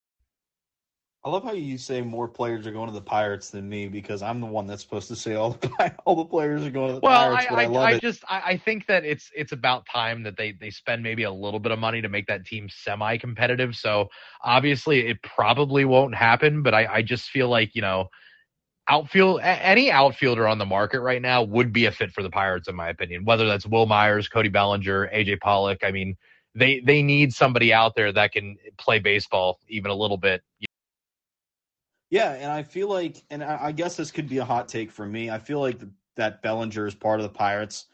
I 1.26 1.30
love 1.30 1.44
how 1.44 1.52
you 1.52 1.78
say 1.78 2.02
more 2.02 2.30
players 2.30 2.66
are 2.66 2.72
going 2.72 2.88
to 2.88 2.94
the 2.94 3.02
Pirates 3.02 3.50
than 3.50 3.68
me 3.68 3.90
because 3.90 4.22
I'm 4.22 4.40
the 4.40 4.48
one 4.48 4.68
that's 4.68 4.82
supposed 4.82 5.10
to 5.10 5.18
say 5.18 5.36
all 5.36 5.52
the 5.52 5.94
all 6.06 6.16
the 6.16 6.24
players 6.24 6.66
are 6.66 6.70
going 6.70 6.88
to 6.88 6.94
the 6.94 7.00
well, 7.02 7.36
Pirates. 7.36 7.52
Well, 7.52 7.60
I, 7.60 7.64
I, 7.64 7.92
I, 7.92 7.96
I 7.96 8.00
just 8.00 8.24
I, 8.30 8.42
I, 8.46 8.58
think 8.58 8.86
that 8.88 9.04
it's 9.04 9.30
it's 9.36 9.52
about 9.52 9.86
time 9.86 10.24
that 10.24 10.38
they 10.38 10.54
they 10.54 10.70
spend 10.70 11.04
maybe 11.04 11.24
a 11.24 11.32
little 11.32 11.60
bit 11.60 11.74
of 11.74 11.80
money 11.80 12.02
to 12.02 12.08
make 12.08 12.28
that 12.28 12.46
team 12.46 12.70
semi 12.70 13.18
competitive. 13.18 13.76
So 13.76 14.08
obviously 14.42 15.08
it 15.08 15.22
probably 15.22 15.84
won't 15.84 16.16
happen, 16.16 16.64
but 16.64 16.74
I, 16.74 16.86
I 16.86 17.02
just 17.02 17.30
feel 17.30 17.50
like 17.50 17.76
you 17.76 17.82
know 17.82 18.08
outfield 18.88 19.42
any 19.44 19.92
outfielder 19.92 20.48
on 20.48 20.58
the 20.58 20.66
market 20.66 21.02
right 21.02 21.22
now 21.22 21.44
would 21.44 21.74
be 21.74 21.86
a 21.86 21.92
fit 21.92 22.12
for 22.12 22.24
the 22.24 22.30
Pirates 22.30 22.70
in 22.70 22.76
my 22.76 22.88
opinion. 22.88 23.26
Whether 23.26 23.46
that's 23.46 23.68
Wil 23.68 23.88
Myers, 23.88 24.30
Cody 24.30 24.50
Bellinger, 24.50 25.10
AJ 25.14 25.42
Pollock. 25.42 25.80
I 25.84 25.92
mean 25.92 26.16
they 26.56 26.80
they 26.80 27.04
need 27.04 27.34
somebody 27.34 27.74
out 27.74 27.96
there 27.96 28.14
that 28.14 28.32
can 28.32 28.56
play 28.78 29.00
baseball 29.00 29.60
even 29.68 29.92
a 29.92 29.96
little 29.96 30.18
bit. 30.18 30.44
Yeah, 32.10 32.32
and 32.32 32.52
I 32.52 32.64
feel 32.64 32.90
like, 32.90 33.24
and 33.30 33.44
I 33.44 33.72
guess 33.72 33.96
this 33.96 34.12
could 34.12 34.28
be 34.28 34.40
a 34.40 34.46
hot 34.46 34.68
take 34.68 34.92
for 34.92 35.06
me. 35.06 35.30
I 35.30 35.38
feel 35.38 35.60
like 35.60 35.80
that 36.16 36.42
Bellinger 36.42 36.88
is 36.88 36.96
part 36.96 37.20
of 37.20 37.24
the 37.24 37.38
Pirates 37.38 37.86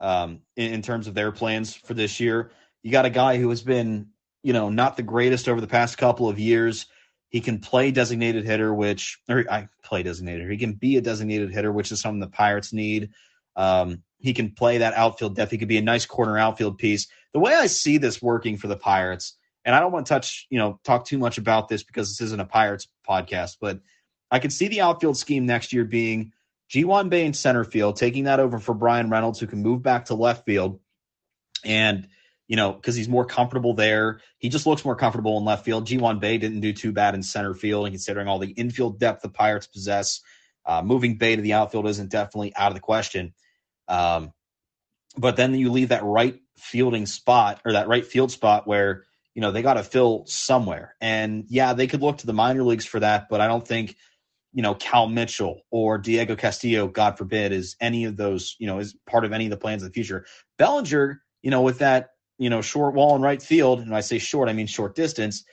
um, 0.00 0.40
in, 0.56 0.74
in, 0.74 0.82
terms 0.82 1.06
of 1.06 1.14
their 1.14 1.32
plans 1.32 1.74
for 1.74 1.94
this 1.94 2.20
year. 2.20 2.50
You 2.82 2.92
got 2.92 3.06
a 3.06 3.10
guy 3.10 3.38
who 3.38 3.48
has 3.48 3.62
been, 3.62 4.08
you 4.42 4.52
know, 4.52 4.68
not 4.68 4.96
the 4.96 5.02
greatest 5.02 5.48
over 5.48 5.60
the 5.60 5.66
past 5.66 5.96
couple 5.96 6.28
of 6.28 6.38
years. 6.38 6.86
He 7.28 7.40
can 7.40 7.60
play 7.60 7.90
designated 7.90 8.44
hitter, 8.44 8.74
which 8.74 9.18
or 9.26 9.44
I 9.50 9.68
play 9.82 10.02
designated. 10.02 10.50
He 10.50 10.58
can 10.58 10.74
be 10.74 10.98
a 10.98 11.00
designated 11.00 11.50
hitter, 11.50 11.72
which 11.72 11.92
is 11.92 12.00
something 12.00 12.20
the 12.20 12.26
Pirates 12.26 12.74
need. 12.74 13.10
Um, 13.56 14.02
he 14.18 14.34
can 14.34 14.50
play 14.50 14.78
that 14.78 14.94
outfield 14.94 15.34
depth. 15.34 15.50
He 15.50 15.58
could 15.58 15.68
be 15.68 15.78
a 15.78 15.82
nice 15.82 16.04
corner 16.04 16.36
outfield 16.36 16.76
piece. 16.76 17.06
The 17.32 17.40
way 17.40 17.54
I 17.54 17.68
see 17.68 17.96
this 17.96 18.20
working 18.20 18.58
for 18.58 18.68
the 18.68 18.76
Pirates 18.76 19.38
and 19.64 19.74
I 19.74 19.80
don't 19.80 19.92
want 19.92 20.06
to 20.06 20.12
touch, 20.12 20.46
you 20.50 20.58
know, 20.58 20.80
talk 20.84 21.06
too 21.06 21.18
much 21.18 21.38
about 21.38 21.68
this 21.68 21.82
because 21.82 22.08
this 22.08 22.20
isn't 22.26 22.40
a 22.40 22.44
Pirates 22.44 22.88
podcast, 23.08 23.58
but 23.60 23.80
I 24.30 24.38
could 24.38 24.52
see 24.52 24.68
the 24.68 24.80
outfield 24.80 25.16
scheme 25.16 25.46
next 25.46 25.72
year 25.72 25.84
being 25.84 26.32
Ji-hwan 26.68 27.10
Bae 27.10 27.18
in 27.18 27.34
center 27.34 27.64
field, 27.64 27.96
taking 27.96 28.24
that 28.24 28.40
over 28.40 28.58
for 28.58 28.74
Bryan 28.74 29.10
Reynolds, 29.10 29.38
who 29.38 29.46
can 29.46 29.62
move 29.62 29.82
back 29.82 30.06
to 30.06 30.14
left 30.14 30.46
field. 30.46 30.80
And, 31.64 32.08
you 32.48 32.56
know, 32.56 32.72
because 32.72 32.96
he's 32.96 33.08
more 33.08 33.26
comfortable 33.26 33.74
there. 33.74 34.20
He 34.38 34.48
just 34.48 34.66
looks 34.66 34.84
more 34.84 34.96
comfortable 34.96 35.38
in 35.38 35.44
left 35.44 35.64
field. 35.64 35.86
Ji-hwan 35.86 36.18
Bae 36.18 36.38
didn't 36.38 36.60
do 36.60 36.72
too 36.72 36.92
bad 36.92 37.14
in 37.14 37.22
center 37.22 37.54
field, 37.54 37.86
and 37.86 37.92
considering 37.92 38.26
all 38.26 38.38
the 38.38 38.50
infield 38.50 38.98
depth 38.98 39.22
the 39.22 39.28
Pirates 39.28 39.66
possess, 39.66 40.20
uh, 40.64 40.82
moving 40.82 41.18
Bae 41.18 41.36
to 41.36 41.42
the 41.42 41.52
outfield 41.52 41.86
isn't 41.86 42.10
definitely 42.10 42.54
out 42.56 42.68
of 42.68 42.74
the 42.74 42.80
question. 42.80 43.34
Um, 43.86 44.32
but 45.16 45.36
then 45.36 45.54
you 45.54 45.70
leave 45.70 45.90
that 45.90 46.04
right 46.04 46.40
fielding 46.56 47.06
spot 47.06 47.60
or 47.64 47.72
that 47.72 47.88
right 47.88 48.06
field 48.06 48.30
spot 48.30 48.66
where 48.66 49.04
you 49.34 49.40
know, 49.40 49.50
they 49.50 49.62
got 49.62 49.74
to 49.74 49.82
fill 49.82 50.24
somewhere. 50.26 50.94
And 51.00 51.44
yeah, 51.48 51.72
they 51.72 51.86
could 51.86 52.02
look 52.02 52.18
to 52.18 52.26
the 52.26 52.32
minor 52.32 52.62
leagues 52.62 52.84
for 52.84 53.00
that, 53.00 53.28
but 53.28 53.40
I 53.40 53.48
don't 53.48 53.66
think, 53.66 53.96
you 54.52 54.62
know, 54.62 54.74
Cal 54.74 55.08
Mitchell 55.08 55.62
or 55.70 55.96
Diego 55.98 56.36
Castillo, 56.36 56.86
God 56.86 57.16
forbid, 57.16 57.52
is 57.52 57.76
any 57.80 58.04
of 58.04 58.16
those, 58.16 58.56
you 58.58 58.66
know, 58.66 58.78
is 58.78 58.94
part 59.06 59.24
of 59.24 59.32
any 59.32 59.46
of 59.46 59.50
the 59.50 59.56
plans 59.56 59.82
of 59.82 59.88
the 59.88 59.94
future. 59.94 60.26
Bellinger, 60.58 61.22
you 61.40 61.50
know, 61.50 61.62
with 61.62 61.78
that, 61.78 62.10
you 62.38 62.50
know, 62.50 62.60
short 62.60 62.94
wall 62.94 63.16
in 63.16 63.22
right 63.22 63.42
field, 63.42 63.80
and 63.80 63.94
I 63.94 64.00
say 64.00 64.18
short, 64.18 64.48
I 64.48 64.52
mean 64.52 64.66
short 64.66 64.94
distance, 64.94 65.44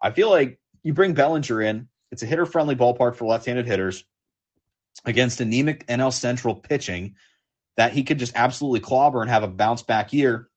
I 0.00 0.10
feel 0.10 0.30
like 0.30 0.58
you 0.82 0.94
bring 0.94 1.14
Bellinger 1.14 1.60
in, 1.60 1.88
it's 2.10 2.22
a 2.22 2.26
hitter 2.26 2.46
friendly 2.46 2.76
ballpark 2.76 3.16
for 3.16 3.26
left 3.26 3.46
handed 3.46 3.66
hitters 3.66 4.04
against 5.04 5.40
anemic 5.40 5.86
NL 5.86 6.12
Central 6.12 6.54
pitching 6.54 7.16
that 7.76 7.92
he 7.92 8.04
could 8.04 8.18
just 8.18 8.34
absolutely 8.34 8.80
clobber 8.80 9.20
and 9.20 9.30
have 9.30 9.42
a 9.42 9.48
bounce 9.48 9.82
back 9.82 10.12
year 10.12 10.48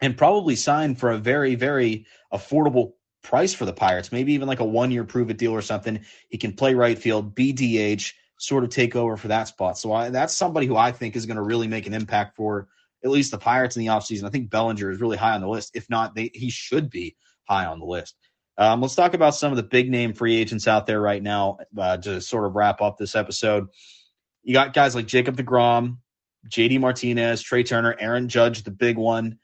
and 0.00 0.16
probably 0.16 0.56
sign 0.56 0.94
for 0.94 1.10
a 1.10 1.18
very, 1.18 1.54
very 1.54 2.06
affordable 2.32 2.92
price 3.22 3.54
for 3.54 3.64
the 3.64 3.72
Pirates. 3.72 4.12
Maybe 4.12 4.34
even 4.34 4.48
like 4.48 4.60
a 4.60 4.64
one 4.64 4.90
year 4.90 5.04
prove 5.04 5.30
it 5.30 5.38
deal 5.38 5.52
or 5.52 5.62
something. 5.62 6.04
He 6.28 6.38
can 6.38 6.52
play 6.52 6.74
right 6.74 6.98
field, 6.98 7.34
BDH, 7.34 8.12
sort 8.38 8.64
of 8.64 8.70
take 8.70 8.94
over 8.94 9.16
for 9.16 9.28
that 9.28 9.48
spot. 9.48 9.78
So 9.78 9.92
I, 9.92 10.10
that's 10.10 10.34
somebody 10.34 10.66
who 10.66 10.76
I 10.76 10.92
think 10.92 11.16
is 11.16 11.26
going 11.26 11.36
to 11.36 11.42
really 11.42 11.68
make 11.68 11.86
an 11.86 11.94
impact 11.94 12.36
for 12.36 12.68
at 13.04 13.10
least 13.10 13.30
the 13.30 13.38
Pirates 13.38 13.76
in 13.76 13.80
the 13.80 13.90
offseason. 13.90 14.24
I 14.24 14.30
think 14.30 14.50
Bellinger 14.50 14.90
is 14.90 15.00
really 15.00 15.16
high 15.16 15.34
on 15.34 15.40
the 15.40 15.48
list. 15.48 15.72
If 15.74 15.88
not, 15.88 16.14
they, 16.14 16.30
he 16.34 16.50
should 16.50 16.90
be 16.90 17.16
high 17.44 17.66
on 17.66 17.78
the 17.78 17.86
list. 17.86 18.16
Um, 18.58 18.80
let's 18.80 18.94
talk 18.94 19.14
about 19.14 19.34
some 19.34 19.52
of 19.52 19.56
the 19.56 19.62
big 19.62 19.90
name 19.90 20.12
free 20.12 20.36
agents 20.36 20.66
out 20.66 20.86
there 20.86 21.00
right 21.00 21.22
now 21.22 21.58
uh, 21.76 21.98
to 21.98 22.20
sort 22.20 22.46
of 22.46 22.54
wrap 22.54 22.80
up 22.80 22.96
this 22.96 23.14
episode. 23.14 23.68
You 24.42 24.54
got 24.54 24.72
guys 24.72 24.94
like 24.94 25.06
Jacob 25.06 25.36
DeGrom, 25.36 25.98
JD 26.48 26.80
Martinez, 26.80 27.42
Trea 27.42 27.64
Turner, 27.64 27.96
Aaron 27.98 28.28
Judge, 28.28 28.62
the 28.62 28.70
big 28.70 28.96
one. 28.96 29.38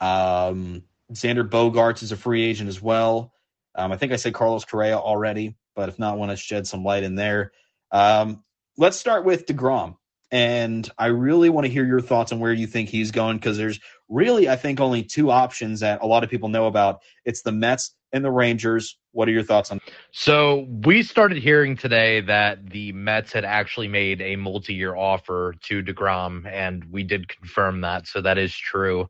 Um, 0.00 0.82
Xander 1.12 1.48
Bogaerts 1.48 2.02
is 2.02 2.12
a 2.12 2.16
free 2.16 2.44
agent 2.44 2.68
as 2.68 2.80
well. 2.80 3.32
Um, 3.74 3.92
I 3.92 3.96
think 3.96 4.12
I 4.12 4.16
said 4.16 4.34
Carlos 4.34 4.64
Correa 4.64 4.98
already, 4.98 5.56
but 5.74 5.88
if 5.88 5.98
not, 5.98 6.18
want 6.18 6.30
to 6.30 6.36
shed 6.36 6.66
some 6.66 6.84
light 6.84 7.02
in 7.02 7.14
there. 7.14 7.52
Um, 7.90 8.44
let's 8.76 8.96
start 8.96 9.24
with 9.24 9.46
DeGrom. 9.46 9.96
And 10.30 10.88
I 10.98 11.06
really 11.06 11.48
want 11.48 11.66
to 11.66 11.72
hear 11.72 11.86
your 11.86 12.02
thoughts 12.02 12.32
on 12.32 12.40
where 12.40 12.52
you 12.52 12.66
think 12.66 12.90
he's 12.90 13.12
going 13.12 13.38
because 13.38 13.56
there's 13.56 13.80
really, 14.08 14.48
I 14.48 14.56
think, 14.56 14.78
only 14.78 15.02
two 15.02 15.30
options 15.30 15.80
that 15.80 16.02
a 16.02 16.06
lot 16.06 16.22
of 16.22 16.28
people 16.28 16.50
know 16.50 16.66
about. 16.66 17.00
It's 17.24 17.42
the 17.42 17.52
Mets 17.52 17.94
and 18.12 18.22
the 18.22 18.30
Rangers. 18.30 18.98
What 19.12 19.28
are 19.28 19.32
your 19.32 19.42
thoughts 19.42 19.70
on? 19.70 19.80
So 20.10 20.66
we 20.68 21.02
started 21.02 21.38
hearing 21.38 21.76
today 21.76 22.20
that 22.22 22.68
the 22.68 22.92
Mets 22.92 23.32
had 23.32 23.46
actually 23.46 23.88
made 23.88 24.20
a 24.20 24.36
multi-year 24.36 24.94
offer 24.94 25.54
to 25.62 25.82
Degrom, 25.82 26.46
and 26.46 26.84
we 26.90 27.04
did 27.04 27.28
confirm 27.28 27.80
that. 27.80 28.06
So 28.06 28.20
that 28.20 28.36
is 28.36 28.54
true. 28.54 29.08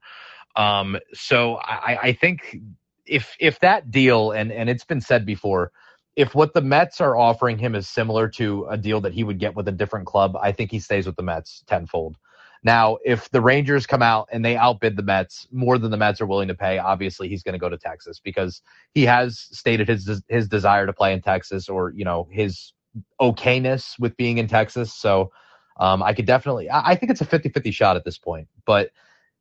Um, 0.59 0.99
so 1.15 1.55
I, 1.63 1.99
I 2.03 2.13
think 2.13 2.59
if 3.07 3.35
if 3.41 3.59
that 3.61 3.91
deal 3.91 4.33
and 4.33 4.53
and 4.53 4.69
it's 4.69 4.85
been 4.85 5.01
said 5.01 5.25
before, 5.25 5.73
if 6.17 6.35
what 6.35 6.53
the 6.53 6.61
Mets 6.61 7.01
are 7.01 7.17
offering 7.17 7.57
him 7.59 7.75
is 7.75 7.89
similar 7.89 8.29
to 8.31 8.67
a 8.67 8.77
deal 8.77 9.01
that 9.01 9.15
he 9.15 9.25
would 9.25 9.39
get 9.39 9.55
with 9.55 9.69
a 9.69 9.73
different 9.73 10.07
club, 10.07 10.37
I 10.37 10.53
think 10.53 10.71
he 10.71 10.81
stays 10.81 11.07
with 11.07 11.17
the 11.17 11.23
Mets 11.23 11.63
tenfold. 11.67 12.17
Now, 12.65 12.99
if 13.05 13.31
the 13.31 13.41
Rangers 13.41 13.87
come 13.87 14.03
out 14.03 14.29
and 14.33 14.45
they 14.45 14.57
outbid 14.57 14.97
the 14.97 15.03
Mets 15.05 15.47
more 15.53 15.79
than 15.79 15.93
the 15.93 15.97
Mets 15.97 16.21
are 16.21 16.27
willing 16.27 16.49
to 16.49 16.57
pay, 16.57 16.79
obviously 16.79 17.29
he's 17.29 17.45
going 17.45 17.53
to 17.53 17.59
go 17.59 17.69
to 17.69 17.79
Texas 17.79 18.19
because 18.19 18.61
he 18.95 19.07
has 19.07 19.39
stated 19.53 19.89
his 19.89 20.23
his 20.29 20.49
desire 20.49 20.87
to 20.87 20.93
play 20.93 21.13
in 21.13 21.23
Texas 21.23 21.69
or 21.69 21.93
you 21.95 22.05
know 22.05 22.29
his 22.33 22.73
okayness 23.21 23.99
with 24.01 24.17
being 24.17 24.39
in 24.39 24.49
Texas. 24.49 24.93
So 24.93 25.31
um, 25.79 26.03
I 26.03 26.13
could 26.13 26.27
definitely, 26.27 26.69
I, 26.69 26.91
I 26.91 26.95
think 26.97 27.13
it's 27.13 27.21
a 27.21 27.27
50-50 27.27 27.73
shot 27.73 27.97
at 27.97 28.05
this 28.05 28.19
point, 28.19 28.49
but 28.67 28.91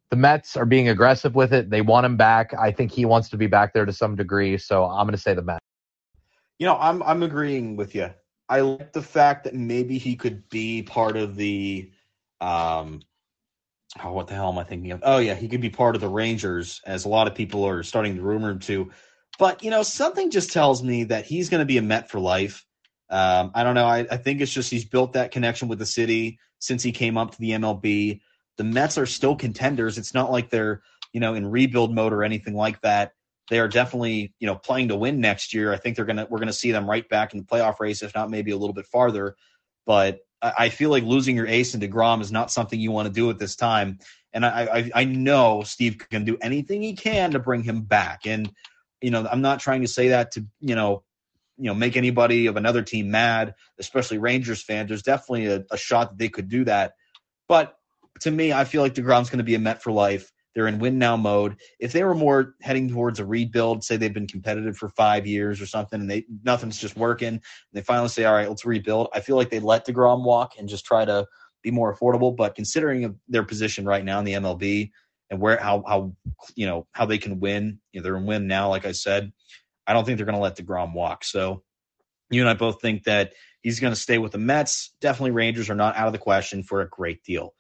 the 0.10 0.16
Mets 0.16 0.56
are 0.56 0.66
being 0.66 0.90
aggressive 0.90 1.36
with 1.36 1.54
it. 1.54 1.70
They 1.70 1.82
want 1.82 2.06
him 2.06 2.18
back. 2.18 2.54
I 2.54 2.72
think 2.72 2.92
he 2.92 3.06
wants 3.06 3.30
to 3.30 3.38
be 3.38 3.48
back 3.48 3.74
there 3.74 3.86
to 3.86 3.94
some 3.94 4.16
degree. 4.16 4.58
So 4.58 4.86
I'm 4.86 5.06
going 5.06 5.16
to 5.16 5.22
say 5.22 5.34
the 5.34 5.42
Mets. 5.42 5.60
You 6.60 6.66
know, 6.66 6.78
I'm 6.78 7.04
I'm 7.04 7.22
agreeing 7.24 7.76
with 7.76 7.94
you. 7.94 8.10
I 8.50 8.62
like 8.62 8.94
the 8.94 9.02
fact 9.02 9.44
that 9.44 9.54
maybe 9.54 9.98
he 9.98 10.16
could 10.16 10.48
be 10.50 10.82
part 10.82 11.18
of 11.18 11.36
the, 11.36 11.92
um, 12.40 13.02
oh, 14.04 14.14
what 14.14 14.28
the 14.28 14.34
hell 14.34 14.50
am 14.50 14.58
I 14.58 14.64
thinking 14.64 14.92
of? 14.92 15.02
Oh 15.04 15.18
yeah, 15.18 15.36
he 15.36 15.50
could 15.50 15.62
be 15.62 15.70
part 15.70 15.96
of 15.96 16.02
the 16.02 16.08
Rangers, 16.08 16.82
as 16.86 17.06
a 17.06 17.10
lot 17.10 17.28
of 17.28 17.36
people 17.36 17.66
are 17.66 17.84
starting 17.84 18.16
to 18.16 18.22
rumor 18.22 18.52
him 18.52 18.60
to. 18.60 18.90
But 19.38 19.64
you 19.64 19.70
know, 19.70 19.84
something 19.84 20.32
just 20.32 20.52
tells 20.52 20.82
me 20.82 21.04
that 21.06 21.26
he's 21.26 21.50
going 21.50 21.60
to 21.60 21.66
be 21.66 21.78
a 21.78 21.82
Met 21.82 22.10
for 22.10 22.20
life. 22.20 22.66
Um, 23.10 23.52
I 23.54 23.64
don't 23.64 23.76
know. 23.76 23.86
I, 23.86 24.08
I 24.10 24.18
think 24.18 24.42
it's 24.42 24.52
just 24.52 24.72
he's 24.72 24.86
built 24.86 25.14
that 25.14 25.32
connection 25.32 25.68
with 25.68 25.80
the 25.80 25.86
city 25.86 26.40
since 26.60 26.82
he 26.82 26.92
came 26.92 27.18
up 27.18 27.32
to 27.32 27.40
the 27.40 27.52
MLB. 27.52 28.22
The 28.58 28.64
Mets 28.64 28.98
are 28.98 29.06
still 29.06 29.36
contenders. 29.36 29.98
It's 29.98 30.14
not 30.14 30.32
like 30.32 30.50
they're 30.50 30.82
you 31.14 31.20
know 31.20 31.34
in 31.34 31.50
rebuild 31.50 31.94
mode 31.94 32.14
or 32.14 32.24
anything 32.24 32.56
like 32.56 32.82
that. 32.82 33.14
They 33.50 33.60
are 33.60 33.68
definitely 33.68 34.34
you 34.40 34.48
know 34.48 34.56
playing 34.56 34.90
to 34.90 34.96
win 34.96 35.22
next 35.22 35.54
year. 35.54 35.74
I 35.74 35.78
think 35.78 35.96
they're 35.96 36.06
gonna 36.06 36.28
we're 36.30 36.40
gonna 36.40 36.54
see 36.54 36.72
them 36.72 36.90
right 36.90 37.08
back 37.08 37.34
in 37.34 37.40
the 37.40 37.46
playoff 37.46 37.80
race, 37.80 38.02
if 38.02 38.14
not 38.14 38.30
maybe 38.30 38.52
a 38.52 38.58
little 38.58 38.74
bit 38.74 38.88
farther. 38.88 39.36
But 39.86 40.20
I 40.42 40.70
feel 40.70 40.90
like 40.90 41.04
losing 41.04 41.36
your 41.36 41.48
ace 41.48 41.74
in 41.74 41.82
Degrom 41.82 42.22
is 42.22 42.32
not 42.32 42.52
something 42.52 42.80
you 42.80 42.92
want 42.92 43.08
to 43.08 43.14
do 43.14 43.30
at 43.30 43.40
this 43.40 43.56
time. 43.56 44.00
And 44.34 44.46
I, 44.46 44.66
I, 44.66 44.92
I 44.94 45.04
know 45.06 45.64
Steve 45.64 45.98
can 45.98 46.26
do 46.26 46.38
anything 46.42 46.84
he 46.84 46.94
can 46.94 47.32
to 47.32 47.40
bring 47.40 47.64
him 47.64 47.82
back. 47.82 48.28
And 48.28 48.52
you 49.02 49.10
know, 49.10 49.28
I'm 49.30 49.42
not 49.42 49.60
trying 49.60 49.82
to 49.82 49.88
say 49.88 50.10
that 50.10 50.32
to 50.32 50.46
you 50.60 50.76
know, 50.76 51.04
you 51.58 51.66
know, 51.66 51.74
make 51.74 51.98
anybody 51.98 52.46
of 52.46 52.56
another 52.56 52.84
team 52.84 53.10
mad, 53.10 53.56
especially 53.80 54.20
Rangers 54.20 54.62
fans. 54.62 54.90
There's 54.90 55.02
definitely 55.02 55.48
a, 55.48 55.66
a 55.72 55.78
shot 55.78 56.10
that 56.10 56.18
they 56.18 56.30
could 56.30 56.50
do 56.50 56.66
that. 56.66 56.94
But 57.48 57.77
to 58.22 58.32
me, 58.32 58.54
I 58.54 58.64
feel 58.64 58.82
like 58.82 58.94
Degrom's 58.94 59.30
going 59.30 59.40
to 59.40 59.44
be 59.44 59.56
a 59.56 59.60
Met 59.60 59.82
for 59.82 59.92
life. 59.92 60.32
They're 60.58 60.68
in 60.68 60.80
win 60.80 60.98
now 60.98 61.16
mode. 61.16 61.58
If 61.80 61.92
they 61.92 62.04
were 62.04 62.16
more 62.16 62.56
heading 62.64 62.90
towards 62.90 63.20
a 63.20 63.26
rebuild, 63.26 63.84
say 63.84 63.96
they've 63.96 64.12
been 64.12 64.26
competitive 64.26 64.76
for 64.76 64.90
five 64.90 65.28
years 65.28 65.62
or 65.62 65.68
something, 65.68 66.02
and 66.02 66.10
they 66.10 66.26
nothing's 66.44 66.80
just 66.80 66.98
working, 66.98 67.42
they 67.74 67.82
finally 67.82 68.10
say, 68.10 68.26
"All 68.26 68.34
right, 68.34 68.50
let's 68.50 68.66
rebuild." 68.66 69.10
I 69.14 69.20
feel 69.20 69.36
like 69.36 69.52
they 69.52 69.60
let 69.60 69.86
Degrom 69.86 70.24
walk 70.24 70.54
and 70.58 70.68
just 70.68 70.84
try 70.84 71.06
to 71.06 71.28
be 71.62 71.70
more 71.70 71.96
affordable. 71.96 72.36
But 72.36 72.56
considering 72.56 73.20
their 73.28 73.44
position 73.44 73.86
right 73.86 74.04
now 74.04 74.18
in 74.18 74.26
the 74.26 74.34
MLB 74.34 74.90
and 75.30 75.40
where 75.40 75.58
how 75.58 75.84
how 75.88 76.16
you 76.56 76.66
know 76.66 76.88
how 76.92 77.06
they 77.06 77.20
can 77.20 77.40
win, 77.40 77.80
you 77.92 78.00
know, 78.00 78.04
they're 78.04 78.18
in 78.18 78.26
win 78.26 78.48
now. 78.48 78.70
Like 78.70 78.88
I 78.88 78.94
said, 78.94 79.32
I 79.86 79.94
don't 79.94 80.06
think 80.06 80.18
they're 80.18 80.26
going 80.26 80.38
to 80.38 80.42
let 80.42 80.58
Degrom 80.58 80.94
walk. 80.94 81.24
So 81.24 81.62
you 82.32 82.42
and 82.42 82.50
I 82.50 82.56
both 82.56 82.82
think 82.82 83.04
that 83.04 83.34
he's 83.62 83.80
going 83.80 83.94
to 83.94 84.00
stay 84.00 84.18
with 84.18 84.32
the 84.32 84.40
Mets. 84.40 84.96
Definitely, 85.02 85.32
Rangers 85.32 85.70
are 85.70 85.76
not 85.76 85.96
out 85.96 86.08
of 86.08 86.14
the 86.14 86.20
question 86.20 86.64
for 86.64 86.82
a 86.82 86.90
great 86.90 87.24
deal 87.24 87.54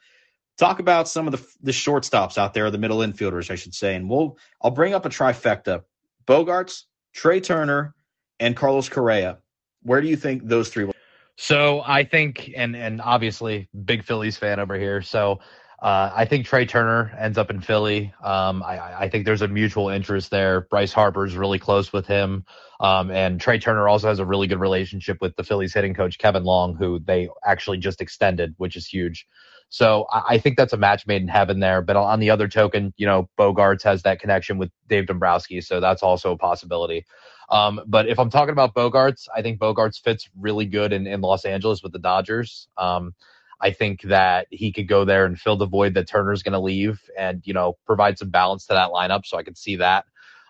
talk 0.57 0.79
about 0.79 1.07
some 1.07 1.27
of 1.27 1.31
the 1.31 1.47
the 1.61 1.71
shortstops 1.71 2.37
out 2.37 2.53
there, 2.53 2.69
the 2.71 2.77
middle 2.77 2.99
infielders, 2.99 3.49
I 3.49 3.55
should 3.55 3.73
say, 3.73 3.95
and 3.95 4.09
we'll 4.09 4.37
I'll 4.61 4.71
bring 4.71 4.93
up 4.93 5.05
a 5.05 5.09
trifecta: 5.09 5.83
Bogaerts, 6.25 6.83
Trea 7.13 7.41
Turner, 7.41 7.95
and 8.39 8.55
Carlos 8.55 8.89
Correa. 8.89 9.39
Where 9.83 10.01
do 10.01 10.07
you 10.07 10.17
think 10.17 10.47
those 10.47 10.69
three? 10.69 10.85
Will- 10.85 10.93
so 11.37 11.83
I 11.85 12.03
think, 12.03 12.51
and 12.55 12.75
and 12.75 13.01
obviously, 13.01 13.69
big 13.85 14.03
Phillies 14.03 14.37
fan 14.37 14.59
over 14.59 14.77
here. 14.77 15.01
So 15.01 15.39
uh, 15.79 16.11
I 16.13 16.25
think 16.25 16.47
Trea 16.47 16.65
Turner 16.65 17.15
ends 17.19 17.37
up 17.37 17.51
in 17.51 17.61
Philly. 17.61 18.11
Um, 18.23 18.63
I, 18.63 19.03
I, 19.03 19.09
think 19.09 19.25
there's 19.25 19.43
a 19.43 19.47
mutual 19.47 19.89
interest 19.89 20.31
there. 20.31 20.61
Bryce 20.61 20.91
Harper's 20.91 21.35
really 21.35 21.59
close 21.59 21.93
with 21.93 22.07
him. 22.07 22.45
Um, 22.79 23.11
and 23.11 23.39
Trea 23.39 23.59
Turner 23.59 23.87
also 23.87 24.07
has 24.07 24.17
a 24.17 24.25
really 24.25 24.47
good 24.47 24.59
relationship 24.59 25.19
with 25.21 25.35
the 25.35 25.43
Phillies 25.43 25.75
hitting 25.75 25.93
coach, 25.93 26.17
Kevin 26.17 26.43
Long, 26.43 26.75
who 26.75 26.97
they 26.97 27.29
actually 27.45 27.77
just 27.77 28.01
extended, 28.01 28.55
which 28.57 28.75
is 28.75 28.87
huge. 28.87 29.27
So 29.69 30.05
I, 30.11 30.23
I 30.29 30.37
think 30.37 30.57
that's 30.57 30.73
a 30.73 30.77
match 30.77 31.07
made 31.07 31.21
in 31.21 31.27
heaven 31.27 31.59
there. 31.59 31.81
But 31.81 31.95
on 31.95 32.19
the 32.19 32.29
other 32.29 32.47
token, 32.47 32.93
you 32.97 33.05
know, 33.05 33.29
Bogaerts 33.37 33.83
has 33.83 34.03
that 34.03 34.19
connection 34.19 34.57
with 34.57 34.71
Dave 34.87 35.07
Dombrowski. 35.07 35.61
So 35.61 35.79
that's 35.79 36.03
also 36.03 36.31
a 36.31 36.37
possibility. 36.37 37.05
Um, 37.49 37.81
but 37.87 38.07
if 38.07 38.19
I'm 38.19 38.29
talking 38.29 38.51
about 38.51 38.75
Bogaerts, 38.75 39.27
I 39.35 39.41
think 39.41 39.59
Bogaerts 39.59 40.01
fits 40.01 40.29
really 40.37 40.65
good 40.65 40.91
in, 40.91 41.07
in 41.07 41.21
Los 41.21 41.45
Angeles 41.45 41.81
with 41.81 41.93
the 41.93 41.99
Dodgers. 41.99 42.67
Um, 42.77 43.13
I 43.59 43.71
think 43.71 44.01
that 44.03 44.47
he 44.51 44.71
could 44.71 44.87
go 44.87 45.05
there 45.05 45.25
and 45.25 45.39
fill 45.39 45.57
the 45.57 45.65
void 45.65 45.95
that 45.95 46.07
Turner's 46.07 46.43
going 46.43 46.53
to 46.53 46.59
leave 46.59 47.01
and, 47.17 47.41
you 47.45 47.53
know, 47.53 47.77
provide 47.85 48.17
some 48.19 48.29
balance 48.29 48.67
to 48.67 48.73
that 48.73 48.91
lineup. 48.91 49.25
So 49.25 49.37
I 49.37 49.43
could 49.43 49.57
see 49.57 49.77
that. 49.77 50.05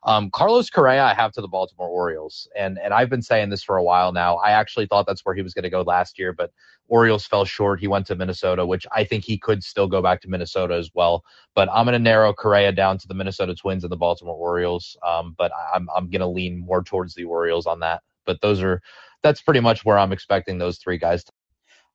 Um, 0.08 0.32
Carlos 0.32 0.70
Correa, 0.70 1.03
I 1.03 1.14
have 1.14 1.34
to 1.34 1.41
the 1.41 1.49
Baltimore 1.49 1.89
Orioles, 1.89 2.47
and 2.55 2.80
and 2.80 2.93
I've 2.93 3.10
been 3.10 3.22
saying 3.22 3.49
this 3.49 3.62
for 3.62 3.76
a 3.76 3.84
while 3.84 4.14
now. 4.14 4.38
I 4.38 4.51
actually 4.51 4.86
thought 4.88 5.05
that's 5.05 5.26
where 5.26 5.36
he 5.36 5.41
was 5.41 5.53
going 5.53 5.64
to 5.64 5.70
go 5.70 5.82
last 5.82 6.18
year, 6.18 6.32
but 6.32 6.51
Orioles 6.88 7.26
fell 7.28 7.43
short. 7.43 7.82
He 7.82 7.89
went 7.89 8.08
to 8.08 8.16
Minnesota, 8.16 8.66
which 8.66 8.88
I 8.93 9.03
think 9.03 9.26
he 9.26 9.38
could 9.38 9.62
still 9.62 9.86
go 9.88 10.01
back 10.01 10.22
to 10.22 10.30
Minnesota 10.30 10.76
as 10.76 10.89
well. 10.93 11.26
But 11.55 11.68
I'm 11.74 11.86
going 11.86 11.91
to 11.93 11.99
narrow 11.99 12.34
Correa 12.34 12.72
down 12.72 12.97
to 12.99 13.08
the 13.08 13.14
Minnesota 13.14 13.53
Twins 13.53 13.84
and 13.84 13.91
the 13.91 13.97
Baltimore 13.97 14.36
Orioles. 14.36 14.95
Um, 15.05 15.36
but 15.38 15.51
I'm 15.74 15.89
I'm 15.93 16.10
going 16.10 16.22
to 16.22 16.28
lean 16.28 16.58
more 16.58 16.82
towards 16.84 17.14
the 17.14 17.26
Orioles 17.26 17.66
on 17.68 17.82
that. 17.82 18.01
But 18.26 18.39
those 18.39 18.62
are 18.64 18.82
that's 19.24 19.41
pretty 19.41 19.60
much 19.60 19.84
where 19.84 19.97
I'm 19.97 20.14
expecting 20.14 20.58
those 20.58 20.78
three 20.78 20.97
guys. 20.97 21.26
To- 21.26 21.32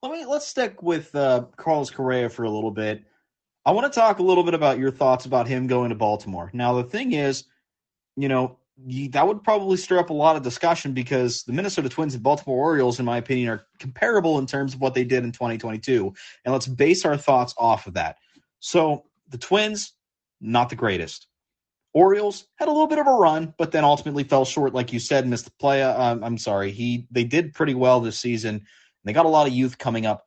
Let 0.03 0.13
me 0.13 0.27
let's 0.27 0.47
stick 0.47 0.83
with 0.83 1.15
uh, 1.15 1.47
Carlos 1.57 1.91
Correa 1.91 2.29
for 2.29 2.43
a 2.45 2.51
little 2.51 2.71
bit. 2.73 3.05
I 3.65 3.71
want 3.71 3.91
to 3.91 3.99
talk 3.99 4.19
a 4.19 4.23
little 4.23 4.45
bit 4.45 4.53
about 4.55 4.79
your 4.79 4.91
thoughts 4.91 5.25
about 5.25 5.49
him 5.49 5.67
going 5.67 5.89
to 5.89 5.95
Baltimore. 5.95 6.51
Now 6.53 6.75
the 6.75 6.85
thing 6.85 7.13
is 7.13 7.45
you 8.17 8.29
know, 8.29 8.59
that 9.11 9.27
would 9.27 9.45
probably 9.45 9.77
stir 9.77 9.99
up 9.99 10.11
a 10.11 10.15
lot 10.15 10.37
of 10.37 10.43
discussion 10.43 10.93
because 10.93 11.45
the 11.45 11.53
Minnesota 11.53 11.89
Twins 11.89 12.15
and 12.15 12.23
Baltimore 12.23 12.59
Orioles, 12.59 12.99
in 12.99 13.05
my 13.05 13.19
opinion, 13.19 13.49
are 13.49 13.67
comparable 13.79 14.39
in 14.39 14.47
terms 14.47 14.75
of 14.75 14.81
what 14.81 14.95
they 14.95 15.05
did 15.05 15.25
in 15.25 15.33
2022. 15.33 16.13
And 16.45 16.53
let's 16.53 16.67
base 16.67 17.05
our 17.05 17.17
thoughts 17.17 17.55
off 17.59 17.87
of 17.87 17.95
that. 17.95 18.17
So 18.61 19.05
the 19.29 19.39
Twins, 19.39 19.93
not 20.41 20.69
the 20.69 20.77
greatest. 20.77 21.29
Orioles 21.95 22.47
had 22.57 22.69
a 22.69 22.73
little 22.73 22.87
bit 22.87 22.99
of 22.99 23.07
a 23.07 23.13
run, 23.13 23.53
but 23.59 23.71
then 23.71 23.85
ultimately 23.85 24.25
fell 24.25 24.47
short, 24.47 24.73
like 24.73 24.93
you 24.93 24.99
said, 24.99 25.27
missed 25.27 25.45
the 25.45 25.53
play. 25.61 25.83
Um, 25.83 26.25
I'm 26.25 26.39
sorry, 26.39 26.71
he 26.71 27.07
they 27.11 27.25
did 27.25 27.53
pretty 27.53 27.75
well 27.75 28.01
this 28.01 28.19
season. 28.19 28.65
They 29.05 29.13
got 29.13 29.27
a 29.27 29.29
lot 29.29 29.47
of 29.47 29.53
youth 29.53 29.77
coming 29.77 30.07
up 30.07 30.27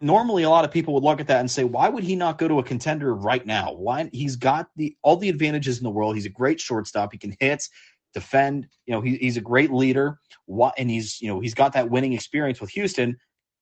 normally 0.00 0.42
a 0.42 0.50
lot 0.50 0.64
of 0.64 0.70
people 0.70 0.94
would 0.94 1.04
look 1.04 1.20
at 1.20 1.28
that 1.28 1.40
and 1.40 1.50
say, 1.50 1.64
why 1.64 1.88
would 1.88 2.04
he 2.04 2.16
not 2.16 2.38
go 2.38 2.48
to 2.48 2.58
a 2.58 2.62
contender 2.62 3.14
right 3.14 3.44
now? 3.46 3.72
Why 3.72 4.10
he's 4.12 4.36
got 4.36 4.68
the 4.76 4.96
all 5.02 5.16
the 5.16 5.28
advantages 5.28 5.78
in 5.78 5.84
the 5.84 5.90
world. 5.90 6.14
He's 6.14 6.26
a 6.26 6.30
great 6.30 6.60
shortstop. 6.60 7.12
He 7.12 7.18
can 7.18 7.34
hit, 7.38 7.68
defend. 8.12 8.66
You 8.86 8.94
know, 8.94 9.00
he, 9.00 9.16
he's 9.16 9.36
a 9.36 9.40
great 9.40 9.72
leader. 9.72 10.18
What 10.46 10.74
and 10.76 10.90
he's 10.90 11.20
you 11.20 11.28
know 11.28 11.40
he's 11.40 11.54
got 11.54 11.72
that 11.74 11.90
winning 11.90 12.12
experience 12.12 12.60
with 12.60 12.70
Houston. 12.70 13.16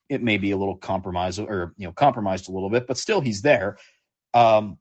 It 0.08 0.22
may 0.22 0.38
be 0.38 0.50
a 0.50 0.56
little 0.56 0.76
compromised 0.76 1.38
or 1.38 1.74
you 1.76 1.86
know 1.86 1.92
compromised 1.92 2.48
a 2.48 2.52
little 2.52 2.70
bit, 2.70 2.86
but 2.86 2.98
still 2.98 3.20
he's 3.20 3.42
there. 3.42 3.76
Um, 4.34 4.78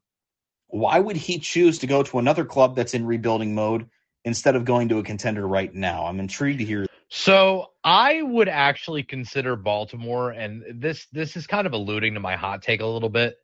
why 0.67 0.99
would 0.99 1.17
he 1.17 1.39
choose 1.39 1.79
to 1.79 1.87
go 1.87 2.03
to 2.03 2.19
another 2.19 2.45
club 2.45 2.75
that's 2.75 2.93
in 2.93 3.05
rebuilding 3.05 3.55
mode 3.55 3.87
instead 4.23 4.55
of 4.55 4.65
going 4.65 4.89
to 4.89 4.99
a 4.99 5.03
contender 5.03 5.47
right 5.47 5.73
now? 5.73 6.05
I'm 6.05 6.19
intrigued 6.19 6.59
to 6.59 6.65
hear 6.65 6.85
so 7.10 7.72
I 7.84 8.22
would 8.22 8.47
actually 8.47 9.03
consider 9.03 9.55
Baltimore, 9.55 10.32
and 10.32 10.64
this 10.76 11.07
this 11.12 11.36
is 11.36 11.47
kind 11.47 11.68
of 11.68 11.74
alluding 11.74 12.14
to 12.14 12.20
my 12.20 12.36
hot 12.36 12.62
take 12.62 12.82
a 12.82 12.86
little 12.86 13.10
bit. 13.10 13.38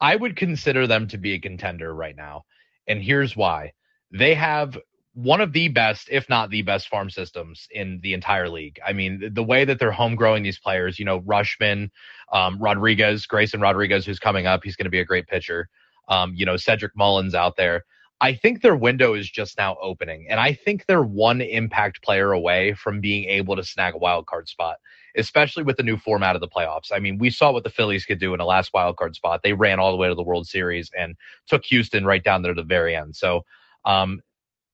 I 0.00 0.16
would 0.16 0.36
consider 0.36 0.86
them 0.86 1.08
to 1.08 1.18
be 1.18 1.34
a 1.34 1.38
contender 1.38 1.94
right 1.94 2.16
now, 2.16 2.44
and 2.86 3.02
here's 3.02 3.36
why: 3.36 3.72
they 4.12 4.34
have 4.34 4.78
one 5.14 5.40
of 5.40 5.52
the 5.52 5.68
best, 5.68 6.08
if 6.10 6.28
not 6.28 6.50
the 6.50 6.62
best, 6.62 6.88
farm 6.88 7.10
systems 7.10 7.66
in 7.70 8.00
the 8.02 8.14
entire 8.14 8.48
league. 8.48 8.78
I 8.86 8.92
mean, 8.92 9.30
the 9.34 9.42
way 9.42 9.64
that 9.64 9.78
they're 9.78 9.92
home 9.92 10.14
growing 10.14 10.42
these 10.42 10.58
players, 10.58 10.98
you 10.98 11.04
know, 11.04 11.20
Rutschman, 11.20 11.90
um, 12.32 12.58
Rodriguez, 12.58 13.26
Grayson 13.26 13.60
Rodriguez, 13.60 14.06
who's 14.06 14.18
coming 14.18 14.46
up, 14.46 14.64
he's 14.64 14.76
going 14.76 14.86
to 14.86 14.90
be 14.90 15.00
a 15.00 15.04
great 15.04 15.26
pitcher. 15.26 15.68
Um, 16.08 16.32
you 16.34 16.46
know, 16.46 16.56
Cedric 16.56 16.96
Mullins 16.96 17.34
out 17.34 17.56
there. 17.56 17.84
I 18.22 18.34
think 18.34 18.62
their 18.62 18.76
window 18.76 19.14
is 19.14 19.30
just 19.30 19.58
now 19.58 19.76
opening, 19.82 20.26
and 20.30 20.40
I 20.40 20.54
think 20.54 20.86
they're 20.86 21.02
one 21.02 21.42
impact 21.42 22.02
player 22.02 22.32
away 22.32 22.74
from 22.74 23.00
being 23.00 23.24
able 23.28 23.56
to 23.56 23.64
snag 23.64 23.94
a 23.94 23.98
wild 23.98 24.26
card 24.26 24.48
spot, 24.48 24.76
especially 25.16 25.64
with 25.64 25.76
the 25.76 25.82
new 25.82 25.98
format 25.98 26.36
of 26.36 26.40
the 26.40 26.48
playoffs. 26.48 26.92
I 26.92 27.00
mean, 27.00 27.18
we 27.18 27.30
saw 27.30 27.52
what 27.52 27.64
the 27.64 27.70
Phillies 27.70 28.06
could 28.06 28.20
do 28.20 28.32
in 28.34 28.38
the 28.38 28.46
last 28.46 28.72
wild 28.74 28.96
card 28.96 29.16
spot. 29.16 29.42
They 29.44 29.54
ran 29.54 29.80
all 29.80 29.92
the 29.92 29.98
way 29.98 30.08
to 30.08 30.14
the 30.14 30.22
World 30.22 30.46
Series 30.46 30.90
and 30.98 31.16
took 31.48 31.64
Houston 31.66 32.06
right 32.06 32.24
down 32.24 32.42
there 32.42 32.54
to 32.54 32.62
the 32.62 32.66
very 32.66 32.96
end. 32.96 33.16
So, 33.16 33.44
um, 33.84 34.22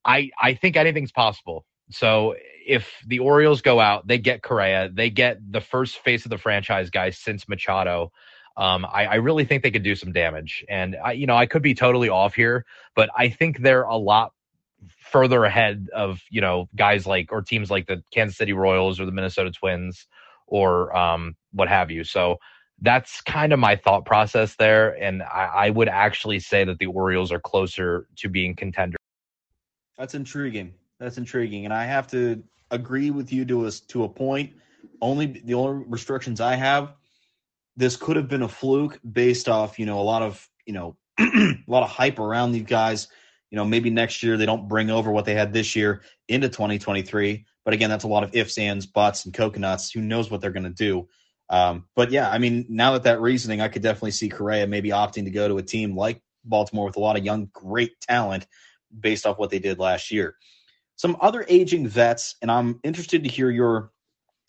I 0.05 0.31
I 0.41 0.55
think 0.55 0.77
anything's 0.77 1.13
possible. 1.13 1.67
So 1.91 2.37
if 2.67 2.93
the 3.07 3.21
Orioles 3.21 3.63
go 3.63 3.81
out, 3.81 4.07
they 4.07 4.19
get 4.19 4.43
Correa, 4.43 4.91
they 4.93 5.11
get 5.11 5.39
the 5.53 5.61
first 5.61 5.99
face 5.99 6.27
of 6.27 6.31
the 6.31 6.39
franchise 6.39 6.91
guy 6.91 7.11
since 7.11 7.49
Machado. 7.49 8.13
Um, 8.59 8.85
I, 8.85 9.07
I, 9.07 9.15
really 9.15 9.45
think 9.45 9.63
they 9.63 9.71
could 9.71 9.85
do 9.85 9.95
some 9.95 10.11
damage. 10.11 10.65
And 10.69 10.97
I, 11.03 11.13
you 11.13 11.29
know, 11.29 11.37
I 11.37 11.47
could 11.47 11.63
be 11.63 11.75
totally 11.75 12.09
off 12.09 12.35
here, 12.35 12.67
but 12.97 13.09
I 13.17 13.29
think 13.29 13.61
they're 13.61 13.85
a 13.85 13.97
lot 13.97 14.33
further 14.99 15.45
ahead 15.45 15.89
of 15.95 16.21
you 16.31 16.41
know 16.41 16.69
guys 16.77 17.07
like 17.07 17.33
or 17.33 17.43
teams 17.43 17.71
like 17.71 17.87
the 17.87 18.03
Kansas 18.13 18.37
City 18.37 18.53
Royals 18.53 19.01
or 19.01 19.07
the 19.07 19.13
Minnesota 19.13 19.51
Twins 19.51 20.07
or 20.47 20.95
um, 20.97 21.37
what 21.53 21.69
have 21.69 21.91
you. 21.91 22.05
So 22.05 22.39
that's 22.81 23.21
kind 23.21 23.53
of 23.53 23.59
my 23.59 23.77
thought 23.77 24.05
process 24.05 24.57
there, 24.57 24.91
and 25.03 25.23
I, 25.23 25.51
I 25.55 25.71
would 25.71 25.89
actually 25.89 26.41
say 26.41 26.65
that 26.65 26.79
the 26.79 26.87
Orioles 26.87 27.33
are 27.33 27.41
closer 27.41 28.07
to 28.17 28.29
being 28.29 28.55
contender. 28.55 28.97
That's 29.97 30.15
intriguing. 30.15 30.75
That's 30.99 31.19
intriguing, 31.19 31.65
and 31.65 31.75
I 31.75 31.85
have 31.85 32.07
to 32.09 32.43
agree 32.71 33.11
with 33.11 33.33
you 33.33 33.45
to 33.47 33.67
a 33.67 33.71
to 33.71 34.05
a 34.05 34.09
point. 34.09 34.53
Only 35.01 35.27
the 35.27 35.55
only 35.55 35.85
restrictions 35.89 36.41
I 36.41 36.55
have 36.57 36.95
this 37.79 37.97
could 37.97 38.17
have 38.17 38.29
been 38.29 38.43
a 38.43 38.49
fluke 38.49 38.99
based 39.09 39.49
off, 39.49 39.79
you 39.79 39.87
know, 39.87 40.01
a 40.01 40.03
lot 40.03 40.21
of, 40.21 40.47
you 40.67 40.73
know, 40.73 40.97
a 41.21 41.55
lot 41.69 41.85
of 41.85 41.89
hype 41.89 42.19
around 42.19 42.51
these 42.51 42.65
guys. 42.65 43.07
You 43.51 43.57
know, 43.57 43.65
maybe 43.65 43.89
next 43.89 44.23
year 44.23 44.37
they 44.37 44.47
don't 44.47 44.69
bring 44.69 44.91
over 44.91 45.13
what 45.13 45.25
they 45.25 45.35
had 45.35 45.53
this 45.53 45.77
year 45.77 46.03
into 46.27 46.49
2023. 46.49 47.47
But 47.65 47.75
again, 47.75 47.89
that's 47.89 48.03
a 48.03 48.09
lot 48.09 48.25
of 48.25 48.35
ifs, 48.35 48.59
ands, 48.59 48.85
buts, 48.85 49.25
and 49.25 49.33
coconuts. 49.33 49.93
Who 49.93 50.01
knows 50.01 50.29
what 50.29 50.41
they're 50.41 50.51
going 50.51 50.65
to 50.65 50.71
do? 50.71 51.09
Um, 51.51 51.87
but 51.95 52.11
yeah, 52.11 52.29
I 52.29 52.39
mean, 52.39 52.67
now 52.69 52.93
that 52.93 53.05
that 53.05 53.21
reasoning, 53.21 53.61
I 53.61 53.69
could 53.69 53.83
definitely 53.83 54.11
see 54.11 54.29
Correa 54.29 54.67
maybe 54.67 54.91
opting 54.91 55.25
to 55.25 55.31
go 55.31 55.47
to 55.47 55.59
a 55.59 55.63
team 55.63 55.97
like 55.97 56.21
Baltimore 56.45 56.87
with 56.87 56.97
a 56.97 57.01
lot 57.01 57.17
of 57.17 57.25
young, 57.25 57.49
great 57.53 58.01
talent 58.01 58.47
based 58.99 59.25
off 59.25 59.39
what 59.39 59.51
they 59.51 59.61
did 59.61 59.79
last 59.79 60.11
year. 60.11 60.35
Some 60.97 61.17
other 61.21 61.47
aging 61.49 61.87
vets, 61.87 62.35
and 62.43 62.51
I'm 62.51 62.81
interested 62.83 63.23
to 63.23 63.31
hear 63.31 63.51
your 63.51 63.93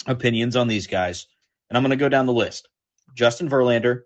opinions 0.07 0.55
on 0.55 0.67
these 0.67 0.87
guys. 0.87 1.27
And 1.69 1.77
I'm 1.77 1.83
going 1.83 1.91
to 1.91 1.95
go 1.95 2.09
down 2.09 2.25
the 2.25 2.33
list 2.33 2.67
Justin 3.15 3.49
Verlander, 3.49 4.01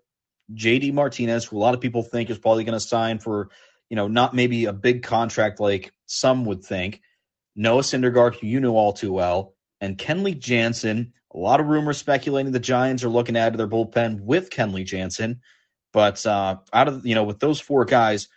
JD 0.52 0.92
Martinez, 0.92 1.44
who 1.44 1.56
a 1.56 1.58
lot 1.58 1.74
of 1.74 1.80
people 1.80 2.02
think 2.02 2.30
is 2.30 2.38
probably 2.38 2.64
going 2.64 2.78
to 2.78 2.80
sign 2.80 3.18
for, 3.18 3.48
you 3.88 3.96
know, 3.96 4.08
not 4.08 4.34
maybe 4.34 4.66
a 4.66 4.72
big 4.72 5.02
contract 5.02 5.60
like 5.60 5.92
some 6.06 6.44
would 6.44 6.64
think. 6.64 7.00
Noah 7.56 7.82
Syndergaard, 7.82 8.34
who 8.34 8.46
you 8.46 8.60
know 8.60 8.76
all 8.76 8.92
too 8.92 9.12
well, 9.12 9.54
and 9.80 9.98
Kenley 9.98 10.38
Jansen. 10.38 11.12
A 11.32 11.38
lot 11.38 11.58
of 11.58 11.66
rumors 11.66 11.98
speculating 11.98 12.52
the 12.52 12.60
Giants 12.60 13.02
are 13.02 13.08
looking 13.08 13.34
to 13.34 13.40
add 13.40 13.54
to 13.54 13.56
their 13.56 13.66
bullpen 13.66 14.20
with 14.20 14.50
Kenley 14.50 14.84
Jansen. 14.84 15.40
But 15.92 16.24
uh, 16.26 16.58
out 16.72 16.88
of 16.88 17.06
you 17.06 17.14
know, 17.14 17.24
with 17.24 17.40
those 17.40 17.60
four 17.60 17.84
guys, 17.84 18.28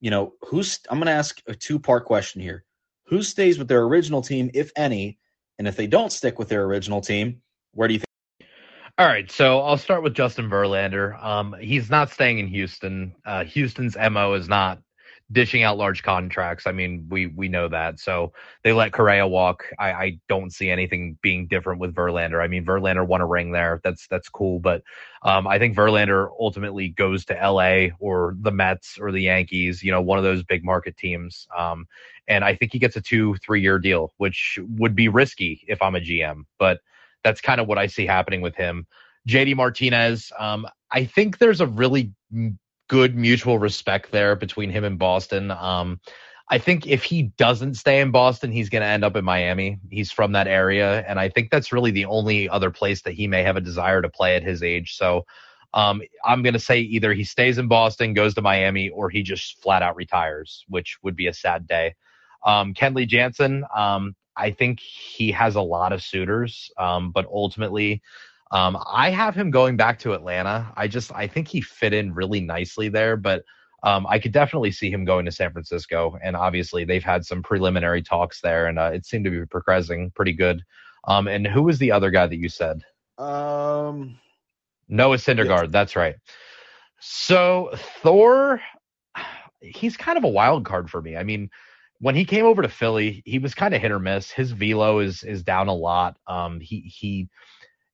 you 0.00 0.10
know, 0.10 0.34
who's 0.42 0.80
I'm 0.88 0.98
going 0.98 1.06
to 1.06 1.12
ask 1.12 1.40
a 1.46 1.54
two 1.54 1.78
part 1.78 2.04
question 2.04 2.40
here: 2.40 2.64
Who 3.06 3.22
stays 3.22 3.58
with 3.58 3.68
their 3.68 3.82
original 3.82 4.22
team, 4.22 4.50
if 4.54 4.72
any, 4.76 5.18
and 5.58 5.68
if 5.68 5.76
they 5.76 5.86
don't 5.86 6.12
stick 6.12 6.38
with 6.38 6.48
their 6.48 6.64
original 6.64 7.00
team, 7.00 7.42
where 7.72 7.88
do 7.88 7.94
you 7.94 8.00
think? 8.00 8.09
All 9.00 9.06
right, 9.06 9.30
so 9.30 9.62
I'll 9.62 9.78
start 9.78 10.02
with 10.02 10.12
Justin 10.12 10.50
Verlander. 10.50 11.18
Um, 11.24 11.56
he's 11.58 11.88
not 11.88 12.10
staying 12.10 12.38
in 12.38 12.46
Houston. 12.48 13.14
Uh, 13.24 13.44
Houston's 13.44 13.96
mo 13.96 14.34
is 14.34 14.46
not 14.46 14.82
dishing 15.32 15.62
out 15.62 15.78
large 15.78 16.02
contracts. 16.02 16.66
I 16.66 16.72
mean, 16.72 17.06
we 17.08 17.28
we 17.28 17.48
know 17.48 17.66
that. 17.68 17.98
So 17.98 18.34
they 18.62 18.74
let 18.74 18.92
Correa 18.92 19.26
walk. 19.26 19.64
I, 19.78 19.92
I 19.92 20.18
don't 20.28 20.52
see 20.52 20.68
anything 20.68 21.16
being 21.22 21.46
different 21.46 21.80
with 21.80 21.94
Verlander. 21.94 22.44
I 22.44 22.46
mean, 22.46 22.62
Verlander 22.66 23.06
won 23.06 23.22
a 23.22 23.26
ring 23.26 23.52
there. 23.52 23.80
That's 23.82 24.06
that's 24.06 24.28
cool, 24.28 24.60
but 24.60 24.82
um, 25.22 25.46
I 25.46 25.58
think 25.58 25.74
Verlander 25.74 26.28
ultimately 26.38 26.90
goes 26.90 27.24
to 27.24 27.42
L.A. 27.42 27.94
or 28.00 28.36
the 28.38 28.52
Mets 28.52 28.98
or 29.00 29.12
the 29.12 29.22
Yankees. 29.22 29.82
You 29.82 29.92
know, 29.92 30.02
one 30.02 30.18
of 30.18 30.24
those 30.24 30.42
big 30.42 30.62
market 30.62 30.98
teams. 30.98 31.48
Um, 31.56 31.86
and 32.28 32.44
I 32.44 32.54
think 32.54 32.74
he 32.74 32.78
gets 32.78 32.96
a 32.96 33.00
two 33.00 33.34
three 33.36 33.62
year 33.62 33.78
deal, 33.78 34.12
which 34.18 34.58
would 34.76 34.94
be 34.94 35.08
risky 35.08 35.64
if 35.68 35.80
I'm 35.80 35.94
a 35.94 36.00
GM, 36.00 36.42
but 36.58 36.80
that's 37.24 37.40
kind 37.40 37.60
of 37.60 37.66
what 37.66 37.78
I 37.78 37.86
see 37.86 38.06
happening 38.06 38.40
with 38.40 38.54
him. 38.54 38.86
JD 39.28 39.56
Martinez, 39.56 40.32
um, 40.38 40.66
I 40.90 41.04
think 41.04 41.38
there's 41.38 41.60
a 41.60 41.66
really 41.66 42.12
good 42.88 43.14
mutual 43.14 43.58
respect 43.58 44.10
there 44.10 44.34
between 44.34 44.70
him 44.70 44.84
and 44.84 44.98
Boston. 44.98 45.50
Um, 45.50 46.00
I 46.48 46.58
think 46.58 46.86
if 46.88 47.04
he 47.04 47.22
doesn't 47.38 47.74
stay 47.74 48.00
in 48.00 48.10
Boston, 48.10 48.50
he's 48.50 48.68
going 48.68 48.82
to 48.82 48.88
end 48.88 49.04
up 49.04 49.14
in 49.14 49.24
Miami. 49.24 49.78
He's 49.88 50.10
from 50.10 50.32
that 50.32 50.48
area, 50.48 51.04
and 51.06 51.20
I 51.20 51.28
think 51.28 51.50
that's 51.50 51.72
really 51.72 51.92
the 51.92 52.06
only 52.06 52.48
other 52.48 52.70
place 52.70 53.02
that 53.02 53.12
he 53.12 53.28
may 53.28 53.44
have 53.44 53.56
a 53.56 53.60
desire 53.60 54.02
to 54.02 54.08
play 54.08 54.34
at 54.34 54.42
his 54.42 54.62
age. 54.62 54.96
So 54.96 55.26
um, 55.72 56.02
I'm 56.24 56.42
going 56.42 56.54
to 56.54 56.58
say 56.58 56.80
either 56.80 57.14
he 57.14 57.22
stays 57.22 57.58
in 57.58 57.68
Boston, 57.68 58.14
goes 58.14 58.34
to 58.34 58.42
Miami, 58.42 58.88
or 58.88 59.10
he 59.10 59.22
just 59.22 59.62
flat 59.62 59.82
out 59.82 59.94
retires, 59.94 60.64
which 60.68 60.98
would 61.02 61.14
be 61.14 61.28
a 61.28 61.32
sad 61.32 61.68
day. 61.68 61.94
Um, 62.44 62.74
Kenley 62.74 63.06
Jansen, 63.06 63.64
um, 63.74 64.16
I 64.40 64.50
think 64.50 64.80
he 64.80 65.30
has 65.32 65.54
a 65.54 65.60
lot 65.60 65.92
of 65.92 66.02
suitors, 66.02 66.70
um, 66.78 67.12
but 67.12 67.26
ultimately, 67.26 68.02
um, 68.50 68.76
I 68.90 69.10
have 69.10 69.34
him 69.34 69.50
going 69.50 69.76
back 69.76 69.98
to 70.00 70.14
Atlanta. 70.14 70.72
I 70.76 70.88
just 70.88 71.12
I 71.12 71.26
think 71.26 71.48
he 71.48 71.60
fit 71.60 71.92
in 71.92 72.14
really 72.14 72.40
nicely 72.40 72.88
there, 72.88 73.16
but 73.16 73.44
um, 73.82 74.06
I 74.08 74.18
could 74.18 74.32
definitely 74.32 74.72
see 74.72 74.90
him 74.90 75.04
going 75.04 75.24
to 75.26 75.32
San 75.32 75.52
Francisco. 75.52 76.18
And 76.22 76.36
obviously, 76.36 76.84
they've 76.84 77.04
had 77.04 77.24
some 77.24 77.42
preliminary 77.42 78.02
talks 78.02 78.40
there, 78.40 78.66
and 78.66 78.78
uh, 78.78 78.90
it 78.92 79.06
seemed 79.06 79.24
to 79.26 79.30
be 79.30 79.46
progressing 79.46 80.10
pretty 80.10 80.32
good. 80.32 80.64
Um, 81.04 81.28
and 81.28 81.46
who 81.46 81.62
was 81.62 81.78
the 81.78 81.92
other 81.92 82.10
guy 82.10 82.26
that 82.26 82.36
you 82.36 82.48
said? 82.48 82.82
Um, 83.18 84.18
Noah 84.88 85.16
Syndergaard. 85.16 85.64
Yes. 85.64 85.72
That's 85.72 85.96
right. 85.96 86.16
So 87.00 87.70
Thor, 88.02 88.60
he's 89.60 89.96
kind 89.96 90.18
of 90.18 90.24
a 90.24 90.28
wild 90.28 90.64
card 90.64 90.90
for 90.90 91.00
me. 91.00 91.16
I 91.16 91.22
mean, 91.22 91.50
when 92.00 92.14
he 92.14 92.24
came 92.24 92.46
over 92.46 92.62
to 92.62 92.68
Philly, 92.68 93.22
he 93.26 93.38
was 93.38 93.54
kind 93.54 93.74
of 93.74 93.80
hit 93.80 93.90
or 93.90 93.98
miss. 93.98 94.30
His 94.30 94.52
velo 94.52 95.00
is 95.00 95.22
is 95.22 95.42
down 95.42 95.68
a 95.68 95.74
lot. 95.74 96.16
Um, 96.26 96.58
he 96.60 96.80
he 96.80 97.28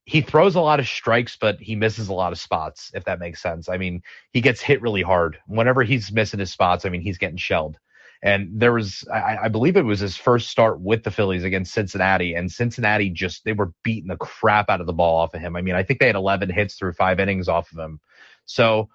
he 0.05 0.21
throws 0.21 0.55
a 0.55 0.61
lot 0.61 0.79
of 0.79 0.87
strikes, 0.87 1.37
but 1.37 1.61
he 1.61 1.75
misses 1.75 2.09
a 2.09 2.15
lot 2.15 2.33
of 2.33 2.39
spots. 2.39 2.93
If 2.95 3.05
that 3.05 3.19
makes 3.19 3.43
sense. 3.43 3.69
I 3.69 3.77
mean, 3.77 4.03
he 4.33 4.41
gets 4.41 4.61
hit 4.61 4.81
really 4.81 5.03
hard 5.03 5.39
whenever 5.47 5.83
he's 5.83 6.13
missing 6.13 6.41
his 6.41 6.53
spots. 6.53 6.85
I 6.85 6.89
mean, 6.89 7.01
he's 7.01 7.19
getting 7.19 7.37
shelled. 7.37 7.79
And 8.23 8.49
there 8.55 8.73
was, 8.73 9.05
I, 9.13 9.39
I 9.43 9.49
believe 9.49 9.77
it 9.77 9.85
was 9.85 10.01
his 10.01 10.17
first 10.17 10.49
start 10.49 10.81
with 10.81 11.05
the 11.05 11.11
Phillies 11.11 11.45
against 11.45 11.75
Cincinnati, 11.75 12.35
and 12.35 12.51
Cincinnati 12.51 13.11
just 13.11 13.45
they 13.45 13.53
were 13.53 13.73
beating 13.83 14.09
the 14.09 14.17
crap 14.17 14.71
out 14.71 14.81
of 14.81 14.87
the 14.87 14.93
ball 14.93 15.19
off 15.19 15.35
of 15.35 15.41
him. 15.41 15.55
I 15.55 15.63
mean, 15.63 15.75
I 15.75 15.83
think 15.83 16.01
they 16.01 16.07
had 16.07 16.17
11 16.17 16.51
hits 16.51 16.77
through 16.77 16.95
five 16.95 17.21
innings 17.21 17.49
off 17.49 17.71
of 17.73 17.79
him. 17.79 18.01
So 18.47 18.89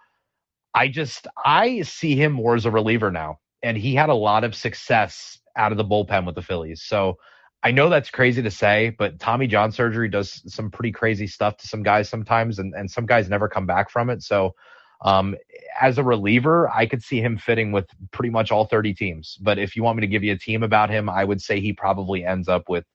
I 0.73 0.87
just 0.87 1.27
I 1.45 1.81
see 1.81 2.15
him 2.15 2.31
more 2.31 2.55
as 2.55 2.65
a 2.65 2.71
reliever 2.71 3.11
now 3.11 3.39
and 3.63 3.77
he 3.77 3.95
had 3.95 4.09
a 4.09 4.15
lot 4.15 4.43
of 4.43 4.55
success 4.55 5.39
out 5.55 5.71
of 5.71 5.77
the 5.77 5.85
bullpen 5.85 6.25
with 6.25 6.35
the 6.35 6.41
Phillies. 6.41 6.81
So 6.81 7.17
I 7.63 7.71
know 7.71 7.89
that's 7.89 8.09
crazy 8.09 8.41
to 8.41 8.51
say, 8.51 8.95
but 8.97 9.19
Tommy 9.19 9.47
John 9.47 9.71
surgery 9.71 10.09
does 10.09 10.41
some 10.51 10.71
pretty 10.71 10.91
crazy 10.91 11.27
stuff 11.27 11.57
to 11.57 11.67
some 11.67 11.83
guys 11.83 12.09
sometimes, 12.09 12.57
and, 12.57 12.73
and 12.73 12.89
some 12.89 13.05
guys 13.05 13.29
never 13.29 13.47
come 13.47 13.67
back 13.67 13.89
from 13.91 14.09
it. 14.09 14.23
So 14.23 14.55
um, 15.03 15.35
as 15.79 15.97
a 15.97 16.03
reliever, 16.03 16.69
I 16.69 16.85
could 16.85 17.03
see 17.03 17.21
him 17.21 17.37
fitting 17.37 17.71
with 17.71 17.87
pretty 18.11 18.31
much 18.31 18.51
all 18.51 18.65
30 18.65 18.93
teams. 18.93 19.37
But 19.41 19.59
if 19.59 19.75
you 19.75 19.83
want 19.83 19.97
me 19.97 20.01
to 20.01 20.07
give 20.07 20.23
you 20.23 20.33
a 20.33 20.37
team 20.37 20.63
about 20.63 20.89
him, 20.89 21.09
I 21.09 21.23
would 21.23 21.41
say 21.41 21.59
he 21.59 21.73
probably 21.73 22.25
ends 22.25 22.47
up 22.47 22.67
with 22.67 22.85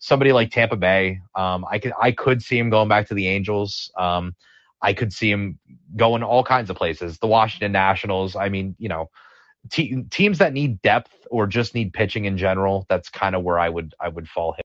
somebody 0.00 0.32
like 0.32 0.50
Tampa 0.50 0.76
Bay. 0.76 1.20
Um, 1.34 1.64
I 1.70 1.78
could 1.78 1.92
I 2.00 2.12
could 2.12 2.42
see 2.42 2.58
him 2.58 2.70
going 2.70 2.88
back 2.88 3.08
to 3.08 3.14
the 3.14 3.28
Angels. 3.28 3.90
Um, 3.96 4.34
I 4.82 4.94
could 4.94 5.12
see 5.12 5.30
him 5.30 5.58
going 5.96 6.22
all 6.22 6.42
kinds 6.42 6.70
of 6.70 6.76
places. 6.76 7.18
The 7.18 7.26
Washington 7.26 7.72
Nationals. 7.72 8.36
I 8.36 8.48
mean, 8.48 8.74
you 8.78 8.88
know 8.88 9.10
te- 9.70 10.02
teams 10.10 10.38
that 10.38 10.52
need 10.52 10.80
depth 10.82 11.26
or 11.30 11.46
just 11.46 11.74
need 11.74 11.92
pitching 11.92 12.24
in 12.24 12.36
general, 12.36 12.86
that's 12.88 13.08
kind 13.08 13.34
of 13.34 13.42
where 13.42 13.58
I 13.58 13.68
would 13.68 13.94
I 14.00 14.08
would 14.08 14.28
fall 14.28 14.52
him. 14.52 14.62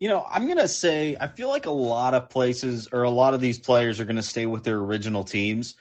You 0.00 0.08
know, 0.08 0.26
I'm 0.28 0.48
gonna 0.48 0.68
say 0.68 1.16
I 1.20 1.28
feel 1.28 1.48
like 1.48 1.66
a 1.66 1.70
lot 1.70 2.14
of 2.14 2.28
places 2.28 2.88
or 2.92 3.04
a 3.04 3.10
lot 3.10 3.34
of 3.34 3.40
these 3.40 3.58
players 3.58 4.00
are 4.00 4.04
gonna 4.04 4.22
stay 4.22 4.46
with 4.46 4.64
their 4.64 4.78
original 4.78 5.24
teams. 5.24 5.76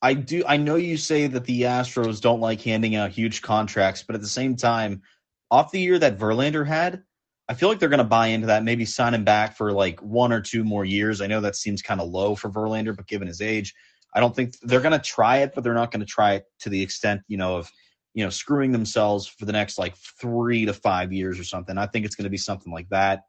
I 0.00 0.14
do. 0.14 0.42
I 0.46 0.56
know 0.56 0.76
you 0.76 0.96
say 0.96 1.26
that 1.26 1.44
the 1.44 1.62
Astros 1.62 2.20
don't 2.20 2.40
like 2.40 2.60
handing 2.60 2.94
out 2.94 3.10
huge 3.10 3.42
contracts, 3.42 4.02
but 4.02 4.14
at 4.14 4.20
the 4.22 4.28
same 4.28 4.56
time, 4.56 5.02
off 5.50 5.72
the 5.72 5.80
year 5.80 5.98
that 5.98 6.18
Verlander 6.18 6.66
had, 6.66 7.02
I 7.48 7.54
feel 7.54 7.68
like 7.68 7.78
they're 7.78 7.88
going 7.88 7.98
to 7.98 8.04
buy 8.04 8.28
into 8.28 8.48
that. 8.48 8.62
Maybe 8.62 8.84
sign 8.84 9.14
him 9.14 9.24
back 9.24 9.56
for 9.56 9.72
like 9.72 10.00
one 10.00 10.32
or 10.32 10.40
two 10.40 10.64
more 10.64 10.84
years. 10.84 11.20
I 11.20 11.26
know 11.26 11.40
that 11.40 11.56
seems 11.56 11.82
kind 11.82 12.00
of 12.00 12.08
low 12.08 12.34
for 12.34 12.50
Verlander, 12.50 12.94
but 12.94 13.06
given 13.06 13.26
his 13.26 13.40
age, 13.40 13.74
I 14.14 14.20
don't 14.20 14.34
think 14.34 14.58
they're 14.62 14.80
going 14.80 14.92
to 14.92 14.98
try 14.98 15.38
it, 15.38 15.52
but 15.54 15.64
they're 15.64 15.74
not 15.74 15.90
going 15.90 16.00
to 16.00 16.06
try 16.06 16.34
it 16.34 16.44
to 16.60 16.70
the 16.70 16.82
extent, 16.82 17.22
you 17.28 17.36
know, 17.36 17.56
of, 17.56 17.70
you 18.14 18.24
know, 18.24 18.30
screwing 18.30 18.72
themselves 18.72 19.26
for 19.26 19.44
the 19.44 19.52
next 19.52 19.78
like 19.78 19.96
three 19.96 20.66
to 20.66 20.72
five 20.72 21.12
years 21.12 21.38
or 21.38 21.44
something. 21.44 21.76
I 21.76 21.86
think 21.86 22.04
it's 22.04 22.16
going 22.16 22.24
to 22.24 22.30
be 22.30 22.38
something 22.38 22.72
like 22.72 22.88
that. 22.88 23.24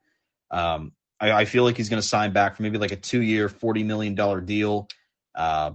Um, 0.51 0.93
I, 1.19 1.31
I, 1.31 1.45
feel 1.45 1.63
like 1.63 1.77
he's 1.77 1.89
going 1.89 2.01
to 2.01 2.07
sign 2.07 2.33
back 2.33 2.55
for 2.55 2.63
maybe 2.63 2.77
like 2.77 2.91
a 2.91 2.95
two 2.95 3.21
year, 3.21 3.49
$40 3.49 3.85
million 3.85 4.45
deal. 4.45 4.87
Uh, 5.35 5.71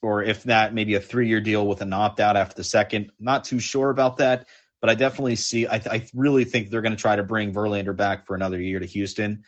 or 0.00 0.22
if 0.22 0.44
that, 0.44 0.72
maybe 0.72 0.94
a 0.94 1.00
three 1.00 1.28
year 1.28 1.40
deal 1.40 1.66
with 1.66 1.82
an 1.82 1.92
opt 1.92 2.20
out 2.20 2.36
after 2.36 2.54
the 2.54 2.64
second. 2.64 3.10
Not 3.18 3.44
too 3.44 3.58
sure 3.58 3.90
about 3.90 4.18
that, 4.18 4.46
but 4.80 4.88
I 4.88 4.94
definitely 4.94 5.36
see, 5.36 5.66
I, 5.66 5.76
I 5.90 6.06
really 6.14 6.44
think 6.44 6.70
they're 6.70 6.82
going 6.82 6.96
to 6.96 7.00
try 7.00 7.16
to 7.16 7.24
bring 7.24 7.52
Verlander 7.52 7.96
back 7.96 8.26
for 8.26 8.34
another 8.34 8.60
year 8.60 8.78
to 8.78 8.86
Houston. 8.86 9.44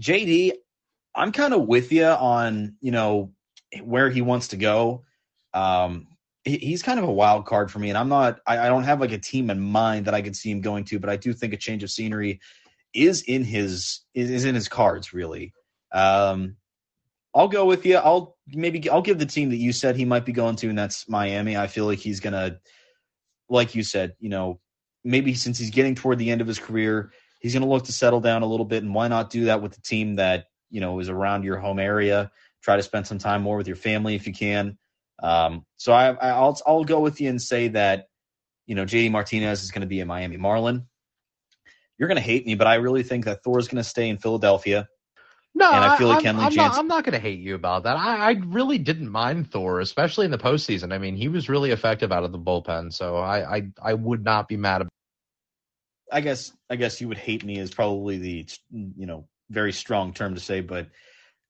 JD, 0.00 0.52
I'm 1.14 1.32
kind 1.32 1.52
of 1.52 1.66
with 1.66 1.90
you 1.90 2.06
on, 2.06 2.76
you 2.80 2.92
know, 2.92 3.32
where 3.82 4.10
he 4.10 4.22
wants 4.22 4.48
to 4.48 4.56
go. 4.56 5.04
Um, 5.54 6.08
he, 6.44 6.58
he's 6.58 6.82
kind 6.82 6.98
of 6.98 7.04
a 7.04 7.12
wild 7.12 7.46
card 7.46 7.70
for 7.70 7.78
me, 7.78 7.88
and 7.88 7.98
I'm 7.98 8.08
not. 8.08 8.40
I, 8.46 8.58
I 8.58 8.68
don't 8.68 8.84
have 8.84 9.00
like 9.00 9.12
a 9.12 9.18
team 9.18 9.50
in 9.50 9.60
mind 9.60 10.06
that 10.06 10.14
I 10.14 10.22
could 10.22 10.36
see 10.36 10.50
him 10.50 10.60
going 10.60 10.84
to, 10.84 10.98
but 10.98 11.10
I 11.10 11.16
do 11.16 11.32
think 11.32 11.52
a 11.52 11.56
change 11.56 11.82
of 11.82 11.90
scenery 11.90 12.40
is 12.94 13.22
in 13.22 13.44
his 13.44 14.00
is, 14.14 14.30
is 14.30 14.44
in 14.44 14.54
his 14.54 14.68
cards. 14.68 15.12
Really, 15.12 15.52
um, 15.92 16.56
I'll 17.34 17.48
go 17.48 17.66
with 17.66 17.84
you. 17.84 17.96
I'll 17.96 18.36
maybe 18.48 18.88
I'll 18.88 19.02
give 19.02 19.18
the 19.18 19.26
team 19.26 19.50
that 19.50 19.56
you 19.56 19.72
said 19.72 19.96
he 19.96 20.04
might 20.04 20.24
be 20.24 20.32
going 20.32 20.56
to, 20.56 20.68
and 20.68 20.78
that's 20.78 21.08
Miami. 21.08 21.56
I 21.56 21.66
feel 21.66 21.86
like 21.86 21.98
he's 21.98 22.20
gonna, 22.20 22.58
like 23.48 23.74
you 23.74 23.82
said, 23.82 24.14
you 24.18 24.28
know, 24.28 24.60
maybe 25.04 25.34
since 25.34 25.58
he's 25.58 25.70
getting 25.70 25.94
toward 25.94 26.18
the 26.18 26.30
end 26.30 26.40
of 26.40 26.46
his 26.46 26.58
career, 26.58 27.12
he's 27.40 27.54
gonna 27.54 27.68
look 27.68 27.84
to 27.84 27.92
settle 27.92 28.20
down 28.20 28.42
a 28.42 28.46
little 28.46 28.66
bit, 28.66 28.82
and 28.82 28.94
why 28.94 29.08
not 29.08 29.30
do 29.30 29.44
that 29.46 29.62
with 29.62 29.72
the 29.72 29.82
team 29.82 30.16
that 30.16 30.46
you 30.70 30.80
know 30.80 30.98
is 31.00 31.08
around 31.08 31.44
your 31.44 31.58
home 31.58 31.78
area? 31.78 32.30
Try 32.62 32.76
to 32.76 32.82
spend 32.82 33.06
some 33.06 33.18
time 33.18 33.42
more 33.42 33.56
with 33.56 33.66
your 33.66 33.76
family 33.76 34.14
if 34.14 34.26
you 34.26 34.32
can. 34.32 34.78
Um, 35.22 35.64
so 35.76 35.92
I, 35.92 36.12
I'll 36.12 36.60
I'll 36.66 36.84
go 36.84 37.00
with 37.00 37.20
you 37.20 37.28
and 37.28 37.40
say 37.40 37.68
that 37.68 38.08
you 38.66 38.74
know 38.74 38.84
JD 38.84 39.10
Martinez 39.10 39.62
is 39.62 39.70
going 39.70 39.80
to 39.80 39.86
be 39.86 40.00
a 40.00 40.06
Miami 40.06 40.36
Marlin. 40.36 40.86
You're 41.98 42.08
going 42.08 42.16
to 42.16 42.22
hate 42.22 42.46
me, 42.46 42.54
but 42.54 42.66
I 42.66 42.76
really 42.76 43.02
think 43.02 43.24
that 43.24 43.42
Thor 43.42 43.58
is 43.58 43.66
going 43.66 43.82
to 43.82 43.88
stay 43.88 44.08
in 44.08 44.18
Philadelphia. 44.18 44.88
No, 45.54 45.72
and 45.72 45.84
I 45.84 45.98
feel 45.98 46.06
like 46.06 46.24
I'm, 46.24 46.38
I'm 46.38 46.54
Not, 46.54 46.78
I'm 46.78 46.86
not 46.86 47.02
going 47.02 47.14
to 47.14 47.18
hate 47.18 47.40
you 47.40 47.56
about 47.56 47.82
that. 47.82 47.96
I, 47.96 48.28
I 48.28 48.30
really 48.46 48.78
didn't 48.78 49.10
mind 49.10 49.50
Thor, 49.50 49.80
especially 49.80 50.24
in 50.24 50.30
the 50.30 50.38
postseason. 50.38 50.92
I 50.92 50.98
mean, 50.98 51.16
he 51.16 51.26
was 51.26 51.48
really 51.48 51.72
effective 51.72 52.12
out 52.12 52.22
of 52.22 52.30
the 52.30 52.38
bullpen, 52.38 52.92
so 52.92 53.16
I 53.16 53.56
I, 53.56 53.62
I 53.82 53.94
would 53.94 54.22
not 54.22 54.46
be 54.46 54.56
mad. 54.56 54.82
About 54.82 54.92
I 56.12 56.20
guess 56.20 56.52
I 56.70 56.76
guess 56.76 57.00
you 57.00 57.08
would 57.08 57.18
hate 57.18 57.44
me 57.44 57.58
is 57.58 57.72
probably 57.72 58.18
the 58.18 58.46
you 58.70 59.06
know 59.06 59.26
very 59.50 59.72
strong 59.72 60.12
term 60.12 60.34
to 60.34 60.40
say, 60.40 60.60
but 60.60 60.88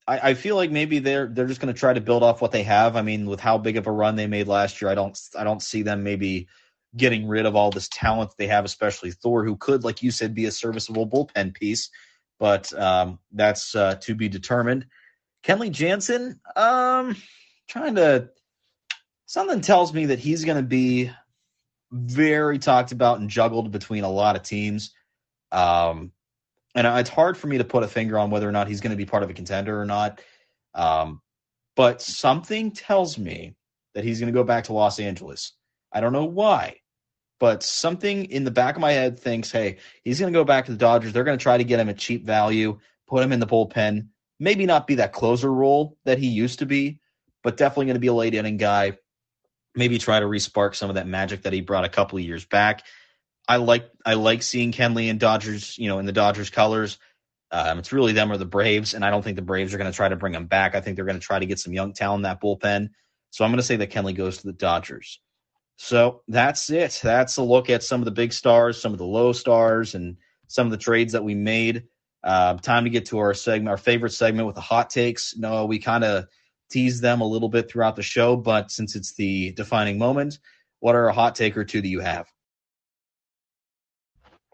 I, 0.09 0.31
I 0.31 0.35
feel 0.35 0.57
like 0.57 0.71
maybe 0.71 0.99
they're 0.99 1.27
they're 1.27 1.47
just 1.47 1.61
going 1.61 1.73
to 1.73 1.79
try 1.79 1.93
to 1.93 2.01
build 2.01 2.23
off 2.23 2.41
what 2.41 2.51
they 2.51 2.63
have. 2.63 2.97
I 2.97 3.03
mean, 3.03 3.27
with 3.27 3.41
how 3.41 3.59
big 3.59 3.77
of 3.77 3.87
a 3.87 3.93
run 3.93 4.17
they 4.17 4.27
made 4.27 4.49
last 4.49 4.81
year, 4.81 4.91
I 4.91 4.95
don't 4.95 5.17
I 5.39 5.45
don't 5.45 5.63
see 5.63 5.83
them 5.83 6.03
maybe 6.03 6.49
getting 6.97 7.29
rid 7.29 7.45
of 7.45 7.55
all 7.55 7.71
this 7.71 7.89
talent 7.89 8.33
they 8.39 8.47
have, 8.47 8.65
especially 8.65 9.13
Thor, 9.13 9.45
who 9.45 9.57
could, 9.57 9.85
like 9.85 10.03
you 10.03 10.11
said, 10.11 10.35
be 10.35 10.47
a 10.47 10.51
serviceable 10.51 11.07
bullpen 11.07 11.53
piece. 11.55 11.91
But 12.39 12.73
um, 12.81 13.19
that's 13.33 13.75
uh, 13.75 13.97
to 13.97 14.15
be 14.15 14.29
determined. 14.29 14.87
Kenley 15.45 15.71
Jansen, 15.71 16.41
um, 16.57 17.15
trying 17.69 17.97
to 17.97 18.31
something 19.27 19.61
tells 19.61 19.93
me 19.93 20.07
that 20.07 20.19
he's 20.19 20.45
going 20.45 20.57
to 20.57 20.63
be 20.63 21.11
very 21.93 22.59
talked 22.59 22.93
about 22.93 23.21
and 23.21 23.29
juggled 23.29 23.71
between 23.71 24.05
a 24.05 24.11
lot 24.11 24.37
of 24.37 24.43
teams. 24.43 24.95
Um, 25.53 26.13
and 26.75 26.87
it's 26.87 27.11
hard 27.11 27.37
for 27.37 27.47
me 27.47 27.59
to 27.59 27.65
put 27.65 27.83
a 27.83 27.89
finger 27.89 28.19
on 28.19 28.31
whether 28.31 28.49
or 28.49 28.53
not 28.53 28.69
he's 28.69 28.81
going 28.81 28.91
to 28.91 28.97
be 28.97 29.07
part 29.07 29.23
of 29.23 29.31
a 29.31 29.35
contender 29.35 29.81
or 29.81 29.85
not. 29.85 30.21
Um, 30.75 31.21
but 31.77 32.03
something 32.03 32.73
tells 32.73 33.19
me 33.19 33.55
that 33.95 34.05
he's 34.05 34.21
going 34.21 34.33
to 34.33 34.39
go 34.39 34.45
back 34.45 34.65
to 34.65 34.73
Los 34.73 35.01
Angeles. 35.01 35.53
I 35.93 36.01
don't 36.01 36.13
know 36.13 36.25
why, 36.25 36.81
but 37.41 37.63
something 37.63 38.27
in 38.27 38.45
the 38.45 38.51
back 38.51 38.75
of 38.75 38.81
my 38.81 38.93
head 38.93 39.19
thinks, 39.19 39.51
hey, 39.51 39.79
he's 40.03 40.21
going 40.21 40.33
to 40.33 40.39
go 40.39 40.45
back 40.45 40.67
to 40.67 40.73
the 40.73 40.79
Dodgers. 40.79 41.13
They're 41.13 41.25
going 41.25 41.39
to 41.39 41.43
try 41.43 41.57
to 41.57 41.65
get 41.65 41.81
him 41.81 41.89
a 41.89 41.95
cheap 41.95 42.27
value, 42.27 42.79
put 43.07 43.23
him 43.23 43.33
in 43.33 43.41
the 43.41 43.47
bullpen, 43.47 44.09
maybe 44.39 44.67
not 44.67 44.87
be 44.87 44.97
that 44.97 45.13
closer 45.13 45.53
role 45.53 45.97
that 46.05 46.19
he 46.19 46.29
used 46.29 46.59
to 46.61 46.67
be, 46.67 47.01
but 47.43 47.57
definitely 47.57 47.87
going 47.87 47.95
to 47.95 48.01
be 48.01 48.09
a 48.09 48.15
late 48.15 48.35
inning 48.35 48.57
guy. 48.57 48.99
Maybe 49.75 49.99
try 49.99 50.21
to 50.21 50.27
respark 50.27 50.75
some 50.75 50.91
of 50.91 50.97
that 50.97 51.07
magic 51.07 51.43
that 51.43 51.53
he 51.53 51.61
brought 51.61 51.85
a 51.85 51.89
couple 51.89 52.19
of 52.19 52.25
years 52.25 52.45
back. 52.45 52.85
I 53.49 53.57
like 53.57 53.91
I 54.05 54.15
like 54.15 54.43
seeing 54.43 54.73
Kenley 54.73 55.11
and 55.11 55.19
Dodgers, 55.19 55.79
you 55.79 55.89
know, 55.89 55.99
in 55.99 56.07
the 56.07 56.13
Dodgers 56.13 56.51
colors. 56.51 56.99
Um, 57.51 57.79
it's 57.79 57.93
really 57.93 58.13
them 58.13 58.31
or 58.31 58.37
the 58.37 58.45
Braves, 58.45 58.93
and 58.93 59.03
I 59.03 59.11
don't 59.11 59.23
think 59.23 59.37
the 59.37 59.43
Braves 59.43 59.73
are 59.73 59.79
going 59.79 59.91
to 59.91 59.97
try 59.97 60.09
to 60.09 60.17
bring 60.17 60.35
him 60.35 60.47
back. 60.47 60.75
I 60.75 60.83
think 60.83 60.97
they're 60.97 61.07
going 61.07 61.19
to 61.19 61.27
try 61.27 61.39
to 61.39 61.47
get 61.47 61.59
some 61.59 61.73
young 61.73 61.95
talent 61.95 62.19
in 62.19 62.23
that 62.25 62.43
bullpen. 62.43 62.91
So 63.31 63.45
I'm 63.45 63.51
going 63.51 63.59
to 63.59 63.63
say 63.63 63.77
that 63.77 63.91
Kenley 63.91 64.15
goes 64.15 64.39
to 64.39 64.47
the 64.47 64.53
Dodgers. 64.53 65.21
So 65.77 66.23
that's 66.29 66.69
it. 66.71 67.01
That's 67.03 67.39
a 67.39 67.43
look 67.43 67.71
at 67.71 67.83
some 67.83 68.03
of 68.03 68.05
the 68.05 68.11
big 68.11 68.35
stars, 68.35 68.81
some 68.81 68.93
of 68.93 68.99
the 68.99 69.07
low 69.07 69.33
stars, 69.33 69.95
and 69.95 70.17
some 70.49 70.67
of 70.67 70.71
the 70.71 70.77
trades 70.77 71.13
that 71.13 71.25
we 71.25 71.35
made. 71.35 71.85
Uh, 72.25 72.55
time 72.55 72.85
to 72.85 72.91
get 72.91 73.07
to 73.07 73.19
our 73.19 73.33
segment, 73.33 73.69
our 73.71 73.77
favorite 73.77 74.11
segment 74.11 74.47
with 74.47 74.57
the 74.57 74.61
hot 74.61 74.91
takes. 74.91 75.37
No, 75.37 75.65
we 75.65 75.79
kind 75.79 76.05
of 76.05 76.27
teased 76.69 77.01
them 77.01 77.21
a 77.21 77.27
little 77.27 77.49
bit 77.49 77.71
throughout 77.71 77.97
the 77.97 78.03
show, 78.03 78.37
but 78.37 78.71
since 78.71 78.97
it's 78.97 79.15
the 79.15 79.53
defining 79.53 79.99
moment, 79.99 80.39
what 80.81 80.97
are 80.97 81.09
a 81.09 81.13
hot 81.13 81.35
take 81.35 81.57
or 81.57 81.65
two 81.65 81.81
that 81.81 81.89
you 81.89 82.01
have? 82.01 82.27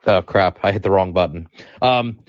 Oh 0.06 0.22
crap! 0.22 0.58
I 0.62 0.72
hit 0.72 0.82
the 0.82 0.90
wrong 0.90 1.12
button. 1.12 1.48
Um, 1.80 2.20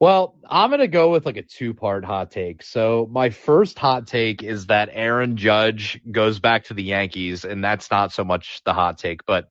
well, 0.00 0.34
I'm 0.48 0.70
gonna 0.70 0.88
go 0.88 1.10
with 1.10 1.24
like 1.26 1.36
a 1.36 1.42
two 1.42 1.74
part 1.74 2.04
hot 2.04 2.30
take. 2.32 2.62
So 2.62 3.08
my 3.10 3.30
first 3.30 3.78
hot 3.78 4.06
take 4.08 4.42
is 4.42 4.66
that 4.66 4.88
Aaron 4.92 5.36
Judge 5.36 6.00
goes 6.10 6.40
back 6.40 6.64
to 6.64 6.74
the 6.74 6.82
Yankees, 6.82 7.44
and 7.44 7.62
that's 7.62 7.90
not 7.90 8.12
so 8.12 8.24
much 8.24 8.62
the 8.64 8.72
hot 8.72 8.98
take, 8.98 9.24
but 9.26 9.48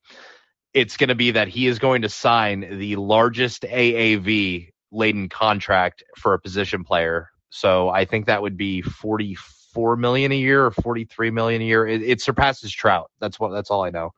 it's 0.73 0.97
gonna 0.97 1.15
be 1.15 1.31
that 1.31 1.47
he 1.47 1.67
is 1.67 1.79
going 1.79 2.01
to 2.01 2.09
sign 2.09 2.79
the 2.79 2.97
largest 2.97 3.63
AAV 3.63 4.69
laden 4.91 5.29
contract 5.29 6.03
for 6.17 6.33
a 6.33 6.39
position 6.39 6.83
player. 6.83 7.29
So 7.49 7.89
I 7.89 8.03
think 8.05 8.25
that 8.25 8.41
would 8.41 8.57
be 8.57 8.81
44 8.81 9.95
million 9.95 10.31
a 10.33 10.35
year 10.35 10.65
or 10.65 10.71
43 10.71 11.31
million 11.31 11.61
a 11.61 11.65
year. 11.65 11.87
It, 11.87 12.01
it 12.01 12.21
surpasses 12.21 12.73
Trout. 12.73 13.09
That's 13.21 13.39
what. 13.39 13.51
That's 13.51 13.71
all 13.71 13.83
I 13.83 13.89
know. 13.89 14.11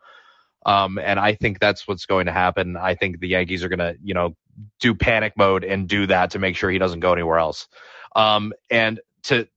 Um, 0.66 0.98
and 0.98 1.20
I 1.20 1.36
think 1.36 1.60
that's 1.60 1.88
what's 1.88 2.06
going 2.06 2.28
to 2.28 2.32
happen. 2.32 2.78
I 2.78 2.96
think 2.96 3.20
the 3.20 3.28
Yankees 3.28 3.64
are 3.64 3.70
going 3.70 3.80
to, 3.80 3.96
you 4.04 4.14
know, 4.14 4.36
do 4.80 4.94
panic 4.94 5.34
mode 5.38 5.64
and 5.64 5.88
do 5.88 6.08
that 6.08 6.32
to 6.32 6.40
make 6.40 6.56
sure 6.56 6.70
he 6.70 6.78
doesn't 6.78 7.00
go 7.00 7.14
anywhere 7.14 7.40
else. 7.40 7.68
Um, 8.16 8.54
and 8.70 9.00
to 9.24 9.48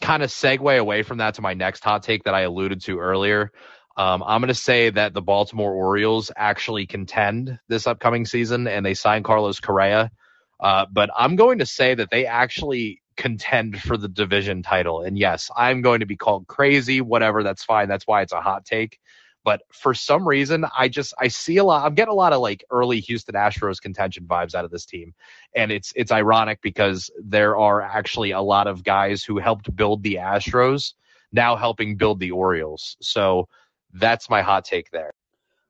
kind 0.00 0.22
of 0.22 0.30
segue 0.30 0.78
away 0.78 1.02
from 1.02 1.18
that 1.18 1.34
to 1.34 1.42
my 1.42 1.54
next 1.54 1.84
hot 1.84 2.02
take 2.02 2.24
that 2.24 2.34
I 2.34 2.42
alluded 2.42 2.82
to 2.82 2.98
earlier, 2.98 3.52
um, 3.96 4.22
I'm 4.26 4.40
going 4.40 4.48
to 4.48 4.54
say 4.54 4.90
that 4.90 5.14
the 5.14 5.22
Baltimore 5.22 5.72
Orioles 5.72 6.30
actually 6.36 6.86
contend 6.86 7.58
this 7.68 7.86
upcoming 7.86 8.24
season 8.24 8.66
and 8.66 8.84
they 8.84 8.94
sign 8.94 9.22
Carlos 9.22 9.60
Correa. 9.60 10.10
Uh, 10.58 10.86
but 10.90 11.10
I'm 11.16 11.36
going 11.36 11.58
to 11.58 11.66
say 11.66 11.94
that 11.94 12.10
they 12.10 12.26
actually 12.26 13.02
contend 13.16 13.80
for 13.80 13.96
the 13.96 14.08
division 14.08 14.62
title. 14.62 15.02
And 15.02 15.18
yes, 15.18 15.50
I'm 15.54 15.82
going 15.82 16.00
to 16.00 16.06
be 16.06 16.16
called 16.16 16.46
crazy, 16.46 17.00
whatever. 17.00 17.42
That's 17.42 17.64
fine. 17.64 17.88
That's 17.88 18.06
why 18.06 18.22
it's 18.22 18.32
a 18.32 18.40
hot 18.40 18.64
take. 18.64 18.98
But 19.42 19.62
for 19.72 19.94
some 19.94 20.28
reason, 20.28 20.66
I 20.76 20.88
just 20.88 21.14
I 21.18 21.28
see 21.28 21.56
a 21.56 21.64
lot. 21.64 21.84
I'm 21.86 21.94
getting 21.94 22.12
a 22.12 22.16
lot 22.16 22.32
of 22.32 22.40
like 22.40 22.64
early 22.70 23.00
Houston 23.00 23.34
Astros 23.34 23.80
contention 23.80 24.24
vibes 24.24 24.54
out 24.54 24.64
of 24.64 24.70
this 24.70 24.84
team, 24.84 25.14
and 25.54 25.72
it's 25.72 25.92
it's 25.96 26.12
ironic 26.12 26.60
because 26.62 27.10
there 27.22 27.56
are 27.56 27.80
actually 27.80 28.32
a 28.32 28.40
lot 28.40 28.66
of 28.66 28.84
guys 28.84 29.24
who 29.24 29.38
helped 29.38 29.74
build 29.74 30.02
the 30.02 30.16
Astros 30.16 30.92
now 31.32 31.56
helping 31.56 31.96
build 31.96 32.20
the 32.20 32.30
Orioles. 32.30 32.96
So 33.00 33.48
that's 33.94 34.28
my 34.28 34.42
hot 34.42 34.64
take 34.64 34.90
there. 34.90 35.12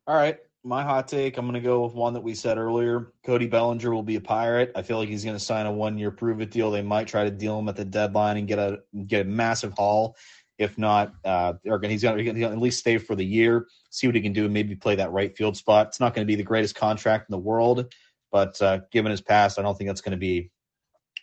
All 0.07 0.17
right. 0.17 0.39
My 0.63 0.83
hot 0.83 1.09
take, 1.09 1.39
I'm 1.39 1.47
going 1.47 1.55
to 1.55 1.67
go 1.67 1.83
with 1.83 1.95
one 1.95 2.13
that 2.13 2.21
we 2.21 2.35
said 2.35 2.59
earlier. 2.59 3.13
Cody 3.25 3.47
Bellinger 3.47 3.95
will 3.95 4.03
be 4.03 4.17
a 4.17 4.21
pirate. 4.21 4.71
I 4.75 4.83
feel 4.83 4.99
like 4.99 5.09
he's 5.09 5.25
going 5.25 5.37
to 5.37 5.43
sign 5.43 5.65
a 5.65 5.73
one-year 5.73 6.11
prove-it 6.11 6.51
deal. 6.51 6.71
They 6.71 6.83
might 6.83 7.09
try 7.09 7.25
to 7.25 7.31
deal 7.31 7.59
him 7.59 7.67
at 7.71 7.77
the 7.77 7.85
deadline 7.87 8.37
and 8.37 8.47
get 8.47 8.59
a 8.59 8.81
get 9.07 9.25
a 9.25 9.29
massive 9.29 9.73
haul. 9.73 10.17
If 10.61 10.77
not, 10.77 11.15
uh, 11.25 11.55
he's 11.65 12.03
going 12.03 12.35
to 12.35 12.43
at 12.43 12.59
least 12.59 12.81
stay 12.81 12.99
for 12.99 13.17
the 13.17 13.25
year, 13.25 13.67
see 13.89 14.07
what 14.07 14.15
he 14.15 14.21
can 14.21 14.35
do, 14.35 14.45
and 14.45 14.53
maybe 14.53 14.77
play 14.77 14.95
that 14.95 15.11
right 15.11 15.35
field 15.35 15.57
spot. 15.57 15.87
It's 15.87 16.01
not 16.01 16.15
going 16.15 16.27
to 16.27 16.31
be 16.31 16.37
the 16.37 16.43
greatest 16.43 16.75
contract 16.75 17.31
in 17.31 17.33
the 17.33 17.39
world, 17.39 17.91
but 18.31 18.61
uh, 18.61 18.81
given 18.93 19.11
his 19.11 19.23
past, 19.23 19.59
I 19.59 19.63
don't 19.63 19.77
think 19.77 19.89
that's 19.89 20.03
going 20.03 20.13
to 20.13 20.19
be 20.19 20.51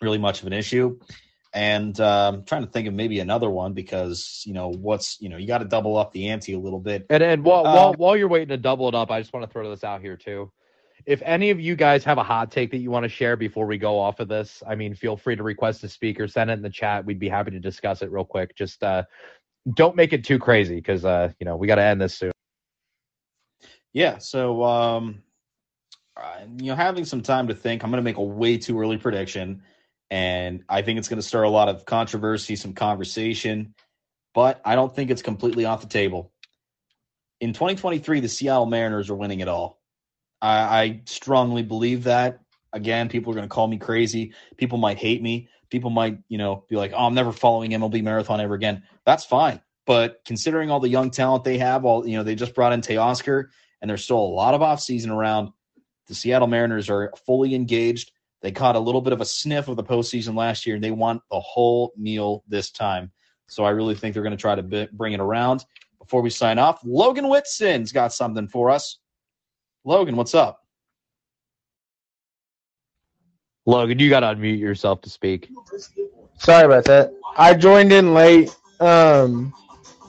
really 0.01 0.17
much 0.17 0.41
of 0.41 0.47
an 0.47 0.53
issue. 0.53 0.97
And 1.53 1.99
uh, 1.99 2.31
I'm 2.33 2.45
trying 2.45 2.65
to 2.65 2.71
think 2.71 2.87
of 2.87 2.95
maybe 2.95 3.19
another 3.19 3.51
one 3.51 3.73
because 3.73 4.41
you 4.43 4.53
know 4.53 4.69
what's 4.69 5.21
you 5.21 5.29
know 5.29 5.37
you 5.37 5.45
got 5.45 5.59
to 5.59 5.65
double 5.65 5.97
up 5.97 6.11
the 6.13 6.29
ante 6.29 6.53
a 6.53 6.59
little 6.59 6.79
bit. 6.79 7.05
And 7.11 7.21
and 7.21 7.43
while, 7.43 7.63
while 7.63 7.93
while 7.93 8.17
you're 8.17 8.27
waiting 8.27 8.49
to 8.49 8.57
double 8.57 8.87
it 8.89 8.95
up, 8.95 9.11
I 9.11 9.21
just 9.21 9.33
want 9.33 9.45
to 9.45 9.51
throw 9.51 9.69
this 9.69 9.83
out 9.83 10.01
here 10.01 10.17
too 10.17 10.51
if 11.07 11.21
any 11.23 11.51
of 11.51 11.59
you 11.59 11.77
guys 11.77 12.03
have 12.03 12.17
a 12.17 12.23
hot 12.23 12.51
take 12.51 12.69
that 12.71 12.79
you 12.79 12.91
want 12.91 13.03
to 13.03 13.09
share 13.09 13.37
before 13.37 13.65
we 13.65 13.77
go 13.77 13.97
off 13.97 14.19
of 14.19 14.27
this, 14.27 14.61
I 14.67 14.75
mean, 14.75 14.93
feel 14.93 15.15
free 15.15 15.37
to 15.37 15.41
request 15.41 15.81
a 15.85 15.89
speaker, 15.89 16.27
send 16.27 16.49
it 16.49 16.53
in 16.53 16.61
the 16.61 16.69
chat. 16.69 17.05
We'd 17.05 17.17
be 17.17 17.29
happy 17.29 17.51
to 17.51 17.59
discuss 17.59 18.01
it 18.01 18.11
real 18.11 18.25
quick. 18.25 18.55
Just 18.57 18.83
uh, 18.83 19.03
don't 19.73 19.95
make 19.95 20.11
it 20.11 20.25
too 20.25 20.37
crazy 20.37 20.75
because 20.75 21.05
uh, 21.05 21.31
you 21.39 21.45
know 21.45 21.55
we 21.55 21.65
got 21.65 21.75
to 21.75 21.81
end 21.81 22.01
this 22.01 22.13
soon. 22.13 22.33
Yeah. 23.93 24.17
So 24.17 24.65
um, 24.65 25.23
uh, 26.17 26.41
you 26.57 26.71
know, 26.71 26.75
having 26.75 27.05
some 27.05 27.21
time 27.21 27.47
to 27.47 27.55
think, 27.55 27.83
I'm 27.83 27.89
going 27.89 27.99
to 27.99 28.05
make 28.05 28.17
a 28.17 28.23
way 28.23 28.57
too 28.57 28.77
early 28.77 28.97
prediction, 28.97 29.63
and 30.11 30.65
I 30.67 30.81
think 30.81 30.99
it's 30.99 31.07
going 31.07 31.21
to 31.21 31.27
stir 31.27 31.43
a 31.43 31.49
lot 31.49 31.69
of 31.69 31.85
controversy, 31.85 32.57
some 32.57 32.73
conversation, 32.73 33.73
but 34.33 34.59
I 34.65 34.75
don't 34.75 34.93
think 34.93 35.09
it's 35.09 35.21
completely 35.21 35.63
off 35.63 35.79
the 35.79 35.87
table. 35.87 36.33
In 37.39 37.53
2023, 37.53 38.19
the 38.19 38.27
Seattle 38.27 38.65
Mariners 38.65 39.09
are 39.09 39.15
winning 39.15 39.39
it 39.39 39.47
all. 39.47 39.76
I, 40.41 40.81
I 40.81 41.01
strongly 41.05 41.63
believe 41.63 42.03
that. 42.05 42.39
Again, 42.73 43.09
people 43.09 43.31
are 43.31 43.35
going 43.35 43.47
to 43.47 43.53
call 43.53 43.67
me 43.67 43.77
crazy. 43.77 44.33
People 44.57 44.77
might 44.77 44.97
hate 44.97 45.21
me. 45.21 45.49
People 45.69 45.89
might, 45.89 46.19
you 46.29 46.37
know, 46.37 46.63
be 46.69 46.75
like, 46.75 46.93
"Oh, 46.93 47.05
I'm 47.05 47.13
never 47.13 47.31
following 47.31 47.71
MLB 47.71 48.03
Marathon 48.03 48.39
ever 48.39 48.53
again." 48.53 48.83
That's 49.05 49.25
fine. 49.25 49.61
But 49.85 50.21
considering 50.25 50.69
all 50.69 50.79
the 50.79 50.89
young 50.89 51.11
talent 51.11 51.43
they 51.43 51.57
have, 51.57 51.85
all 51.85 52.07
you 52.07 52.17
know, 52.17 52.23
they 52.23 52.35
just 52.35 52.53
brought 52.53 52.73
in 52.73 52.81
Teoscar, 52.81 53.45
and 53.81 53.89
there's 53.89 54.03
still 54.03 54.19
a 54.19 54.19
lot 54.19 54.53
of 54.53 54.61
offseason 54.61 55.11
around. 55.11 55.51
The 56.07 56.15
Seattle 56.15 56.47
Mariners 56.47 56.89
are 56.89 57.11
fully 57.25 57.55
engaged. 57.55 58.11
They 58.41 58.51
caught 58.51 58.75
a 58.75 58.79
little 58.79 59.01
bit 59.01 59.13
of 59.13 59.21
a 59.21 59.25
sniff 59.25 59.67
of 59.67 59.75
the 59.75 59.83
postseason 59.83 60.35
last 60.35 60.65
year, 60.65 60.75
and 60.75 60.83
they 60.83 60.91
want 60.91 61.21
the 61.31 61.39
whole 61.39 61.93
meal 61.97 62.43
this 62.47 62.69
time. 62.69 63.11
So 63.47 63.63
I 63.63 63.71
really 63.71 63.95
think 63.95 64.13
they're 64.13 64.23
going 64.23 64.35
to 64.35 64.41
try 64.41 64.55
to 64.55 64.89
bring 64.91 65.13
it 65.13 65.19
around. 65.19 65.65
Before 65.99 66.21
we 66.21 66.29
sign 66.29 66.59
off, 66.59 66.79
Logan 66.83 67.25
Whitson's 67.25 67.91
got 67.91 68.13
something 68.13 68.47
for 68.47 68.69
us. 68.69 68.99
Logan, 69.87 70.17
what's 70.17 70.35
up? 70.35 70.65
Logan, 73.65 73.99
you 73.99 74.09
got 74.09 74.19
to 74.19 74.27
unmute 74.27 74.59
yourself 74.59 74.99
to 75.03 75.09
speak. 75.09 75.49
Sorry 76.39 76.65
about 76.65 76.83
that. 76.85 77.13
I 77.37 77.53
joined 77.53 77.93
in 77.93 78.13
late. 78.13 78.53
Um, 78.81 79.53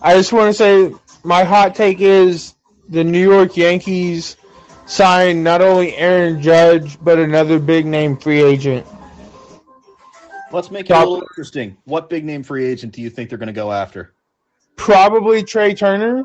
I 0.02 0.16
just 0.16 0.32
want 0.32 0.48
to 0.48 0.52
say 0.52 0.92
my 1.22 1.44
hot 1.44 1.76
take 1.76 2.00
is 2.00 2.56
the 2.88 3.04
New 3.04 3.22
York 3.22 3.56
Yankees 3.56 4.36
signed 4.86 5.44
not 5.44 5.62
only 5.62 5.96
Aaron 5.96 6.42
Judge 6.42 6.98
but 7.00 7.20
another 7.20 7.60
big 7.60 7.86
name 7.86 8.16
free 8.16 8.42
agent. 8.42 8.84
Let's 10.50 10.72
make 10.72 10.90
it 10.90 10.92
a 10.92 10.98
little 10.98 11.22
interesting. 11.22 11.76
What 11.84 12.10
big 12.10 12.24
name 12.24 12.42
free 12.42 12.66
agent 12.66 12.94
do 12.94 13.00
you 13.00 13.10
think 13.10 13.28
they're 13.28 13.38
going 13.38 13.46
to 13.46 13.52
go 13.52 13.70
after? 13.70 14.12
Probably 14.74 15.44
Trea 15.44 15.72
Turner. 15.72 16.24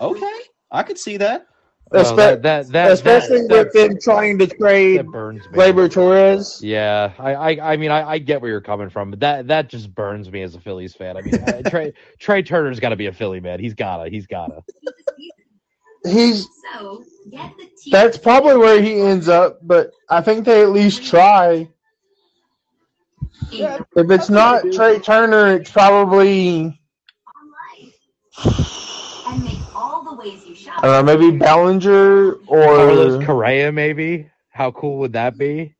Okay, 0.00 0.40
I 0.70 0.82
could 0.82 0.98
see 0.98 1.18
that. 1.18 1.48
Espe- 1.92 2.16
that, 2.16 2.42
that, 2.42 2.68
that, 2.68 2.92
especially 2.92 3.46
that, 3.46 3.66
with 3.66 3.72
them 3.72 3.98
trying 4.00 4.38
to 4.38 4.46
trade 4.46 5.06
burns 5.06 5.42
me. 5.50 5.58
Gleyber 5.58 5.90
Torres. 5.90 6.60
Yeah, 6.62 7.12
I, 7.18 7.34
I, 7.34 7.72
I 7.72 7.76
mean, 7.76 7.90
I, 7.90 8.12
I, 8.12 8.18
get 8.18 8.40
where 8.40 8.50
you're 8.50 8.60
coming 8.60 8.88
from, 8.88 9.10
but 9.10 9.20
that 9.20 9.48
that 9.48 9.68
just 9.68 9.94
burns 9.94 10.30
me 10.30 10.42
as 10.42 10.54
a 10.54 10.60
Phillies 10.60 10.94
fan. 10.94 11.16
I 11.16 11.22
mean, 11.22 11.62
Trey, 11.66 11.92
Trea 12.18 12.42
Turner's 12.42 12.80
got 12.80 12.90
to 12.90 12.96
be 12.96 13.06
a 13.06 13.12
Philly 13.12 13.40
man. 13.40 13.60
He's 13.60 13.74
gotta, 13.74 14.08
he's 14.08 14.26
gotta. 14.26 14.62
He's 16.04 16.48
that's 17.90 18.18
probably 18.18 18.56
where 18.56 18.80
he 18.80 19.00
ends 19.00 19.28
up, 19.28 19.58
but 19.62 19.92
I 20.08 20.20
think 20.20 20.44
they 20.44 20.62
at 20.62 20.70
least 20.70 21.04
try. 21.04 21.68
If 23.50 24.10
it's 24.10 24.30
not 24.30 24.62
Trea 24.72 24.98
Turner, 24.98 25.56
it's 25.56 25.70
probably 25.70 26.80
and 29.32 29.44
make 29.44 29.58
all 29.74 30.02
the 30.04 30.14
ways 30.14 30.44
you 30.46 30.54
shop. 30.54 30.71
I 30.82 30.86
don't 30.86 31.06
know, 31.06 31.16
maybe 31.16 31.36
Bellinger 31.38 32.32
Carlos 32.48 33.22
or 33.22 33.24
Correa, 33.26 33.70
maybe. 33.70 34.28
How 34.50 34.70
cool 34.72 34.98
would 34.98 35.12
that 35.14 35.38
be? 35.38 35.74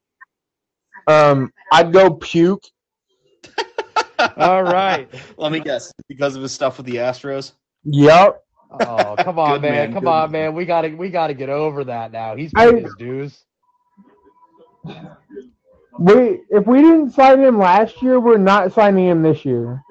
um, 1.08 1.52
I'd 1.72 1.92
go 1.92 2.10
puke. 2.14 2.62
All 4.36 4.62
right. 4.62 5.08
Let 5.36 5.50
me 5.50 5.58
guess. 5.60 5.92
Because 6.08 6.36
of 6.36 6.42
his 6.42 6.52
stuff 6.52 6.76
with 6.76 6.86
the 6.86 6.96
Astros. 6.96 7.52
Yep. 7.84 8.40
Oh, 8.80 9.16
come 9.18 9.38
on, 9.40 9.60
man. 9.60 9.72
man, 9.72 9.92
Come 9.92 10.04
good 10.04 10.10
on, 10.10 10.30
man. 10.30 10.42
man. 10.46 10.54
We 10.54 10.64
gotta 10.64 10.88
we 10.90 11.10
gotta 11.10 11.34
get 11.34 11.48
over 11.48 11.82
that 11.84 12.12
now. 12.12 12.36
He's 12.36 12.52
I- 12.54 12.70
paid 12.70 12.84
his 12.84 12.94
dues. 12.98 13.44
We 15.98 16.40
if 16.50 16.66
we 16.66 16.80
didn't 16.80 17.10
sign 17.10 17.40
him 17.42 17.58
last 17.58 18.00
year, 18.02 18.18
we're 18.20 18.38
not 18.38 18.72
signing 18.72 19.06
him 19.08 19.22
this 19.22 19.44
year. 19.44 19.82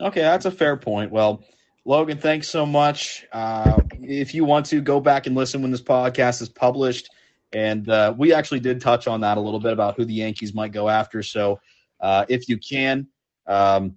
Okay, 0.00 0.20
that's 0.20 0.44
a 0.46 0.50
fair 0.50 0.76
point. 0.76 1.10
Well, 1.12 1.44
Logan, 1.88 2.18
thanks 2.18 2.50
so 2.50 2.66
much. 2.66 3.24
Uh, 3.32 3.80
if 4.02 4.34
you 4.34 4.44
want 4.44 4.66
to 4.66 4.82
go 4.82 5.00
back 5.00 5.26
and 5.26 5.34
listen 5.34 5.62
when 5.62 5.70
this 5.70 5.80
podcast 5.80 6.42
is 6.42 6.50
published, 6.50 7.08
and 7.54 7.88
uh, 7.88 8.12
we 8.14 8.34
actually 8.34 8.60
did 8.60 8.82
touch 8.82 9.06
on 9.06 9.22
that 9.22 9.38
a 9.38 9.40
little 9.40 9.58
bit 9.58 9.72
about 9.72 9.96
who 9.96 10.04
the 10.04 10.12
Yankees 10.12 10.52
might 10.52 10.70
go 10.70 10.90
after. 10.90 11.22
So, 11.22 11.60
uh, 11.98 12.26
if 12.28 12.46
you 12.46 12.58
can, 12.58 13.06
um, 13.46 13.96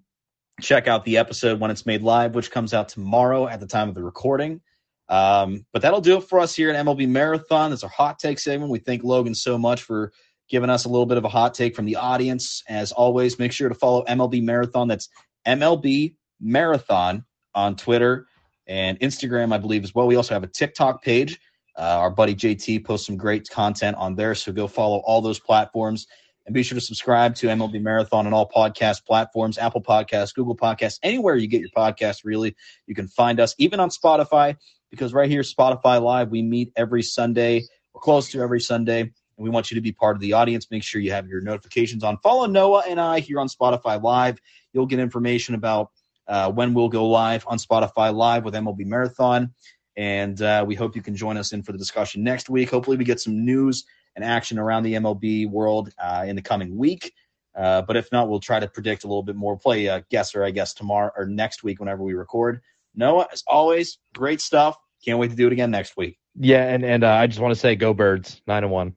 check 0.61 0.87
out 0.87 1.03
the 1.03 1.17
episode 1.17 1.59
when 1.59 1.69
it's 1.69 1.85
made 1.85 2.01
live, 2.01 2.33
which 2.33 2.49
comes 2.49 2.73
out 2.73 2.87
tomorrow 2.87 3.45
at 3.45 3.59
the 3.59 3.67
time 3.67 3.89
of 3.89 3.95
the 3.95 4.03
recording. 4.03 4.61
Um, 5.09 5.65
but 5.73 5.81
that'll 5.81 5.99
do 5.99 6.15
it 6.15 6.29
for 6.29 6.39
us 6.39 6.55
here 6.55 6.69
at 6.69 6.85
MLB 6.85 7.09
Marathon. 7.09 7.73
It's 7.73 7.83
our 7.83 7.89
hot 7.89 8.19
take 8.19 8.39
segment. 8.39 8.71
We 8.71 8.79
thank 8.79 9.03
Logan 9.03 9.35
so 9.35 9.57
much 9.57 9.81
for 9.83 10.13
giving 10.47 10.69
us 10.69 10.85
a 10.85 10.89
little 10.89 11.07
bit 11.07 11.17
of 11.17 11.25
a 11.25 11.29
hot 11.29 11.55
take 11.55 11.75
from 11.75 11.83
the 11.83 11.97
audience. 11.97 12.63
As 12.69 12.93
always, 12.93 13.37
make 13.37 13.51
sure 13.51 13.67
to 13.67 13.75
follow 13.75 14.05
MLB 14.05 14.41
Marathon. 14.43 14.87
That's 14.87 15.09
MLB 15.45 16.15
Marathon 16.39 17.25
on 17.56 17.76
Twitter 17.76 18.28
and 18.68 18.99
Instagram, 18.99 19.54
I 19.54 19.58
believe, 19.58 19.84
as 19.84 19.93
well. 19.93 20.08
We 20.08 20.16
also 20.16 20.34
have 20.34 20.43
a 20.43 20.47
TikTok 20.47 21.04
page. 21.04 21.39
Uh, 21.78 21.97
our 21.99 22.10
buddy 22.10 22.36
JT 22.36 22.86
posts 22.86 23.08
some 23.08 23.18
great 23.18 23.47
content 23.49 23.95
on 23.97 24.16
there, 24.16 24.36
so 24.36 24.52
go 24.52 24.68
follow 24.68 24.97
all 24.99 25.22
those 25.22 25.39
platforms. 25.39 26.08
And 26.45 26.56
be 26.56 26.64
sure 26.64 26.76
to 26.76 26.82
subscribe 26.82 27.36
to 27.36 27.47
MLB 27.47 27.82
Marathon 27.82 28.26
on 28.26 28.34
all 28.34 28.49
podcast 28.49 29.06
platforms 29.06 29.58
Apple 29.58 29.82
Podcasts, 29.82 30.34
Google 30.34 30.56
Podcasts, 30.56 30.99
anywhere 31.04 31.36
you 31.36 31.47
get 31.47 31.62
your 31.62 31.70
podcast, 31.70 32.22
really. 32.24 32.56
You 32.88 32.95
can 32.95 33.08
find 33.08 33.39
us, 33.39 33.54
even 33.58 33.80
on 33.80 33.89
Spotify, 33.89 34.58
because 34.89 35.14
right 35.14 35.30
here, 35.30 35.41
Spotify 35.41 36.02
Live, 36.02 36.30
we 36.30 36.41
meet 36.41 36.72
every 36.76 37.04
Sunday, 37.04 37.64
or 37.93 38.02
close 38.02 38.30
to 38.32 38.41
every 38.41 38.60
Sunday. 38.60 39.02
And 39.02 39.12
we 39.38 39.49
want 39.49 39.72
you 39.72 39.76
to 39.76 39.82
be 39.82 39.91
part 39.91 40.16
of 40.16 40.22
the 40.22 40.34
audience. 40.34 40.68
Make 40.72 40.84
sure 40.84 40.99
you 40.99 41.12
have 41.12 41.28
your 41.28 41.41
notifications 41.41 42.04
on. 42.04 42.18
Follow 42.18 42.47
Noah 42.47 42.84
and 42.88 42.99
I 42.99 43.20
here 43.20 43.39
on 43.39 43.47
Spotify 43.47 44.02
Live. 44.02 44.39
You'll 44.74 44.88
get 44.88 44.99
information 44.99 45.56
about 45.56 45.91
uh, 46.28 46.51
when 46.51 46.74
we'll 46.74 46.89
go 46.89 47.07
live 47.07 47.45
on 47.47 47.57
Spotify 47.57 48.13
Live 48.13 48.43
with 48.45 48.53
MLB 48.53 48.86
Marathon. 48.86 49.53
And 49.97 50.41
uh, 50.41 50.63
we 50.65 50.76
hope 50.76 50.95
you 50.95 51.01
can 51.01 51.15
join 51.15 51.38
us 51.38 51.51
in 51.51 51.63
for 51.63 51.74
the 51.74 51.78
discussion 51.78 52.24
next 52.24 52.49
week. 52.49 52.69
Hopefully, 52.69 52.97
we 52.97 53.03
get 53.03 53.19
some 53.19 53.43
news 53.45 53.84
and 54.15 54.24
action 54.24 54.57
around 54.57 54.84
the 54.84 54.93
MLB 54.93 55.49
world 55.49 55.89
uh, 56.01 56.24
in 56.26 56.36
the 56.36 56.41
coming 56.41 56.78
week. 56.78 57.13
Uh, 57.55 57.82
but 57.82 57.97
if 57.97 58.09
not, 58.11 58.30
we'll 58.30 58.39
try 58.39 58.59
to 58.59 58.67
predict 58.67 59.03
a 59.03 59.07
little 59.07 59.24
bit 59.24 59.36
more. 59.36 59.57
Play 59.57 59.88
a 59.88 60.05
guesser, 60.09 60.43
I 60.43 60.51
guess, 60.51 60.74
tomorrow 60.74 61.11
or 61.17 61.26
next 61.26 61.63
week 61.63 61.80
whenever 61.80 62.03
we 62.03 62.13
record. 62.13 62.61
Noah, 62.95 63.28
as 63.32 63.43
always, 63.47 63.99
great 64.13 64.41
stuff. 64.41 64.78
Can't 65.03 65.19
wait 65.19 65.32
to 65.32 65.36
do 65.36 65.47
it 65.47 65.53
again 65.53 65.72
next 65.72 65.97
week. 65.97 66.17
Yeah, 66.39 66.63
and 66.63 66.86
and 66.86 67.03
uh, 67.03 67.11
I 67.11 67.28
just 67.28 67.39
want 67.39 67.53
to 67.53 67.59
say, 67.59 67.76
go 67.76 67.93
birds, 67.93 68.41
nine 68.47 68.63
and 68.63 68.72
one. 68.72 68.95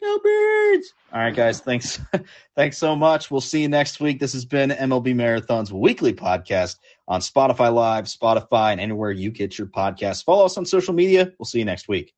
Go 0.00 0.18
birds! 0.18 0.92
All 1.12 1.20
right, 1.20 1.34
guys. 1.34 1.60
Thanks. 1.60 2.00
thanks 2.56 2.78
so 2.78 2.94
much. 2.94 3.30
We'll 3.30 3.40
see 3.40 3.62
you 3.62 3.68
next 3.68 4.00
week. 4.00 4.20
This 4.20 4.32
has 4.34 4.44
been 4.44 4.70
MLB 4.70 5.14
Marathon's 5.14 5.72
weekly 5.72 6.12
podcast 6.12 6.76
on 7.08 7.20
Spotify 7.20 7.72
Live, 7.72 8.04
Spotify, 8.04 8.72
and 8.72 8.80
anywhere 8.80 9.10
you 9.10 9.30
get 9.30 9.56
your 9.56 9.68
podcasts. 9.68 10.24
Follow 10.24 10.44
us 10.44 10.58
on 10.58 10.66
social 10.66 10.92
media. 10.94 11.32
We'll 11.38 11.46
see 11.46 11.58
you 11.58 11.64
next 11.64 11.88
week. 11.88 12.12